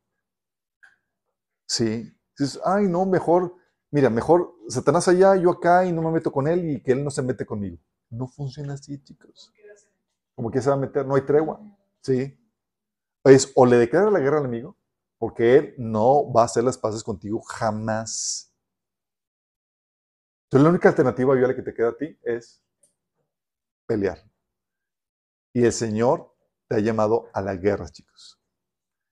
[1.65, 2.13] Sí.
[2.37, 3.55] Dices, ay, no, mejor,
[3.91, 7.03] mira, mejor Satanás allá, yo acá y no me meto con él y que él
[7.03, 7.77] no se mete conmigo.
[8.09, 9.53] No funciona así, chicos.
[10.35, 11.61] Como que se va a meter, no hay tregua.
[12.01, 12.37] Sí
[13.23, 14.77] es o le declara la guerra al enemigo,
[15.17, 18.51] porque él no va a hacer las paces contigo jamás.
[20.45, 22.63] Entonces la única alternativa la que te queda a ti es
[23.85, 24.17] pelear.
[25.53, 26.33] Y el Señor
[26.67, 28.39] te ha llamado a la guerra, chicos.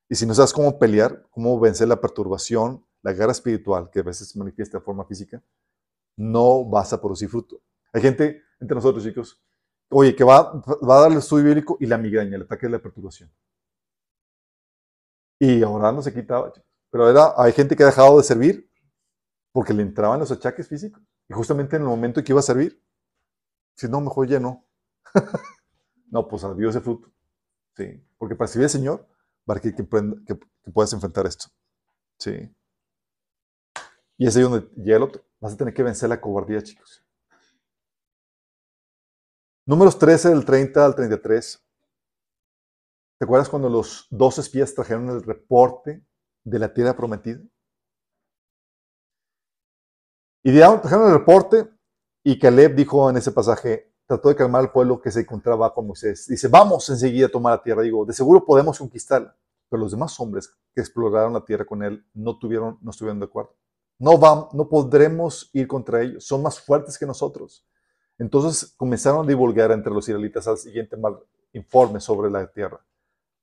[0.10, 4.03] Y si no sabes cómo pelear, cómo vencer la perturbación, la guerra espiritual, que a
[4.03, 5.44] veces se manifiesta de forma física,
[6.18, 7.61] no vas a producir fruto.
[7.94, 9.41] Hay gente entre nosotros, chicos,
[9.90, 12.73] oye, que va, va a dar el estudio bíblico y la migraña, el ataque de
[12.73, 13.31] la perturbación.
[15.39, 16.53] Y ahora no se quitaba.
[16.91, 18.69] Pero era, hay gente que ha dejado de servir
[19.51, 21.01] porque le entraban los achaques físicos.
[21.27, 22.83] Y justamente en el momento en que iba a servir,
[23.75, 24.67] si no, mejor ya no.
[26.11, 27.11] no, pues adiós ese fruto.
[27.75, 29.07] Sí, porque para servir al Señor,
[29.45, 29.71] para que
[30.73, 31.47] puedas enfrentar esto.
[32.17, 32.53] Sí.
[34.17, 35.23] Y es ahí donde llega el otro.
[35.39, 37.03] Vas a tener que vencer la cobardía, chicos.
[39.65, 41.63] Números 13, del 30 al 33.
[43.19, 46.01] ¿Te acuerdas cuando los dos espías trajeron el reporte
[46.45, 47.41] de la tierra prometida?
[50.41, 51.69] Y trajeron el reporte
[52.23, 55.87] y Caleb dijo en ese pasaje, trató de calmar al pueblo que se encontraba con
[55.87, 56.27] Moisés.
[56.27, 57.81] Dice, vamos enseguida a tomar la tierra.
[57.81, 59.35] Digo, de seguro podemos conquistarla.
[59.69, 63.25] Pero los demás hombres que exploraron la tierra con él no, tuvieron, no estuvieron de
[63.25, 63.53] acuerdo.
[63.99, 67.67] No, vamos, no podremos ir contra ellos, son más fuertes que nosotros.
[68.17, 71.19] Entonces comenzaron a divulgar entre los israelitas al siguiente mal
[71.51, 72.79] informe sobre la tierra.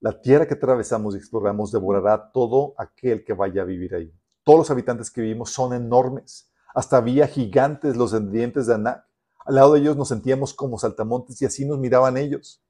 [0.00, 4.12] La tierra que atravesamos y exploramos devorará todo aquel que vaya a vivir ahí.
[4.44, 6.52] Todos los habitantes que vivimos son enormes.
[6.74, 9.06] Hasta había gigantes, los descendientes de Anak.
[9.44, 12.62] Al lado de ellos nos sentíamos como saltamontes y así nos miraban ellos.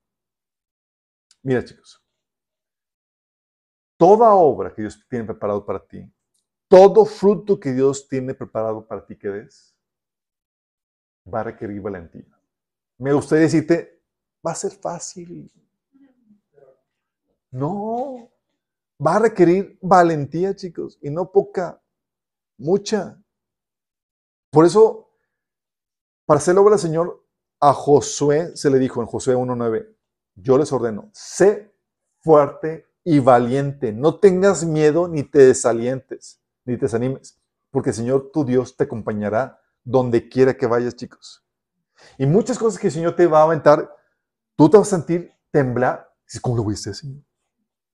[1.43, 2.05] Mira chicos,
[3.97, 6.11] toda obra que Dios tiene preparado para ti
[6.69, 9.75] todo fruto que Dios tiene preparado para ti que des
[11.33, 12.39] va a requerir valentía.
[12.99, 14.03] Me gustaría decirte,
[14.47, 15.51] va a ser fácil.
[17.51, 18.31] No,
[19.05, 21.83] va a requerir valentía, chicos, y no poca,
[22.59, 23.23] mucha.
[24.51, 25.11] Por eso,
[26.27, 27.25] para hacer la obra del Señor,
[27.61, 29.97] a Josué se le dijo en Josué 1.9,
[30.35, 31.75] yo les ordeno, sé
[32.19, 37.41] fuerte y valiente, no tengas miedo ni te desalientes ni te desanimes,
[37.71, 41.47] porque el Señor tu Dios te acompañará donde quiera que vayas, chicos.
[42.19, 43.89] Y muchas cosas que el Señor te va a aventar,
[44.57, 46.13] tú te vas a sentir temblar.
[46.43, 47.23] ¿Cómo lo voy Señor?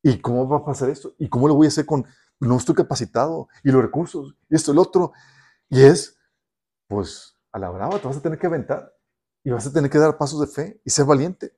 [0.03, 1.15] ¿Y cómo va a pasar esto?
[1.19, 2.05] ¿Y cómo lo voy a hacer con,
[2.41, 3.49] no estoy capacitado?
[3.62, 5.12] Y los recursos, y esto, el otro.
[5.69, 6.19] Y es,
[6.89, 8.93] pues, a la brava, te vas a tener que aventar.
[9.45, 11.57] Y vas a tener que dar pasos de fe y ser valiente.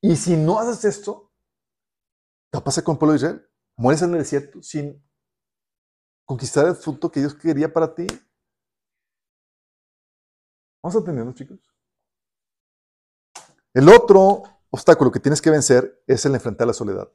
[0.00, 1.32] Y si no haces esto,
[2.50, 3.50] te va a pasar con el pueblo de Israel.
[3.76, 5.04] Mueres en el desierto sin
[6.24, 8.06] conquistar el fruto que Dios quería para ti.
[10.82, 11.58] ¿Vamos entendiendo, chicos?
[13.74, 17.08] El otro obstáculo que tienes que vencer es el enfrentar la soledad.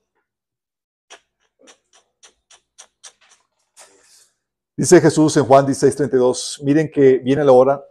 [4.75, 7.85] Dice Jesús en Juan 16:32, miren que viene la hora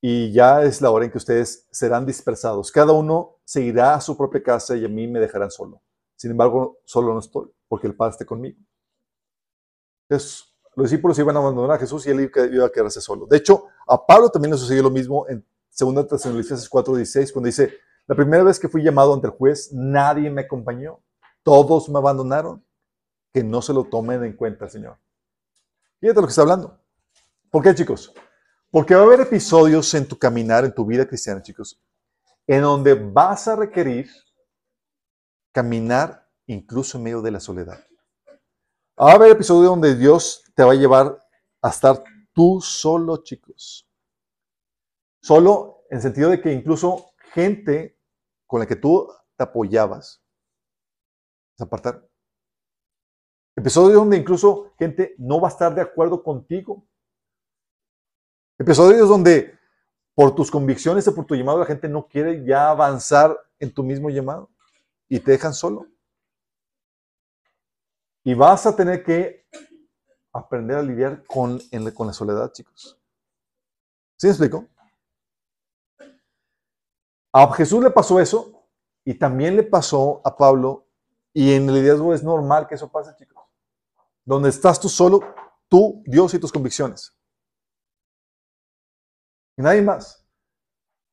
[0.00, 2.70] y ya es la hora en que ustedes serán dispersados.
[2.70, 5.82] Cada uno seguirá a su propia casa y a mí me dejarán solo.
[6.14, 8.58] Sin embargo, solo no estoy, porque el Padre esté conmigo.
[10.08, 13.26] Los discípulos iban a abandonar a Jesús y él iba a quedarse solo.
[13.26, 15.44] De hecho, a Pablo también le sucedió lo mismo en
[15.76, 17.72] 2 Tesalonicenses 4:16, cuando dice,
[18.08, 20.98] la primera vez que fui llamado ante el juez, nadie me acompañó.
[21.42, 22.64] Todos me abandonaron.
[23.34, 24.98] Que no se lo tomen en cuenta, Señor.
[26.00, 26.80] Fíjate lo que está hablando.
[27.50, 28.14] ¿Por qué, chicos?
[28.70, 31.78] Porque va a haber episodios en tu caminar, en tu vida cristiana, chicos,
[32.46, 34.10] en donde vas a requerir
[35.52, 37.84] caminar incluso en medio de la soledad.
[38.98, 41.18] Va a haber episodios donde Dios te va a llevar
[41.60, 42.02] a estar
[42.32, 43.86] tú solo, chicos.
[45.20, 47.97] Solo en el sentido de que incluso gente
[48.48, 50.20] con la que tú te apoyabas
[51.56, 52.08] se apartar.
[53.56, 56.86] Episodios donde incluso gente no va a estar de acuerdo contigo.
[58.58, 59.58] Episodios donde
[60.14, 63.82] por tus convicciones o por tu llamado la gente no quiere ya avanzar en tu
[63.82, 64.48] mismo llamado
[65.08, 65.86] y te dejan solo.
[68.24, 69.44] Y vas a tener que
[70.32, 71.60] aprender a lidiar con,
[71.94, 72.98] con la soledad, chicos.
[74.16, 74.68] ¿Sí me explico?
[77.38, 78.64] A Jesús le pasó eso
[79.04, 80.88] y también le pasó a Pablo
[81.32, 83.44] y en el liderazgo es normal que eso pase, chicos.
[84.24, 85.20] Donde estás tú solo,
[85.68, 87.16] tú, Dios y tus convicciones.
[89.56, 90.26] Y nadie más.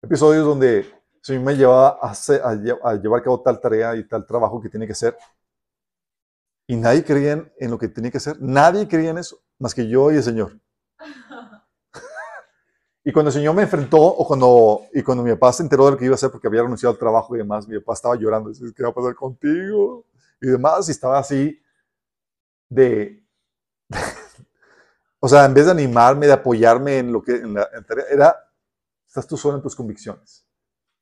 [0.01, 0.91] Episodios donde
[1.21, 4.93] Señor me llevaba a, llevar a cabo tal tarea y tal trabajo que tiene que
[4.93, 5.15] hacer.
[6.67, 8.41] Y nadie creía en, lo que tenía que hacer.
[8.41, 10.59] Nadie creía en eso, más que yo y el Señor.
[13.07, 15.91] Y cuando el Señor me enfrentó, o cuando, y cuando mi papá se enteró de
[15.91, 18.15] lo que iba a hacer porque había renunciado al trabajo y demás, mi papá estaba
[18.15, 18.49] llorando.
[18.49, 20.07] Dice, ¿qué va a pasar contigo?
[20.41, 21.61] Y demás, y estaba así
[22.67, 23.23] de...
[25.19, 28.35] o sea, en vez de animarme, de apoyarme en lo que en la tarea, era,
[29.07, 30.43] estás tú solo en tus convicciones.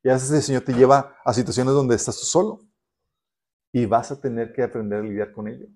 [0.04, 2.60] Y a veces el Señor te lleva a situaciones donde estás tú solo
[3.72, 5.68] y vas a tener que aprender a lidiar con ello.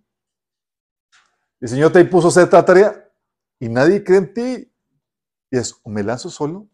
[1.61, 3.09] El Señor te impuso hacer esta tarea
[3.59, 4.73] y nadie cree en ti.
[5.49, 6.67] Y es, o me lanzo solo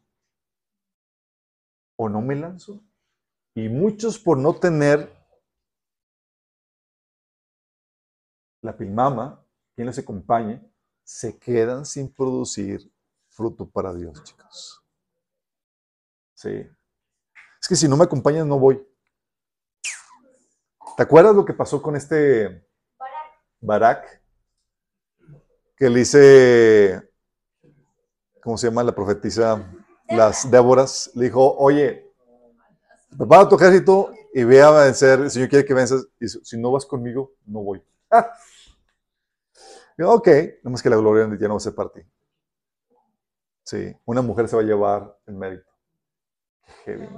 [1.96, 2.84] o no me lanzo.
[3.56, 5.12] Y muchos por no tener
[8.62, 9.46] la pilmama,
[9.76, 10.62] quien les acompañe,
[11.04, 12.92] se quedan sin producir
[13.28, 14.82] fruto para Dios, chicos.
[16.34, 16.68] Sí.
[17.62, 18.86] Es que si no me acompañan, no voy.
[20.98, 22.68] ¿Te acuerdas lo que pasó con este
[23.60, 24.22] Barak?
[25.76, 27.13] Que le dice,
[28.44, 29.64] ¿cómo se llama la profetisa?
[30.10, 31.12] Las Déboras.
[31.16, 32.12] Le dijo, oye,
[33.18, 35.22] prepara tu ejército y ve a vencer.
[35.22, 36.06] El Señor quiere que venzas.
[36.20, 37.84] Y si no vas conmigo, no voy.
[40.04, 40.28] ok,
[40.64, 42.02] no más que la gloria ya no va a ser para ti.
[43.64, 45.72] Sí, una mujer se va a llevar el mérito.
[46.86, 47.10] Qué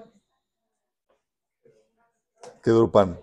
[2.62, 3.20] Qué duro pan.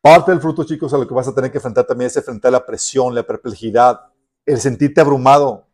[0.00, 2.50] Parte del fruto, chicos, a lo que vas a tener que enfrentar también es enfrentar
[2.50, 4.00] la presión, la perplejidad,
[4.44, 5.68] el sentirte abrumado.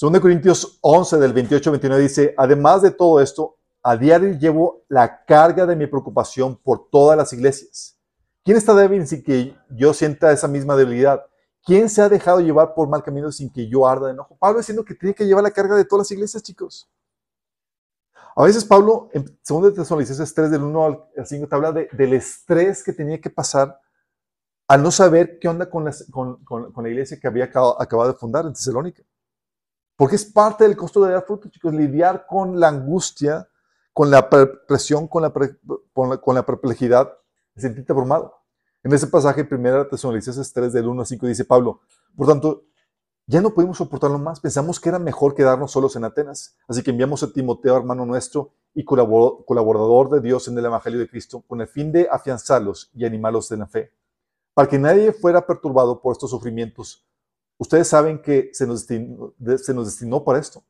[0.00, 5.66] 2 Corintios 11, del 28-29 dice, además de todo esto, a diario llevo la carga
[5.66, 7.98] de mi preocupación por todas las iglesias.
[8.44, 11.26] ¿Quién está débil sin que yo sienta esa misma debilidad?
[11.64, 14.36] ¿Quién se ha dejado llevar por mal camino sin que yo arda de enojo?
[14.36, 16.88] Pablo diciendo que tiene que llevar la carga de todas las iglesias, chicos.
[18.36, 20.84] A veces Pablo, en 2 Tesalonicenses 3, del 1
[21.16, 23.80] al 5, te habla del estrés que tenía que pasar
[24.68, 29.02] al no saber qué onda con, la iglesia que había acabado, de fundar en Tesalónica.
[29.98, 33.48] Porque es parte del costo de dar fruto, chicos, lidiar con la angustia,
[33.92, 37.12] con la presión, con la, con la, perplejidad,
[37.56, 38.32] sentirte abrumado.
[38.84, 41.80] En ese pasaje, 1 Tesalonicenses 3, del 1 al 5, dice Pablo,
[42.16, 42.62] por tanto,
[43.26, 44.38] ya no pudimos soportarlo más.
[44.38, 46.56] Pensamos que era mejor quedarnos solos en Atenas.
[46.68, 51.08] Así que enviamos a Timoteo, hermano nuestro y colaborador de Dios en el Evangelio de
[51.08, 53.92] Cristo, con el fin de afianzarlos y animarlos en la fe.
[54.54, 57.07] Para que nadie fuera perturbado por estos sufrimientos.
[57.58, 60.64] Ustedes saben que se nos destinó, se nos destinó para esto.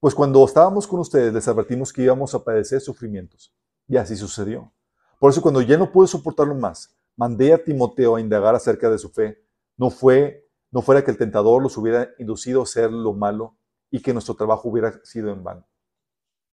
[0.00, 3.54] Pues cuando estábamos con ustedes les advertimos que íbamos a padecer sufrimientos.
[3.88, 4.72] Y así sucedió.
[5.18, 8.98] Por eso cuando ya no pude soportarlo más, mandé a Timoteo a indagar acerca de
[8.98, 9.38] su fe.
[9.76, 10.42] No fue
[10.72, 13.58] no fuera que el tentador los hubiera inducido a hacer lo malo
[13.90, 15.68] y que nuestro trabajo hubiera sido en vano.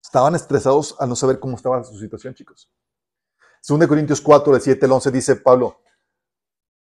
[0.03, 2.69] Estaban estresados al no saber cómo estaba su situación, chicos.
[3.67, 5.79] 2 Corintios 4, del 7 al 11 dice Pablo,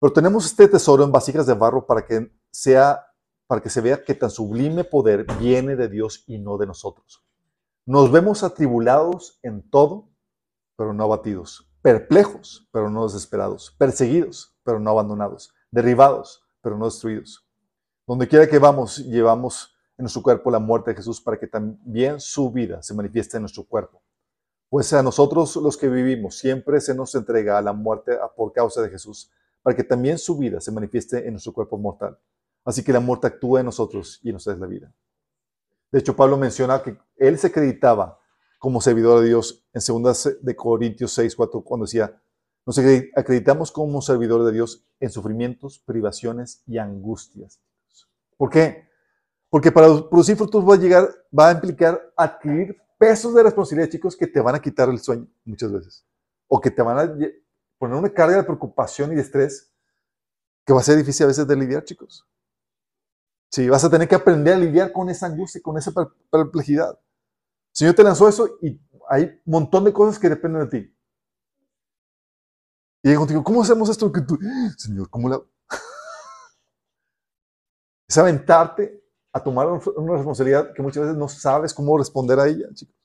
[0.01, 3.07] pero tenemos este tesoro en vasijas de barro para que sea
[3.47, 7.23] para que se vea que tan sublime poder viene de Dios y no de nosotros.
[7.85, 10.09] Nos vemos atribulados en todo,
[10.75, 17.47] pero no abatidos, perplejos, pero no desesperados, perseguidos, pero no abandonados, derribados, pero no destruidos.
[18.07, 22.19] Donde quiera que vamos, llevamos en nuestro cuerpo la muerte de Jesús para que también
[22.21, 24.03] su vida se manifieste en nuestro cuerpo.
[24.71, 28.89] Pues a nosotros los que vivimos siempre se nos entrega la muerte por causa de
[28.89, 29.31] Jesús,
[29.63, 32.19] para que también su vida se manifieste en nuestro cuerpo mortal.
[32.67, 34.93] Así que la muerte actúa en nosotros y nos es la vida.
[35.93, 38.19] De hecho, Pablo menciona que él se acreditaba
[38.59, 42.21] como servidor de Dios en 2 de Corintios 6, 4, cuando decía,
[42.67, 42.77] nos
[43.15, 47.61] acreditamos como servidor de Dios en sufrimientos, privaciones y angustias.
[48.37, 48.89] ¿Por qué?
[49.49, 54.17] Porque para producir frutos va a llegar, va a implicar adquirir pesos de responsabilidad, chicos,
[54.17, 56.05] que te van a quitar el sueño muchas veces.
[56.49, 57.17] O que te van a
[57.79, 59.73] poner una carga de preocupación y de estrés
[60.65, 62.27] que va a ser difícil a veces de lidiar, chicos.
[63.51, 65.93] Sí, vas a tener que aprender a lidiar con esa angustia, con esa
[66.31, 66.91] perplejidad.
[66.91, 66.99] El
[67.73, 70.97] Señor te lanzó eso y hay un montón de cosas que dependen de ti.
[73.03, 74.11] Y contigo, ¿cómo hacemos esto?
[74.11, 74.39] Que tú,
[74.77, 75.41] Señor, ¿cómo la...?
[78.09, 82.67] es aventarte a tomar una responsabilidad que muchas veces no sabes cómo responder a ella,
[82.75, 82.97] chicos.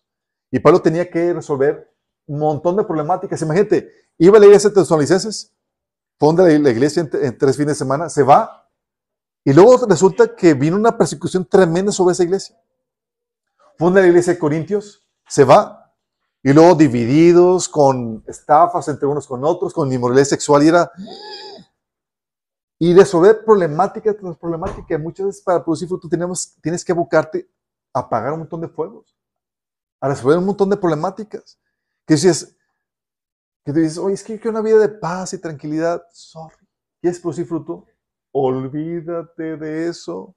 [0.49, 1.91] Y Pablo tenía que resolver
[2.25, 3.41] un montón de problemáticas.
[3.41, 5.53] Imagínate, iba a la iglesia de Tesalonicenses,
[6.19, 8.60] fonda la iglesia en, tres fines de semana, se va,
[9.43, 12.55] y luego resulta que vino una persecución tremenda sobre esa iglesia.
[13.77, 15.93] Funda la iglesia de Corintios, se va,
[16.43, 20.91] y luego divididos con estafas entre unos con otros, con inmoralidad sexual, y era...
[22.79, 24.97] Y resolver problemática tras problemática.
[24.97, 27.47] Muchas veces para producir fruto tenemos, tienes que abocarte
[27.93, 29.15] a apagar un montón de fuegos,
[29.99, 31.59] a resolver un montón de problemáticas.
[32.07, 32.57] Que dices,
[33.63, 36.01] que dices, oye, es que una vida de paz y tranquilidad.
[36.11, 36.55] Sorry.
[36.99, 37.85] ¿Quieres producir fruto?
[38.31, 40.35] Olvídate de eso.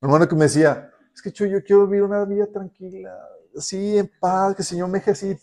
[0.00, 3.16] Un hermano que me decía, es que yo quiero vivir una vida tranquila,
[3.56, 5.42] así en paz, que el Señor me ejercite.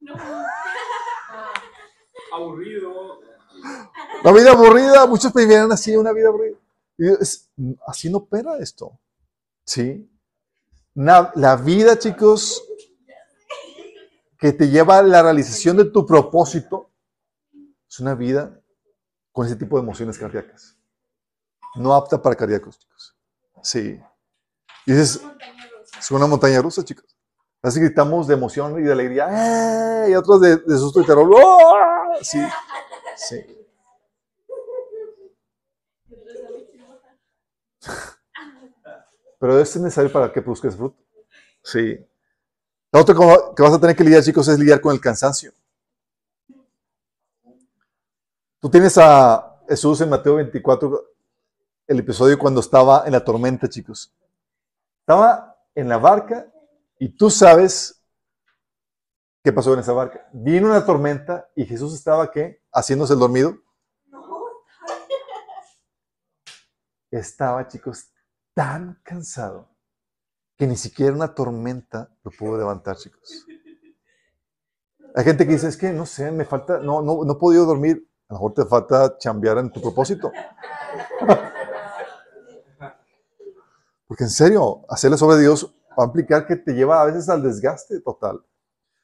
[0.00, 0.14] No.
[2.34, 3.20] Aburrido.
[4.24, 6.56] La vida aburrida, muchos prefieren así, una vida aburrida.
[7.86, 8.98] así no opera esto.
[9.64, 10.08] ¿Sí?
[10.94, 12.62] la vida, chicos,
[14.38, 16.90] que te lleva a la realización de tu propósito,
[17.88, 18.61] es una vida
[19.32, 20.76] con ese tipo de emociones cardíacas.
[21.76, 23.16] No apta para cardíacos, chicos.
[23.62, 24.00] Sí.
[24.86, 25.22] Y dices,
[25.98, 27.06] es una montaña rusa, chicos.
[27.62, 30.10] Así gritamos de emoción y de alegría, ¡eh!
[30.10, 31.30] y otros de, susto y terror.
[31.32, 32.12] ¡oh!
[32.20, 32.44] Sí,
[33.16, 33.36] sí.
[39.38, 40.98] Pero es necesario para que produzcas fruto.
[41.62, 42.04] Sí.
[42.90, 45.52] La otra cosa que vas a tener que lidiar, chicos, es lidiar con el cansancio.
[48.62, 51.04] Tú tienes a Jesús en Mateo 24,
[51.88, 54.14] el episodio cuando estaba en la tormenta, chicos.
[55.00, 56.46] Estaba en la barca
[56.96, 58.04] y tú sabes
[59.42, 60.28] qué pasó en esa barca.
[60.32, 62.62] Vino una tormenta y Jesús estaba, ¿qué?
[62.72, 63.58] Haciéndose el dormido.
[67.10, 68.12] Estaba, chicos,
[68.54, 69.74] tan cansado
[70.56, 73.44] que ni siquiera una tormenta lo pudo levantar, chicos.
[75.16, 77.66] Hay gente que dice, es que no sé, me falta, no, no, no he podido
[77.66, 78.08] dormir.
[78.32, 80.32] A lo mejor te falta chambear en tu propósito.
[84.08, 87.42] Porque en serio, hacerle sobre Dios va a implicar que te lleva a veces al
[87.42, 88.42] desgaste total.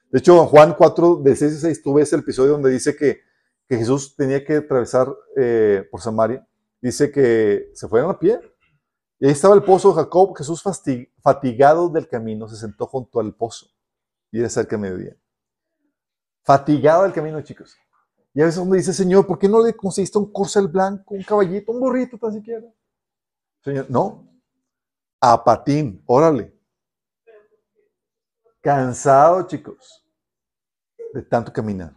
[0.09, 2.95] De hecho, en Juan 4, de 6 a 6, tú ves el episodio donde dice
[2.95, 3.19] que,
[3.67, 5.07] que Jesús tenía que atravesar
[5.37, 6.43] eh, por Samaria.
[6.81, 8.39] Dice que se fueron a pie.
[9.19, 10.35] Y ahí estaba el pozo de Jacob.
[10.35, 10.63] Jesús,
[11.21, 13.67] fatigado del camino, se sentó junto al pozo.
[14.31, 15.15] Y era cerca de mediodía.
[16.41, 17.77] Fatigado del camino, chicos.
[18.33, 21.23] Y a veces uno dice, Señor, ¿por qué no le conseguiste un corcel blanco, un
[21.23, 22.65] caballito, un burrito tan siquiera?
[23.63, 24.29] Señor, no.
[25.19, 26.55] A patín, órale.
[28.61, 30.05] Cansado, chicos,
[31.13, 31.93] de tanto caminar.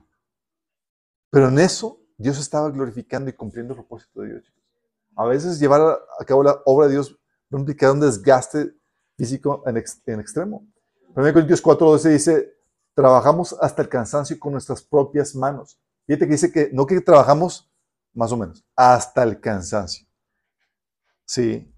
[1.30, 4.62] Pero en eso, Dios estaba glorificando y cumpliendo el propósito de Dios, chicos.
[5.16, 7.12] A veces llevar a cabo la obra de Dios
[7.52, 8.74] va a implicar un desgaste
[9.16, 9.76] físico en,
[10.06, 10.66] en extremo.
[11.14, 12.54] 1 Corintios 4.12 dice,
[12.94, 15.78] trabajamos hasta el cansancio con nuestras propias manos.
[16.06, 17.70] Fíjate que dice que no que trabajamos
[18.14, 20.06] más o menos, hasta el cansancio.
[21.24, 21.72] Sí.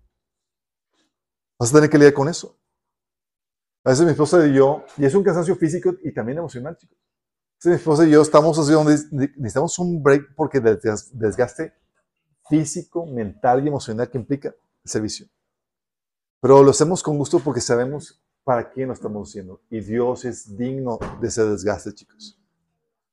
[1.59, 2.59] Vas a tener que lidiar con eso.
[3.85, 6.99] A veces mi esposa y yo, y es un cansancio físico y también emocional, chicos.
[6.99, 8.95] A veces mi esposa y yo estamos así donde
[9.37, 11.75] necesitamos un break porque desgaste
[12.49, 15.27] físico, mental y emocional que implica el servicio.
[16.41, 19.63] Pero lo hacemos con gusto porque sabemos para qué lo estamos haciendo.
[19.71, 22.39] Y Dios es digno de ese desgaste, chicos.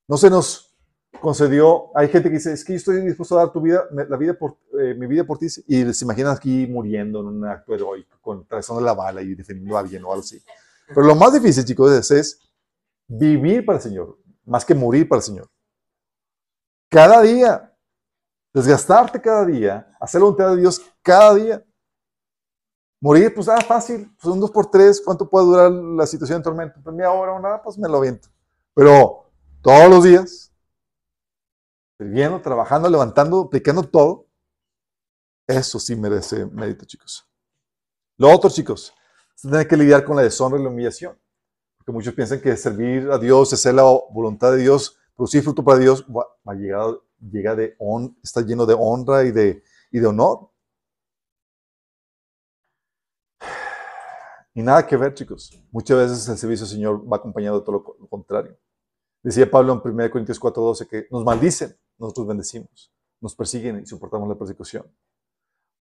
[0.08, 0.71] No se nos
[1.20, 4.18] concedió, hay gente que dice, es que yo estoy dispuesto a dar tu vida, la
[4.18, 7.74] vida por, eh, mi vida por ti, y se imaginan aquí muriendo en un acto
[7.74, 10.42] heroico, con de la bala y defendiendo a alguien o algo así.
[10.88, 12.40] Pero lo más difícil, chicos, es, es
[13.08, 15.50] vivir para el Señor, más que morir para el Señor.
[16.90, 17.74] Cada día,
[18.54, 21.66] desgastarte cada día, hacer la voluntad de Dios cada día.
[23.00, 26.44] Morir, pues, ah, fácil, pues un dos por tres, ¿cuánto puede durar la situación de
[26.44, 26.80] tormento?
[26.84, 28.28] Pues media hora o nada, pues me lo aviento.
[28.74, 29.32] Pero
[29.62, 30.51] todos los días,
[32.02, 34.26] sirviendo, trabajando, levantando, aplicando todo,
[35.46, 37.30] eso sí merece mérito, chicos.
[38.18, 38.92] Lo otro, chicos,
[39.36, 41.16] es tener que lidiar con la deshonra y la humillación.
[41.78, 45.78] Porque muchos piensan que servir a Dios, hacer la voluntad de Dios, producir fruto para
[45.78, 50.08] Dios, va, a llegar, llega de on, está lleno de honra y de, y de
[50.08, 50.50] honor.
[54.56, 55.52] Y nada que ver, chicos.
[55.72, 58.58] Muchas veces el servicio al Señor va acompañado de todo lo contrario.
[59.24, 62.92] Decía Pablo en 1 Corintios 4:12 que nos maldicen nosotros bendecimos.
[63.22, 64.86] Nos persiguen y soportamos la persecución.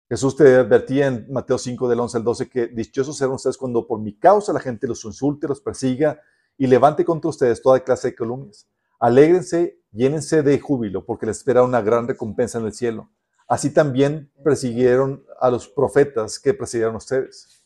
[0.09, 3.87] Jesús te advertía en Mateo 5 del 11 al 12 que dichosos serán ustedes cuando
[3.87, 6.21] por mi causa la gente los insulte, los persiga
[6.59, 8.69] y levante contra ustedes toda clase de calumnias.
[8.99, 13.11] Alégrense, llénense de júbilo, porque les espera una gran recompensa en el cielo.
[13.49, 17.65] Así también persiguieron a los profetas que persiguieron ustedes.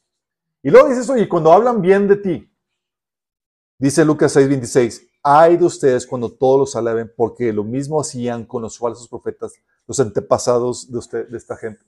[0.63, 2.53] Y luego dice eso, y cuando hablan bien de ti,
[3.79, 8.61] dice Lucas 6:26, hay de ustedes cuando todos los alaben, porque lo mismo hacían con
[8.61, 9.55] los falsos profetas,
[9.87, 11.83] los antepasados de, usted, de esta gente.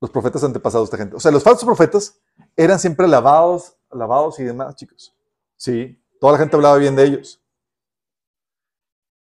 [0.00, 1.16] Los profetas antepasados de esta gente.
[1.16, 2.20] O sea, los falsos profetas
[2.56, 5.14] eran siempre alabados, alabados y demás, chicos.
[5.56, 7.40] Sí, toda la gente hablaba bien de ellos.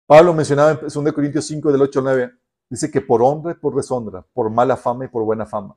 [0.05, 2.31] Pablo mencionaba en 2 Corintios 5, del 8 al 9,
[2.69, 5.75] dice que por honra y por deshonra, por mala fama y por buena fama.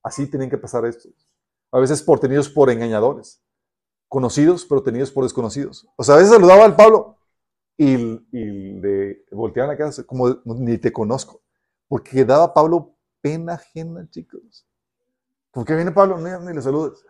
[0.00, 1.12] Así tienen que pasar estos.
[1.72, 3.42] A veces por tenidos por engañadores
[4.10, 5.86] conocidos, pero tenidos por desconocidos.
[5.94, 7.16] O sea, a veces saludaba al Pablo
[7.78, 11.40] y, le volteaban la casa como ni te conozco.
[11.88, 14.66] Porque daba Pablo pena ajena, chicos.
[15.52, 16.18] ¿Por qué viene Pablo?
[16.18, 17.04] Ni, le saludes.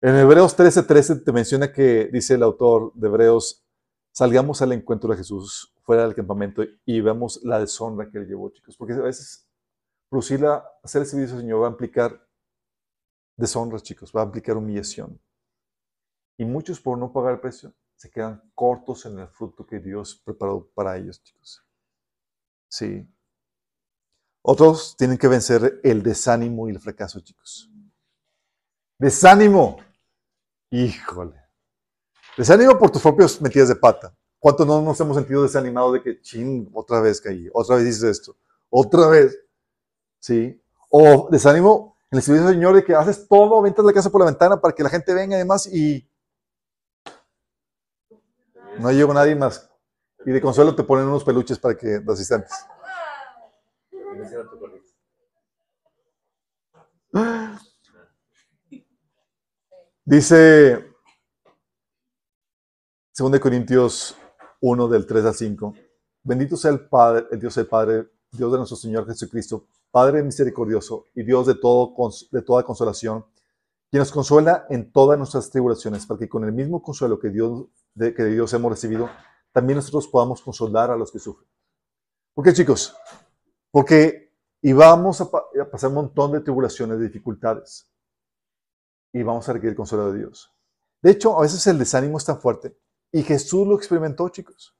[0.00, 3.64] En Hebreos 13:13 13 te menciona que dice el autor de Hebreos,
[4.12, 8.50] salgamos al encuentro de Jesús fuera del campamento y vemos la deshonra que él llevó,
[8.50, 8.76] chicos.
[8.76, 9.48] Porque a veces
[10.08, 10.46] producir
[10.84, 12.24] hacer el servicio al Señor va a implicar
[13.42, 15.20] deshonra, chicos, va a aplicar humillación.
[16.38, 20.20] Y muchos por no pagar el precio se quedan cortos en el fruto que Dios
[20.24, 21.62] preparó para ellos, chicos.
[22.68, 23.06] Sí.
[24.42, 27.70] Otros tienen que vencer el desánimo y el fracaso, chicos.
[28.98, 29.78] Desánimo.
[30.70, 31.40] Híjole.
[32.36, 34.16] Desánimo por tus propios metidas de pata.
[34.38, 38.02] ¿Cuántos no nos hemos sentido desanimados de que, ching, otra vez caí, otra vez dices
[38.04, 38.36] esto,
[38.70, 39.38] otra vez?
[40.18, 40.60] ¿Sí?
[40.90, 44.20] O desánimo en el servicio del Señor de que haces todo, aventas la casa por
[44.20, 46.06] la ventana para que la gente venga y demás y
[48.78, 49.70] no llegó nadie más.
[50.26, 52.52] Y de consuelo te ponen unos peluches para que los asistentes.
[60.04, 60.94] Dice
[63.16, 64.18] 2 Corintios
[64.60, 65.74] 1 del 3 al 5.
[66.24, 71.10] Bendito sea el Padre, el Dios del Padre, Dios de nuestro Señor Jesucristo, Padre misericordioso
[71.14, 71.94] y Dios de, todo,
[72.32, 73.26] de toda consolación,
[73.90, 77.66] quien nos consuela en todas nuestras tribulaciones, para que con el mismo consuelo que, Dios,
[77.94, 79.10] de, que Dios hemos recibido,
[79.52, 81.46] también nosotros podamos consolar a los que sufren.
[82.32, 82.96] ¿Por qué, chicos?
[83.70, 84.32] Porque
[84.62, 87.86] íbamos a, a pasar un montón de tribulaciones, de dificultades,
[89.12, 90.50] y vamos a requerir consuelo de Dios.
[91.02, 92.78] De hecho, a veces el desánimo es tan fuerte,
[93.10, 94.74] y Jesús lo experimentó, chicos.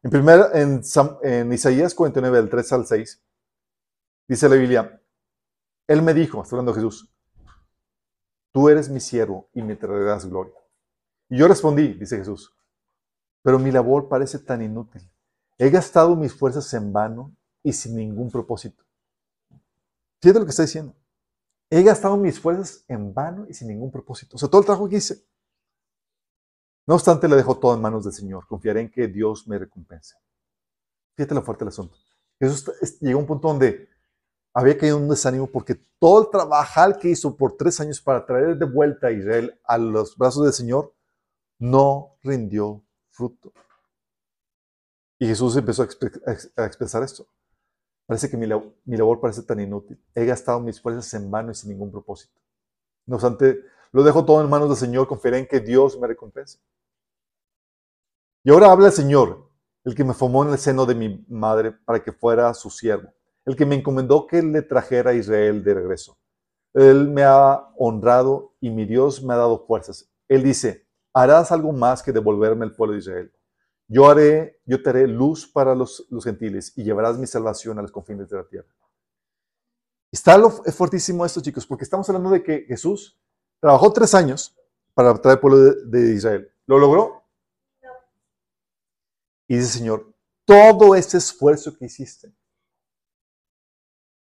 [0.00, 0.80] En, primer, en,
[1.24, 3.20] en Isaías 49, del 3 al 6,
[4.28, 5.02] dice la Biblia,
[5.86, 7.10] Él me dijo, está hablando Jesús,
[8.52, 10.54] tú eres mi siervo y me traerás gloria.
[11.28, 12.54] Y yo respondí, dice Jesús,
[13.42, 15.02] pero mi labor parece tan inútil.
[15.58, 18.84] He gastado mis fuerzas en vano y sin ningún propósito.
[20.20, 20.94] Fíjate lo que está diciendo.
[21.70, 24.36] He gastado mis fuerzas en vano y sin ningún propósito.
[24.36, 25.24] O sea, todo el trabajo que hice.
[26.86, 28.46] No obstante, le dejo todo en manos del Señor.
[28.46, 30.14] Confiaré en que Dios me recompense.
[31.14, 31.96] Fíjate lo fuerte del asunto.
[32.40, 33.88] Jesús llegó a un punto donde
[34.58, 38.26] había caído en un desánimo porque todo el trabajar que hizo por tres años para
[38.26, 40.92] traer de vuelta a Israel a los brazos del Señor
[41.60, 42.82] no rindió
[43.12, 43.52] fruto.
[45.20, 47.24] Y Jesús empezó a, expresar esto.
[48.04, 49.96] Parece que mi labor parece tan inútil.
[50.12, 52.40] He gastado mis fuerzas en vano y sin ningún propósito.
[53.06, 53.62] No obstante,
[53.92, 56.58] lo dejo todo en manos del Señor, confiaré en que Dios me recompense.
[58.42, 59.48] Y ahora habla el Señor,
[59.84, 63.12] el que me formó en el seno de mi madre para que fuera su siervo,
[63.48, 66.18] el que me encomendó que le trajera a Israel de regreso.
[66.74, 70.12] Él me ha honrado y mi Dios me ha dado fuerzas.
[70.28, 73.32] Él dice, harás algo más que devolverme el pueblo de Israel.
[73.86, 77.82] Yo haré, yo te haré luz para los, los gentiles y llevarás mi salvación a
[77.82, 78.68] los confines de la tierra.
[80.12, 83.18] Está lo, es fuertísimo esto, chicos, porque estamos hablando de que Jesús
[83.60, 84.54] trabajó tres años
[84.92, 86.52] para traer el pueblo de, de Israel.
[86.66, 87.22] ¿Lo logró?
[89.46, 90.12] Y dice, Señor,
[90.44, 92.30] todo ese esfuerzo que hiciste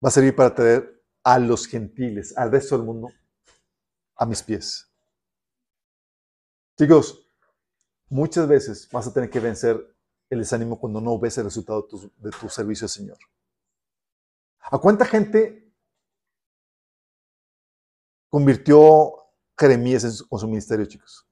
[0.04, 3.10] va a servir para traer a los gentiles, al resto del mundo,
[4.16, 4.90] a mis pies.
[6.78, 7.30] Chicos,
[8.10, 9.96] muchas veces vas a tener que vencer
[10.30, 13.18] el desánimo cuando no ves el resultado de tu, servicio al Señor.
[14.60, 15.74] ¿A cuánta gente
[18.30, 19.14] convirtió
[19.58, 21.28] Jeremías en su- con su ministerio, chicos?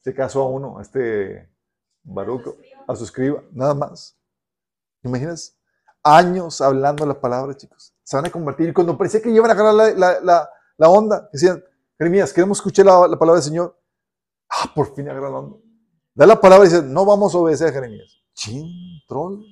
[0.00, 1.48] Se casó a uno, a este
[2.02, 2.56] Baruch,
[2.88, 4.18] a su escriba, nada más.
[5.02, 5.59] ¿Te imaginas?
[6.02, 7.94] Años hablando la palabra, chicos.
[8.02, 8.68] Se van a convertir.
[8.68, 11.62] Y cuando parecía que iban a agarrar la, la, la, onda, decían,
[11.98, 13.78] Jeremías, queremos escuchar la, la palabra del Señor.
[14.48, 15.56] Ah, por fin agarra la onda.
[16.14, 18.20] Da la palabra y dice, no vamos a obedecer a Jeremías.
[18.34, 19.44] Chin, troll.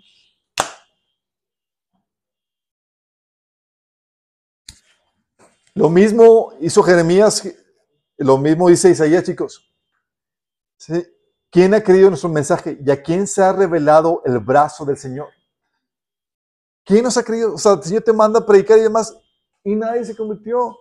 [5.74, 7.48] Lo mismo hizo Jeremías,
[8.16, 9.72] lo mismo dice Isaías, chicos.
[10.76, 11.06] ¿Sí?
[11.50, 15.28] ¿Quién ha creído nuestro mensaje y a quién se ha revelado el brazo del Señor?
[16.89, 17.52] ¿Quién nos ha creído?
[17.52, 19.15] O sea, el Señor te manda a predicar y demás
[19.62, 20.78] y nadie se convirtió.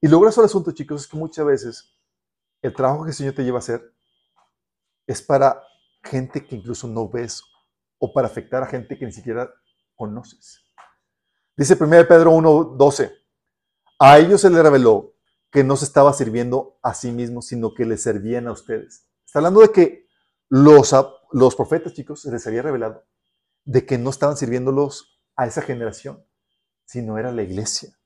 [0.00, 1.96] Y lo grueso del asunto, chicos, es que muchas veces
[2.60, 3.94] el trabajo que el Señor te lleva a hacer
[5.06, 5.62] es para
[6.02, 7.44] gente que incluso no ves
[7.98, 9.48] o para afectar a gente que ni siquiera
[9.94, 10.64] conoces.
[11.56, 13.12] Dice 1 Pedro 1:12,
[14.00, 15.14] a ellos se les reveló
[15.52, 19.08] que no se estaba sirviendo a sí mismos, sino que les servían a ustedes.
[19.24, 20.08] Está hablando de que
[20.48, 20.92] los,
[21.30, 23.04] los profetas, chicos, se les había revelado
[23.64, 26.22] de que no estaban sirviéndolos a esa generación,
[26.84, 27.96] sino era la iglesia.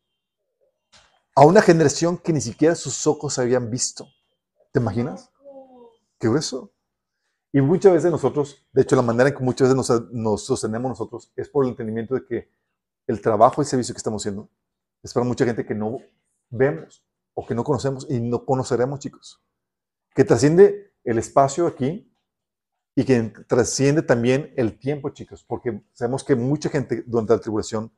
[1.35, 4.07] A una generación que ni siquiera sus ojos habían visto.
[4.71, 5.33] ¿Te imaginas?
[6.21, 6.75] Qué grueso.
[7.51, 10.91] Y muchas veces nosotros, de hecho, la manera en que muchas veces nos, nos sostenemos
[10.91, 12.51] nosotros es por el entendimiento de que
[13.07, 14.51] el trabajo y servicio que estamos haciendo
[15.03, 16.01] es para mucha gente que no
[16.51, 17.03] vemos
[17.33, 19.43] o que no conocemos y no conoceremos, chicos.
[20.15, 22.12] Que trasciende el espacio aquí
[22.95, 27.93] y que trasciende también el tiempo, chicos, porque sabemos que mucha gente durante la tribulación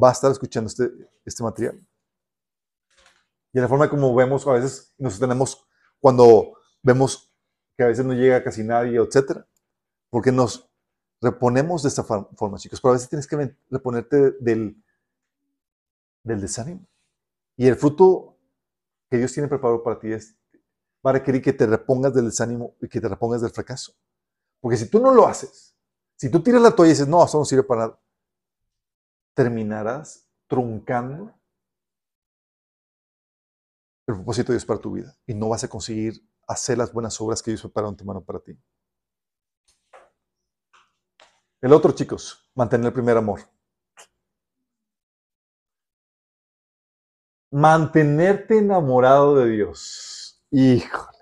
[0.00, 0.90] va a estar escuchando este,
[1.24, 1.80] este material.
[3.52, 5.66] Y la forma como vemos, a veces nos tenemos,
[6.00, 7.32] cuando vemos
[7.76, 9.46] que a veces no llega casi nadie, etcétera,
[10.10, 10.70] porque nos
[11.20, 12.80] reponemos de esta forma, chicos.
[12.80, 14.82] Pero a veces tienes que reponerte del,
[16.22, 16.86] del desánimo.
[17.56, 18.36] Y el fruto
[19.10, 20.36] que Dios tiene preparado para ti es,
[21.04, 23.92] va a que te repongas del desánimo y que te repongas del fracaso.
[24.60, 25.76] Porque si tú no lo haces,
[26.16, 28.00] si tú tiras la toalla y dices, no, esto no sirve para nada,
[29.34, 31.32] terminarás truncando
[34.06, 37.20] el propósito de Dios para tu vida y no vas a conseguir hacer las buenas
[37.20, 38.58] obras que Dios preparó en tu mano para ti.
[41.60, 43.40] El otro, chicos, mantener el primer amor.
[47.50, 50.42] Mantenerte enamorado de Dios.
[50.50, 51.17] Híjole.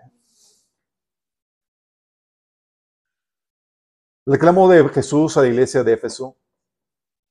[4.26, 6.36] El reclamo de Jesús a la iglesia de Éfeso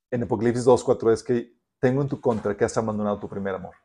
[0.09, 3.76] en Apocalipsis 2.4 es que tengo en tu contra que has abandonado tu primer amor.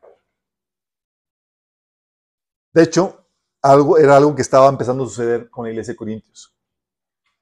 [2.73, 3.27] De hecho,
[3.61, 6.55] algo, era algo que estaba empezando a suceder con la iglesia de Corintios.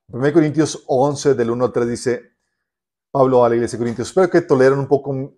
[0.08, 2.32] 1 Corintios 11, del 1 al 3 dice
[3.12, 5.36] Pablo a la iglesia de Corintios, espero que toleren un poco,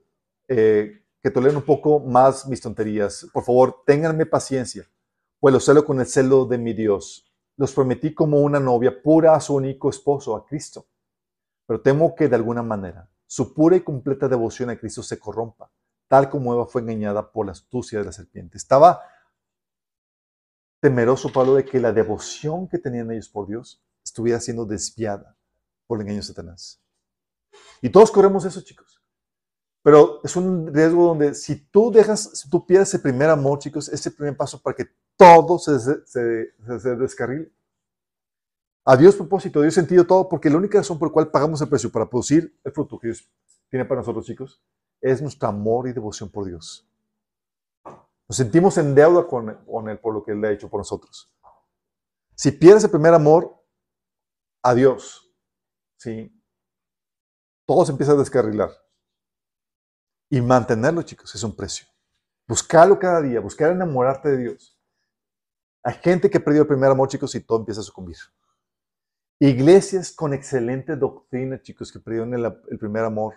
[0.47, 3.27] eh, que toleren un poco más mis tonterías.
[3.33, 4.89] Por favor, ténganme paciencia,
[5.41, 7.30] pues lo celo con el celo de mi Dios.
[7.57, 10.87] Los prometí como una novia pura a su único esposo, a Cristo.
[11.65, 15.71] Pero temo que de alguna manera su pura y completa devoción a Cristo se corrompa,
[16.09, 18.57] tal como Eva fue engañada por la astucia de la serpiente.
[18.57, 19.01] Estaba
[20.81, 25.37] temeroso Pablo de que la devoción que tenían ellos por Dios estuviera siendo desviada
[25.87, 26.81] por el engaño de Satanás.
[27.81, 29.01] Y todos corremos eso, chicos.
[29.83, 33.89] Pero es un riesgo donde si tú dejas, si tú pierdes ese primer amor, chicos,
[33.89, 34.85] ese primer paso para que
[35.21, 37.51] todo se, se, se, se.
[38.83, 41.69] A Dios propósito, Dios sentido todo, porque la única razón por la cual pagamos el
[41.69, 43.29] precio para producir el fruto que Dios
[43.69, 44.63] tiene para nosotros, chicos,
[44.99, 46.89] es nuestro amor y devoción por Dios.
[48.27, 49.49] Nos sentimos en deuda con,
[49.89, 51.31] Él por lo que Él ha hecho por nosotros.
[52.33, 53.63] Si pierdes el primer amor,
[54.63, 55.31] a Dios,
[57.67, 58.71] todo se empieza a descarrilar.
[60.31, 61.85] Y mantenerlo, chicos, es un precio.
[62.47, 64.80] Buscarlo cada día, buscar enamorarte de Dios.
[65.83, 68.17] Hay gente que perdió el primer amor, chicos, y todo empieza a sucumbir.
[69.39, 73.35] Iglesias con excelente doctrina, chicos, que perdieron el, el primer amor.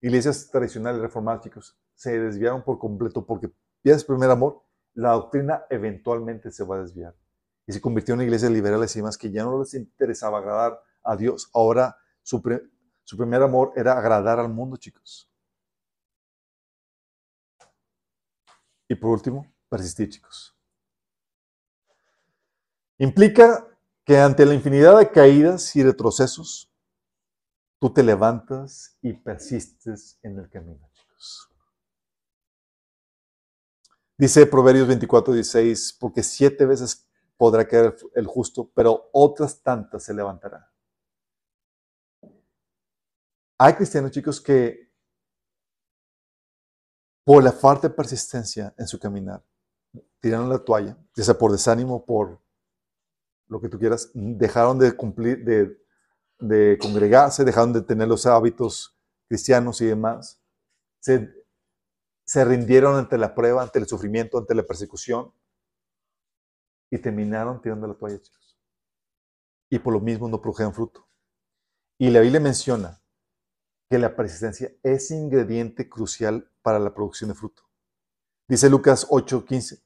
[0.00, 3.50] Iglesias tradicionales, reformadas, chicos, se desviaron por completo porque
[3.82, 4.62] pierdes el primer amor,
[4.94, 7.14] la doctrina eventualmente se va a desviar.
[7.66, 11.16] Y se convirtió en iglesias liberales y demás que ya no les interesaba agradar a
[11.16, 11.50] Dios.
[11.52, 12.42] Ahora su,
[13.02, 15.30] su primer amor era agradar al mundo, chicos.
[18.88, 20.53] Y por último, persistir, chicos.
[22.98, 23.66] Implica
[24.04, 26.70] que ante la infinidad de caídas y retrocesos,
[27.80, 31.50] tú te levantas y persistes en el camino, chicos.
[34.16, 40.14] Dice Proverbios 24, 16, porque siete veces podrá caer el justo, pero otras tantas se
[40.14, 40.70] levantará.
[43.58, 44.92] Hay cristianos, chicos, que
[47.24, 49.42] por la falta de persistencia en su caminar,
[50.20, 52.43] tiraron la toalla, ya sea por desánimo, por
[53.48, 55.44] lo que tú quieras, dejaron de cumplir,
[56.38, 58.96] de, congregarse, dejaron de tener los hábitos
[59.28, 60.42] cristianos y demás.
[61.00, 61.32] Se,
[62.24, 65.32] se rindieron ante la prueba, ante el sufrimiento, ante la persecución
[66.90, 68.58] y terminaron tirando la toalla, chicos.
[69.70, 71.08] Y por lo mismo no produjeron fruto.
[71.98, 73.02] Y la Biblia menciona
[73.90, 77.62] que la persistencia es ingrediente crucial para la producción de fruto.
[78.48, 79.83] Dice Lucas 8:15.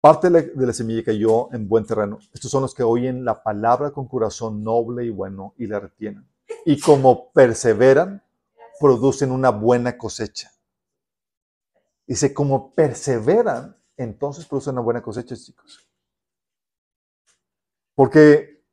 [0.00, 2.18] Parte de la, semilla cayó en buen terreno.
[2.32, 6.26] Estos son los que oyen la palabra con corazón noble y bueno y la retienen.
[6.64, 8.22] Y como perseveran,
[8.80, 10.50] producen una buena cosecha.
[12.06, 15.86] Dice, como perseveran, entonces producen una buena cosecha, chicos.
[17.94, 18.64] Porque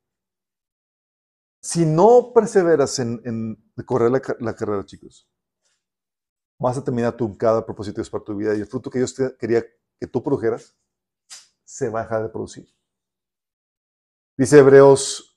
[1.60, 5.28] si no perseveras en, correr la, carrera, chicos,
[6.58, 9.14] vas a terminar truncada a propósito de para tu vida y el fruto que Dios
[9.38, 9.62] quería
[10.00, 10.74] que tú produjeras
[11.68, 12.66] se va a dejar de producir.
[14.38, 15.36] Dice Hebreos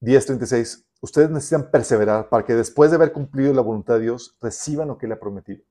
[0.00, 4.88] 10:36, ustedes necesitan perseverar para que después de haber cumplido la voluntad de Dios reciban
[4.88, 5.62] lo que Él ha prometido.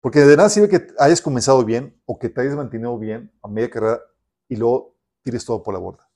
[0.00, 3.48] Porque de nada sirve que hayas comenzado bien o que te hayas mantenido bien a
[3.48, 4.00] media carrera
[4.48, 6.10] y luego tires todo por la borda.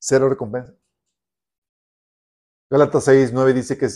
[0.00, 0.74] Cero recompensa.
[2.68, 3.88] Gálatas 6, 9 dice que,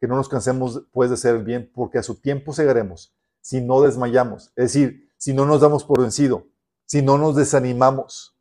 [0.00, 3.60] que no nos cansemos pues de hacer el bien porque a su tiempo segaremos si
[3.60, 4.52] no desmayamos.
[4.54, 6.53] Es decir, si no nos damos por vencido,
[6.86, 8.36] si no nos desanimamos.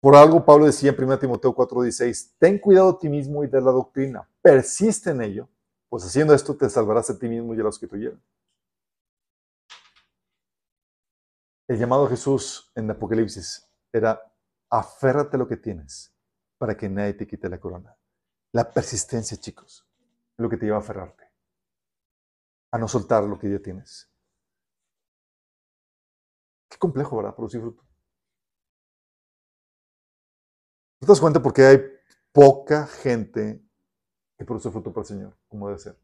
[0.00, 3.60] Por algo Pablo decía en 1 Timoteo 4:16, ten cuidado de ti mismo y de
[3.60, 5.48] la doctrina, persiste en ello,
[5.88, 8.22] pues haciendo esto te salvarás a ti mismo y a los que te llevan.
[11.66, 14.20] El llamado a Jesús en Apocalipsis era,
[14.68, 16.14] aférrate a lo que tienes
[16.58, 17.96] para que nadie te quite la corona.
[18.52, 19.86] La persistencia, chicos,
[20.36, 21.24] es lo que te lleva a aferrarte,
[22.72, 24.13] a no soltar lo que ya tienes.
[26.74, 27.36] Qué complejo, ¿verdad?
[27.36, 27.84] Producir fruto.
[30.98, 31.78] ¿Te das cuenta por qué hay
[32.32, 33.64] poca gente
[34.36, 35.96] que produce fruto para el Señor, como debe ser?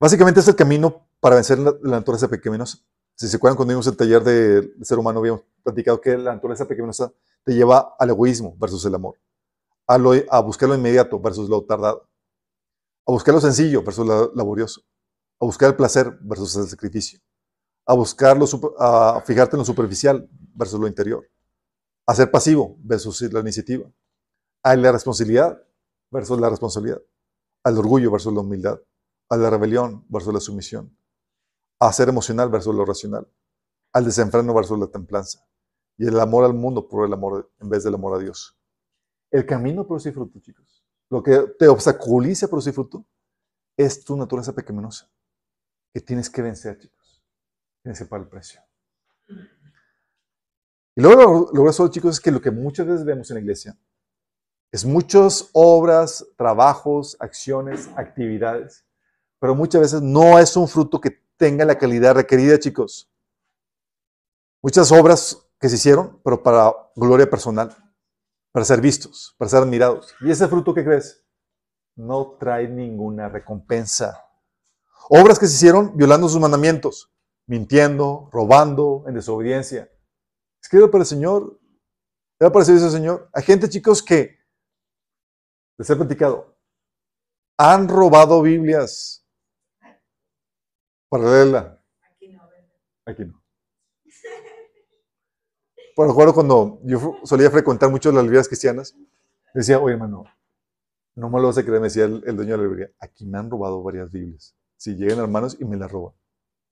[0.00, 2.78] Básicamente es el camino para vencer la, naturaleza pecaminosa.
[3.14, 6.66] Si se acuerdan cuando vimos el taller de ser humano, habíamos platicado que la naturaleza
[6.66, 7.12] pecaminosa
[7.44, 9.14] te lleva al egoísmo versus el amor,
[9.86, 12.08] a, lo, a buscar lo inmediato versus lo tardado,
[13.06, 14.82] a buscar lo sencillo versus lo laborioso,
[15.40, 17.20] a buscar el placer versus el sacrificio,
[17.86, 21.28] a buscar lo, sup- a fijarte en lo superficial versus lo interior,
[22.06, 23.90] a ser pasivo versus la iniciativa,
[24.62, 25.62] a la responsabilidad
[26.10, 27.00] versus la responsabilidad,
[27.64, 28.80] al orgullo versus la humildad,
[29.28, 30.96] a la rebelión versus la sumisión,
[31.80, 33.30] a ser emocional versus lo racional,
[33.92, 35.46] al desenfreno versus la templanza,
[35.96, 38.58] y el amor al mundo por el amor en vez del amor a Dios.
[39.30, 43.06] El camino a producir fruto, chicos, lo que te obstaculiza a producir fruto
[43.76, 45.10] es tu naturaleza pecaminosa,
[45.92, 47.24] que tienes que vencer, chicos.
[47.82, 48.60] Tienes que pagar el precio.
[50.94, 53.78] Y luego lo, grueso, chicos, es que lo que muchas veces vemos en la iglesia
[54.70, 58.84] es muchas obras, trabajos, acciones, actividades,
[59.38, 63.10] pero muchas veces no es un fruto que tenga la calidad requerida, chicos.
[64.60, 67.74] Muchas obras que se hicieron, pero para gloria personal,
[68.52, 70.14] para ser vistos, para ser admirados.
[70.20, 71.24] ¿Y ese fruto que crees?
[71.94, 74.27] No trae ninguna recompensa.
[75.10, 77.10] Obras que se hicieron violando sus mandamientos,
[77.46, 79.90] mintiendo, robando, en desobediencia.
[80.62, 81.58] Escribe para el Señor.
[82.40, 83.30] ¿Le para servicio al Señor?
[83.32, 84.38] Hay gente, chicos, que,
[85.78, 86.56] les he platicado,
[87.56, 89.26] han robado Biblias
[91.08, 91.82] para leerla.
[92.02, 92.42] Aquí no.
[93.06, 93.42] Aquí no.
[95.96, 98.96] Recuerdo cuando yo solía frecuentar mucho las librerías cristianas,
[99.52, 100.24] decía, oye hermano,
[101.16, 103.26] no me lo vas a creer, me decía el, el dueño de la librería, aquí
[103.26, 104.54] me han robado varias Biblias.
[104.78, 106.14] Si llegan hermanos y me las roban.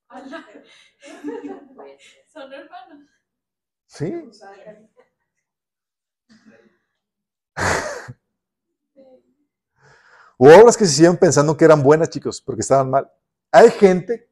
[2.32, 3.08] Son hermanos.
[3.86, 4.12] Sí,
[10.38, 13.10] Hubo obras que se hicieron pensando que eran buenas, chicos, porque estaban mal.
[13.50, 14.28] Hay gente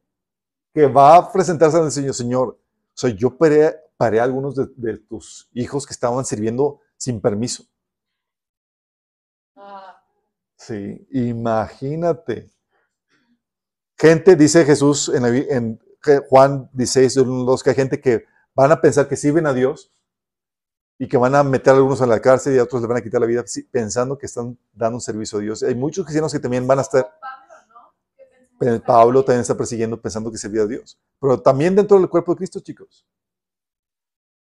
[0.73, 2.59] que va a presentarse al Señor, Señor, o
[2.97, 7.65] sea, yo paré, paré a algunos de, de tus hijos que estaban sirviendo sin permiso.
[9.57, 10.01] Ah,
[10.57, 12.49] Sí, imagínate.
[13.97, 18.25] Gente, dice Jesús en, la Juan 16, del 1 al 2, que hay gente que
[18.53, 19.91] van a pensar que sirven a Dios
[20.97, 22.97] y que van a meter a algunos en la cárcel y a otros le van
[22.97, 25.63] a quitar la vida pensando que están dando un servicio a Dios.
[25.63, 27.93] Hay muchos cristianos que también van a estar, Pablo, ¿no?
[28.15, 30.97] ¿Qué pensamos pero de Pablo también está persiguiendo pensando que servía a Dios.
[31.19, 33.05] Pero también dentro del cuerpo de Cristo, chicos,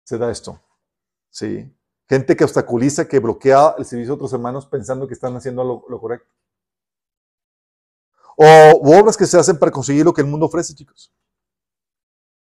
[0.03, 0.59] se da esto.
[1.29, 1.71] Sí.
[2.07, 5.85] Gente que obstaculiza, que bloquea el servicio de otros hermanos pensando que están haciendo lo,
[5.89, 6.31] lo correcto.
[8.37, 11.13] O obras que se hacen para conseguir lo que el mundo ofrece, chicos.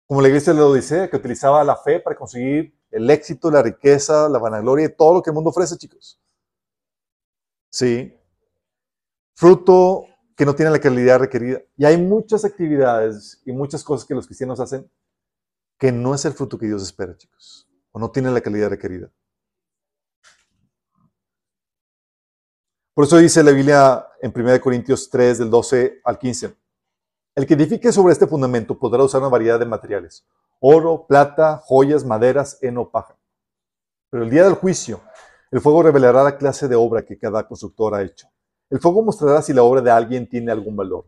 [0.06, 3.62] Como la iglesia de la Odisea, que utilizaba la fe para conseguir el éxito, la
[3.62, 6.20] riqueza, la vanagloria y todo lo que el mundo ofrece, chicos.
[7.70, 8.12] Sí.
[9.34, 10.04] Fruto
[10.36, 11.60] que no tiene la calidad requerida.
[11.76, 14.90] Y hay muchas actividades y muchas cosas que los cristianos hacen
[15.78, 17.66] que no es el fruto que Dios espera, chicos.
[17.92, 19.10] O no tiene la calidad requerida.
[23.00, 26.54] Por eso dice la Biblia en 1 Corintios 3, del 12 al 15.
[27.34, 30.26] El que edifique sobre este fundamento podrá usar una variedad de materiales.
[30.58, 33.16] Oro, plata, joyas, maderas, heno, paja.
[34.10, 35.00] Pero el día del juicio,
[35.50, 38.28] el fuego revelará la clase de obra que cada constructor ha hecho.
[38.68, 41.06] El fuego mostrará si la obra de alguien tiene algún valor.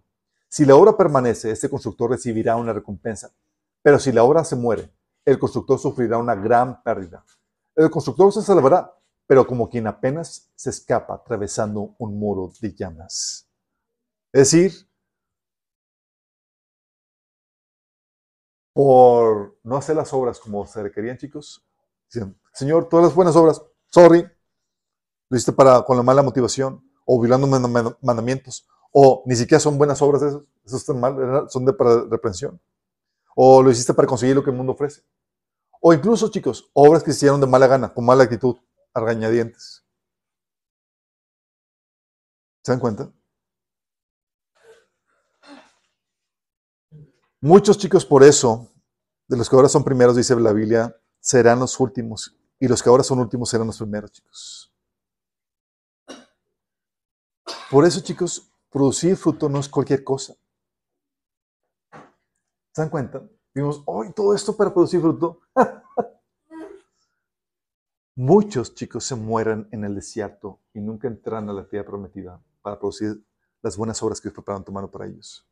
[0.48, 3.34] Si la obra permanece, este constructor recibirá una recompensa.
[3.82, 4.90] Pero si la obra se muere,
[5.26, 7.22] el constructor sufrirá una gran pérdida.
[7.76, 8.94] El constructor se salvará,
[9.32, 13.48] pero como quien apenas se escapa atravesando un muro de llamas.
[14.30, 14.72] Es decir,
[18.74, 21.64] por no hacer las obras como se requerían, chicos,
[22.12, 24.26] dicen, Señor, todas las buenas obras, sorry,
[25.28, 29.60] lo hiciste para, con la mala motivación, o violando mand- mand- mandamientos, o ni siquiera
[29.60, 31.74] son buenas obras esos, esos están mal, son de
[32.10, 32.60] reprensión,
[33.36, 35.02] o lo hiciste para conseguir lo que el mundo ofrece,
[35.80, 38.56] o incluso, chicos, obras que se hicieron de mala gana, con mala actitud,
[38.94, 39.84] a regañadientes.
[42.62, 43.12] ¿Se dan cuenta?
[47.40, 48.68] Muchos chicos por eso,
[49.26, 52.88] de los que ahora son primeros, dice la Biblia, serán los últimos, y los que
[52.88, 54.72] ahora son últimos serán los primeros, chicos.
[57.68, 60.34] Por eso, chicos, producir fruto no es cualquier cosa.
[62.72, 63.22] ¿Se dan cuenta?
[63.54, 65.40] Vimos, hoy todo esto para producir fruto.
[68.14, 72.78] Muchos chicos se mueren en el desierto y nunca entran a la tierra prometida para
[72.78, 73.24] producir
[73.62, 75.48] las buenas obras que Dios prepararon tu mano para ellos.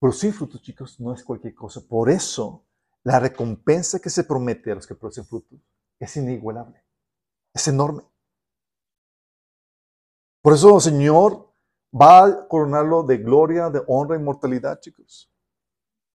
[0.00, 1.80] Producir frutos, chicos, no es cualquier cosa.
[1.80, 2.64] Por eso,
[3.04, 5.60] la recompensa que se promete a los que producen frutos
[6.00, 6.82] es inigualable,
[7.54, 8.02] es enorme.
[10.42, 11.48] Por eso el Señor
[11.94, 15.32] va a coronarlo de gloria, de honra, inmortalidad, chicos.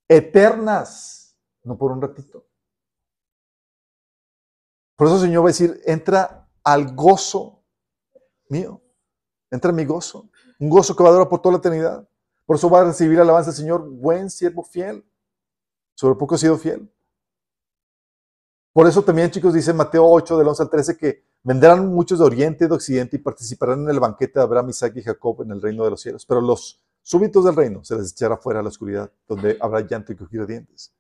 [0.09, 2.45] Eternas, no por un ratito.
[4.97, 7.63] Por eso el Señor va a decir, entra al gozo
[8.49, 8.83] mío.
[9.51, 10.31] Entra en mi gozo.
[10.59, 12.09] Un gozo que va a durar por toda la eternidad.
[12.45, 15.05] Por eso va a recibir alabanza del Señor, buen siervo fiel.
[15.95, 16.91] Sobre poco he sido fiel.
[18.73, 22.25] Por eso también, chicos, dice Mateo 8, del 11 al 13, que vendrán muchos de
[22.25, 25.53] oriente y de occidente y participarán en el banquete de Abraham, Isaac y Jacob en
[25.53, 26.27] el reino de los cielos.
[26.27, 30.13] Pero los súbitos del reino se les echará fuera a la oscuridad, donde habrá llanto
[30.13, 30.93] y crujir de dientes.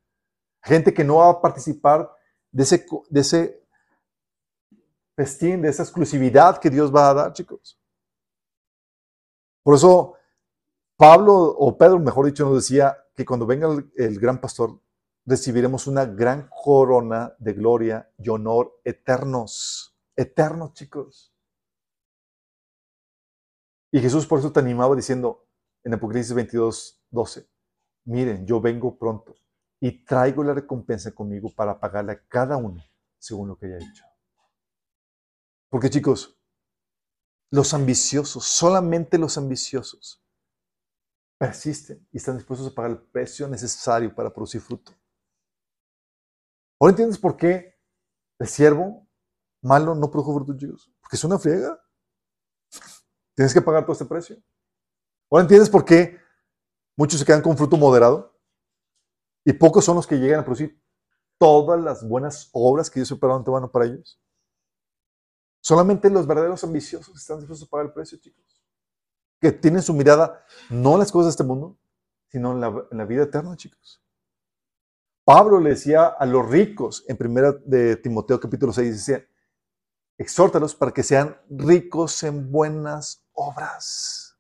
[0.62, 2.10] Gente que no va a participar
[2.50, 3.65] de ese, de ese
[5.16, 7.80] festín, de esa exclusividad que Dios va a dar, chicos.
[9.62, 10.16] Por eso
[10.96, 14.80] Pablo, o Pedro, mejor dicho, nos decía que cuando venga el, gran pastor,
[15.26, 19.94] recibiremos una gran corona de gloria y honor eternos.
[20.16, 21.34] Eternos, chicos.
[23.92, 25.46] Y Jesús por eso te animaba diciendo
[25.84, 27.46] en Apocalipsis 22, 12,
[28.06, 29.34] miren, yo vengo pronto
[29.78, 32.82] y traigo la recompensa conmigo para pagarle a cada uno
[33.18, 34.04] según lo que haya hecho.
[35.70, 36.38] Porque chicos,
[37.50, 40.22] los ambiciosos, solamente los ambiciosos,
[41.38, 44.92] persisten y están dispuestos a pagar el precio necesario para producir fruto.
[46.80, 47.78] ¿Ahora entiendes por qué
[48.38, 49.08] el siervo
[49.62, 50.92] malo no produjo frutos, chicos?
[51.00, 51.82] Porque es una friega.
[53.34, 54.36] Tienes que pagar todo este precio.
[55.30, 56.18] ¿Ahora entiendes por qué
[56.96, 58.38] muchos se quedan con fruto moderado?
[59.44, 60.82] Y pocos son los que llegan a producir
[61.38, 64.20] todas las buenas obras que Dios preparó antemano para ellos.
[65.66, 68.62] Solamente los verdaderos ambiciosos están dispuestos a pagar el precio, chicos.
[69.40, 71.76] Que tienen su mirada no en las cosas de este mundo,
[72.28, 72.60] sino en
[72.96, 74.00] la, vida eterna, chicos.
[75.24, 79.28] Pablo le decía a los ricos en primera de Timoteo capítulo 6, decía,
[80.16, 84.38] exhórtalos para que sean ricos en buenas obras.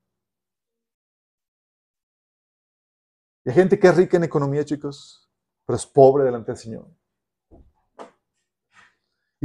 [3.44, 5.28] Y hay gente que es rica en economía, chicos,
[5.66, 6.86] pero es pobre delante del Señor.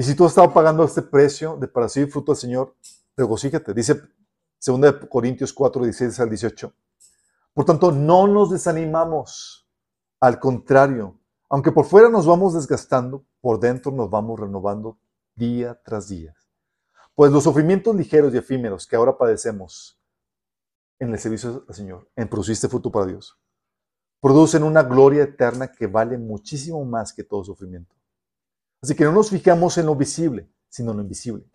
[0.01, 2.75] Y si tú has estado pagando este precio de para recibir fruto del Señor,
[3.15, 3.71] regocíjate.
[3.71, 4.01] Dice
[4.65, 6.73] 2 Corintios 4, 16 al 18.
[7.53, 9.69] Por tanto, no nos desanimamos.
[10.19, 11.19] Al contrario,
[11.51, 14.97] aunque por fuera nos vamos desgastando, por dentro nos vamos renovando
[15.35, 16.33] día tras día.
[17.13, 20.01] Pues los sufrimientos ligeros y efímeros que ahora padecemos
[20.97, 23.39] en el servicio del Señor, en producir este fruto para Dios,
[24.19, 28.00] producen una gloria eterna que vale muchísimo más que todo sufrimiento.
[28.83, 31.45] Así que no nos fijamos en lo visible, sino en lo invisible,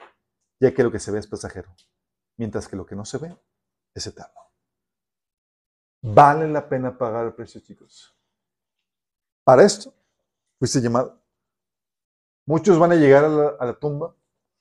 [0.60, 1.74] ya que lo que se ve es pasajero,
[2.38, 3.36] mientras que lo que no se ve
[3.94, 4.40] es eterno.
[6.02, 8.16] Vale la pena pagar el precio, chicos.
[9.44, 9.92] Para esto
[10.58, 11.20] fuiste llamado.
[12.46, 14.14] Muchos van a llegar a la, tumba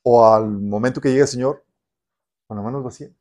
[0.04, 1.64] o al momento que llegue el Señor
[2.48, 3.12] con las manos vacías,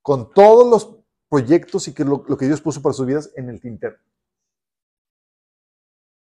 [0.00, 0.96] con todos los
[1.28, 3.98] proyectos y que lo, lo que Dios puso para sus vidas en el tintero.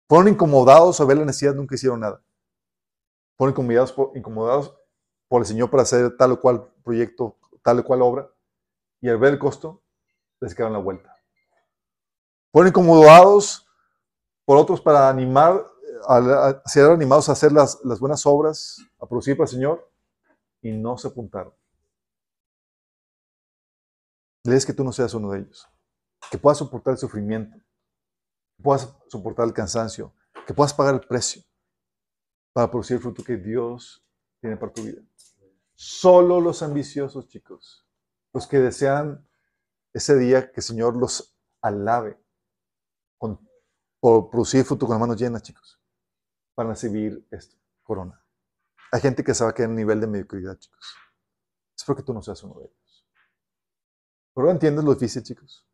[0.09, 2.21] Fueron incomodados a ver la necesidad, nunca hicieron nada
[3.41, 3.55] fueron
[4.13, 4.77] incomodados
[5.27, 8.31] por, el Señor para hacer tal o cual proyecto, tal o cual obra,
[9.01, 9.81] y al ver el costo,
[10.39, 11.17] les quedaron la vuelta.
[12.51, 13.67] Fueron incomodados
[14.45, 15.65] por otros para animar,
[16.07, 19.91] a, ser animados a hacer las, buenas obras, a producir para el Señor,
[20.61, 21.51] y no se apuntaron.
[24.43, 25.67] Lees que tú no seas uno de ellos,
[26.29, 30.13] que puedas soportar el sufrimiento, que puedas soportar el cansancio,
[30.45, 31.41] que puedas pagar el precio
[32.53, 34.05] para producir el fruto que Dios
[34.39, 35.01] tiene para tu vida.
[35.73, 37.87] Solo los ambiciosos, chicos,
[38.33, 39.27] los que desean
[39.93, 42.19] ese día que el Señor los alabe
[43.17, 43.39] con,
[43.99, 45.79] por producir fruto con las manos llenas, chicos,
[46.55, 48.23] van a recibir esta corona.
[48.91, 50.95] Hay gente que se va a en nivel de mediocridad, chicos.
[51.75, 53.07] Espero que tú no seas uno de ellos.
[54.33, 55.65] Pero entiendes lo difícil, chicos.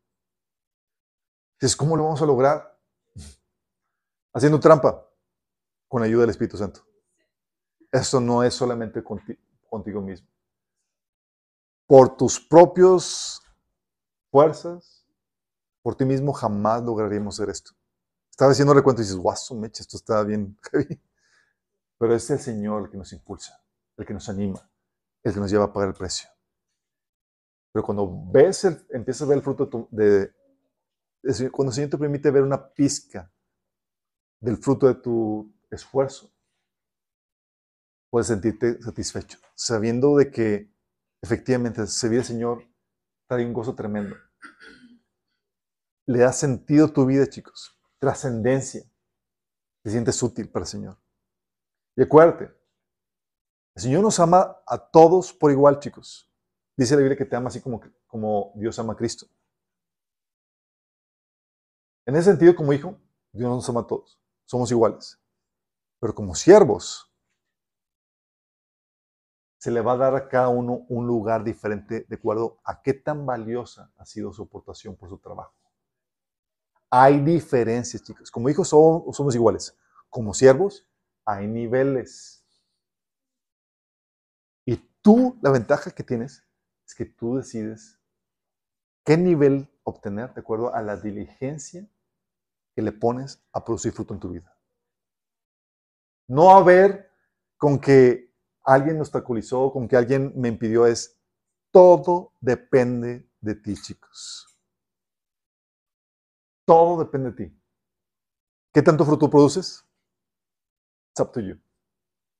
[1.53, 2.79] Entonces, ¿cómo lo vamos a lograr?
[4.33, 5.06] Haciendo trampa
[5.87, 6.81] con ayuda del Espíritu Santo.
[7.91, 9.03] Esto no es solamente
[9.69, 10.27] contigo mismo.
[11.87, 13.41] Por tus propias
[14.29, 15.05] fuerzas,
[15.81, 17.71] por ti mismo jamás lograríamos hacer esto.
[18.29, 20.57] Estaba haciendo recuento y dices, guaso, mecha, esto está bien
[21.97, 23.63] Pero es el Señor el que nos impulsa,
[23.97, 24.69] el que nos anima,
[25.23, 26.29] el que nos lleva a pagar el precio.
[27.71, 30.33] Pero cuando ves, empiezas a ver el fruto de,
[31.23, 33.31] el Señor- cuando el Señor te permite ver una pizca
[34.39, 36.31] del fruto de tu esfuerzo,
[38.09, 40.73] puedes sentirte satisfecho, sabiendo de que
[41.21, 42.63] efectivamente servir al Señor
[43.27, 44.15] trae un gozo tremendo.
[46.07, 48.83] Le da sentido tu vida, chicos, trascendencia.
[49.83, 50.97] Te sientes útil para el Señor.
[51.95, 52.45] Y acuérdate,
[53.75, 56.31] el Señor nos ama a todos por igual, chicos.
[56.77, 59.27] Dice la Biblia que te ama así como, como Dios ama a Cristo.
[62.05, 62.97] En ese sentido, como hijo,
[63.33, 64.19] Dios nos ama a todos.
[64.45, 65.19] Somos iguales.
[65.99, 67.11] Pero como siervos,
[69.57, 72.93] se le va a dar a cada uno un lugar diferente de acuerdo a qué
[72.93, 75.55] tan valiosa ha sido su aportación por su trabajo.
[76.89, 78.31] Hay diferencias, chicos.
[78.31, 79.75] Como hijos somos, somos iguales.
[80.09, 80.87] Como siervos,
[81.25, 82.45] hay niveles.
[84.65, 86.43] Y tú, la ventaja que tienes
[86.85, 87.99] es que tú decides
[89.03, 91.89] qué nivel obtener de acuerdo a la diligencia
[92.73, 94.56] que le pones a producir fruto en tu vida.
[96.27, 97.09] No a ver
[97.57, 98.33] con que
[98.63, 101.17] alguien me obstaculizó, con que alguien me impidió, es
[101.71, 104.59] todo depende de ti, chicos.
[106.65, 107.61] Todo depende de ti.
[108.73, 109.85] ¿Qué tanto fruto produces?
[111.11, 111.59] It's up to you.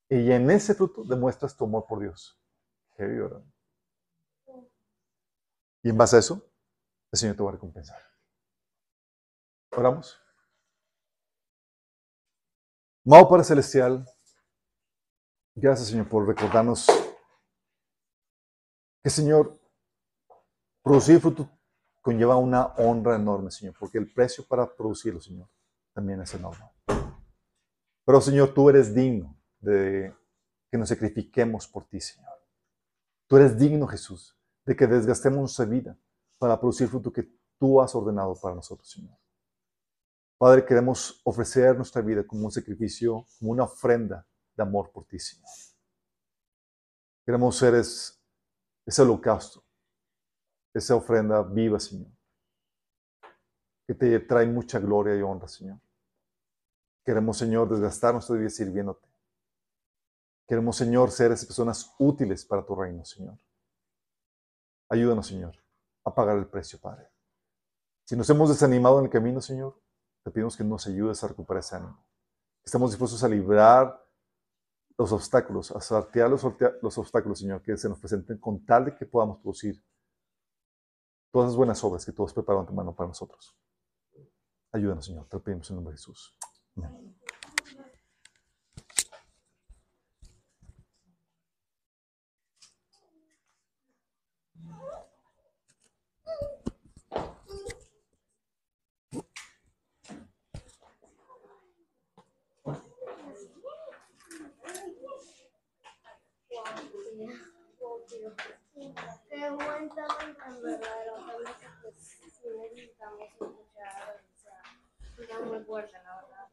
[0.09, 2.37] Y en ese fruto demuestras tu amor por Dios.
[2.97, 3.43] Heavy, ¿verdad?
[5.83, 6.45] Y en base a eso,
[7.11, 7.97] el Señor te va a recompensar.
[9.71, 10.19] Oramos.
[13.09, 14.05] Amado Padre Celestial,
[15.55, 16.87] gracias Señor por recordarnos
[19.01, 19.57] que Señor,
[20.83, 21.49] producir fruto
[22.01, 25.47] conlleva una honra enorme, Señor, porque el precio para producirlo, Señor,
[25.93, 26.65] también es enorme.
[28.05, 30.13] Pero Señor, tú eres digno de
[30.69, 32.33] que nos sacrifiquemos por ti, Señor.
[33.27, 35.97] Tú eres digno, Jesús, de que desgastemos nuestra vida
[36.37, 37.25] para producir fruto que
[37.57, 39.17] tú has ordenado para nosotros, Señor.
[40.37, 45.17] Padre, queremos ofrecer nuestra vida como un sacrificio, como una ofrenda de amor por ti,
[45.17, 45.47] Señor.
[47.25, 48.21] Queremos ser es-
[48.85, 49.65] ese holocausto,
[50.73, 52.11] esa ofrenda viva, Señor,
[53.87, 55.79] que te trae mucha gloria y honra, Señor.
[57.03, 59.07] Queremos, Señor, desgastar nuestra vida sirviéndote.
[60.47, 63.37] Queremos, Señor, ser esas personas útiles para tu reino, Señor.
[64.89, 65.55] Ayúdanos, Señor,
[66.05, 67.09] a pagar el precio, Padre.
[68.05, 69.77] Si nos hemos desanimado en el camino, Señor,
[70.27, 72.05] te pedimos que nos ayudes a recuperar ese ánimo.
[72.61, 73.97] Estamos dispuestos a librar
[74.97, 79.05] los obstáculos, a sortear los, obstáculos, Señor, que se nos presenten con tal de que
[79.05, 79.81] podamos producir
[81.31, 83.57] todas las buenas obras que preparado en tu mano para nosotros.
[84.73, 85.29] Ayúdanos, Señor.
[85.29, 86.37] Te pedimos en el nombre de Jesús.
[86.75, 87.15] Amén.
[109.29, 114.61] Qué buen tema tan verdadero, también que pues sí necesitamos escuchar, o sea,
[115.27, 116.47] ya muy fuerte, la verdad.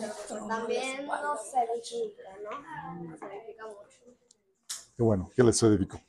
[0.00, 2.50] Pero pues también nos edifica, ¿no?
[3.08, 4.00] Nos edifica mucho.
[4.96, 6.00] Qué bueno, que les edifico.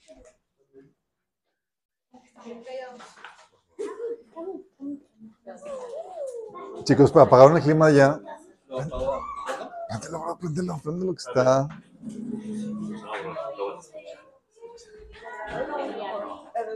[6.85, 8.19] Chicos, para apagar el clima ya.
[8.67, 11.67] Préndelo, préndelo, préndelo que está.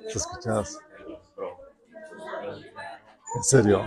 [0.01, 0.80] ¿Te escuchas?
[3.35, 3.84] ¿En serio?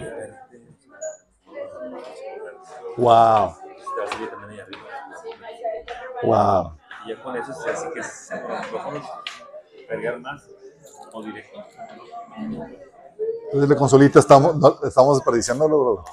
[2.97, 3.55] Wow,
[6.23, 6.73] wow.
[7.05, 8.01] Y ya con eso se hace que
[8.63, 9.07] micrófonos
[9.89, 10.49] cargar más
[11.13, 11.65] o directo.
[13.47, 16.05] Entonces la consolita estamos, no, estamos desperdiciándolo, bro.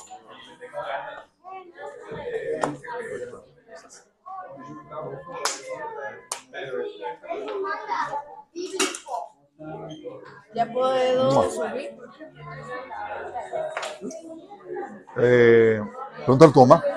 [10.53, 11.97] ¿Ya puedo subir?
[15.17, 15.81] Eh,
[16.17, 16.83] pregúntale a tu mamá.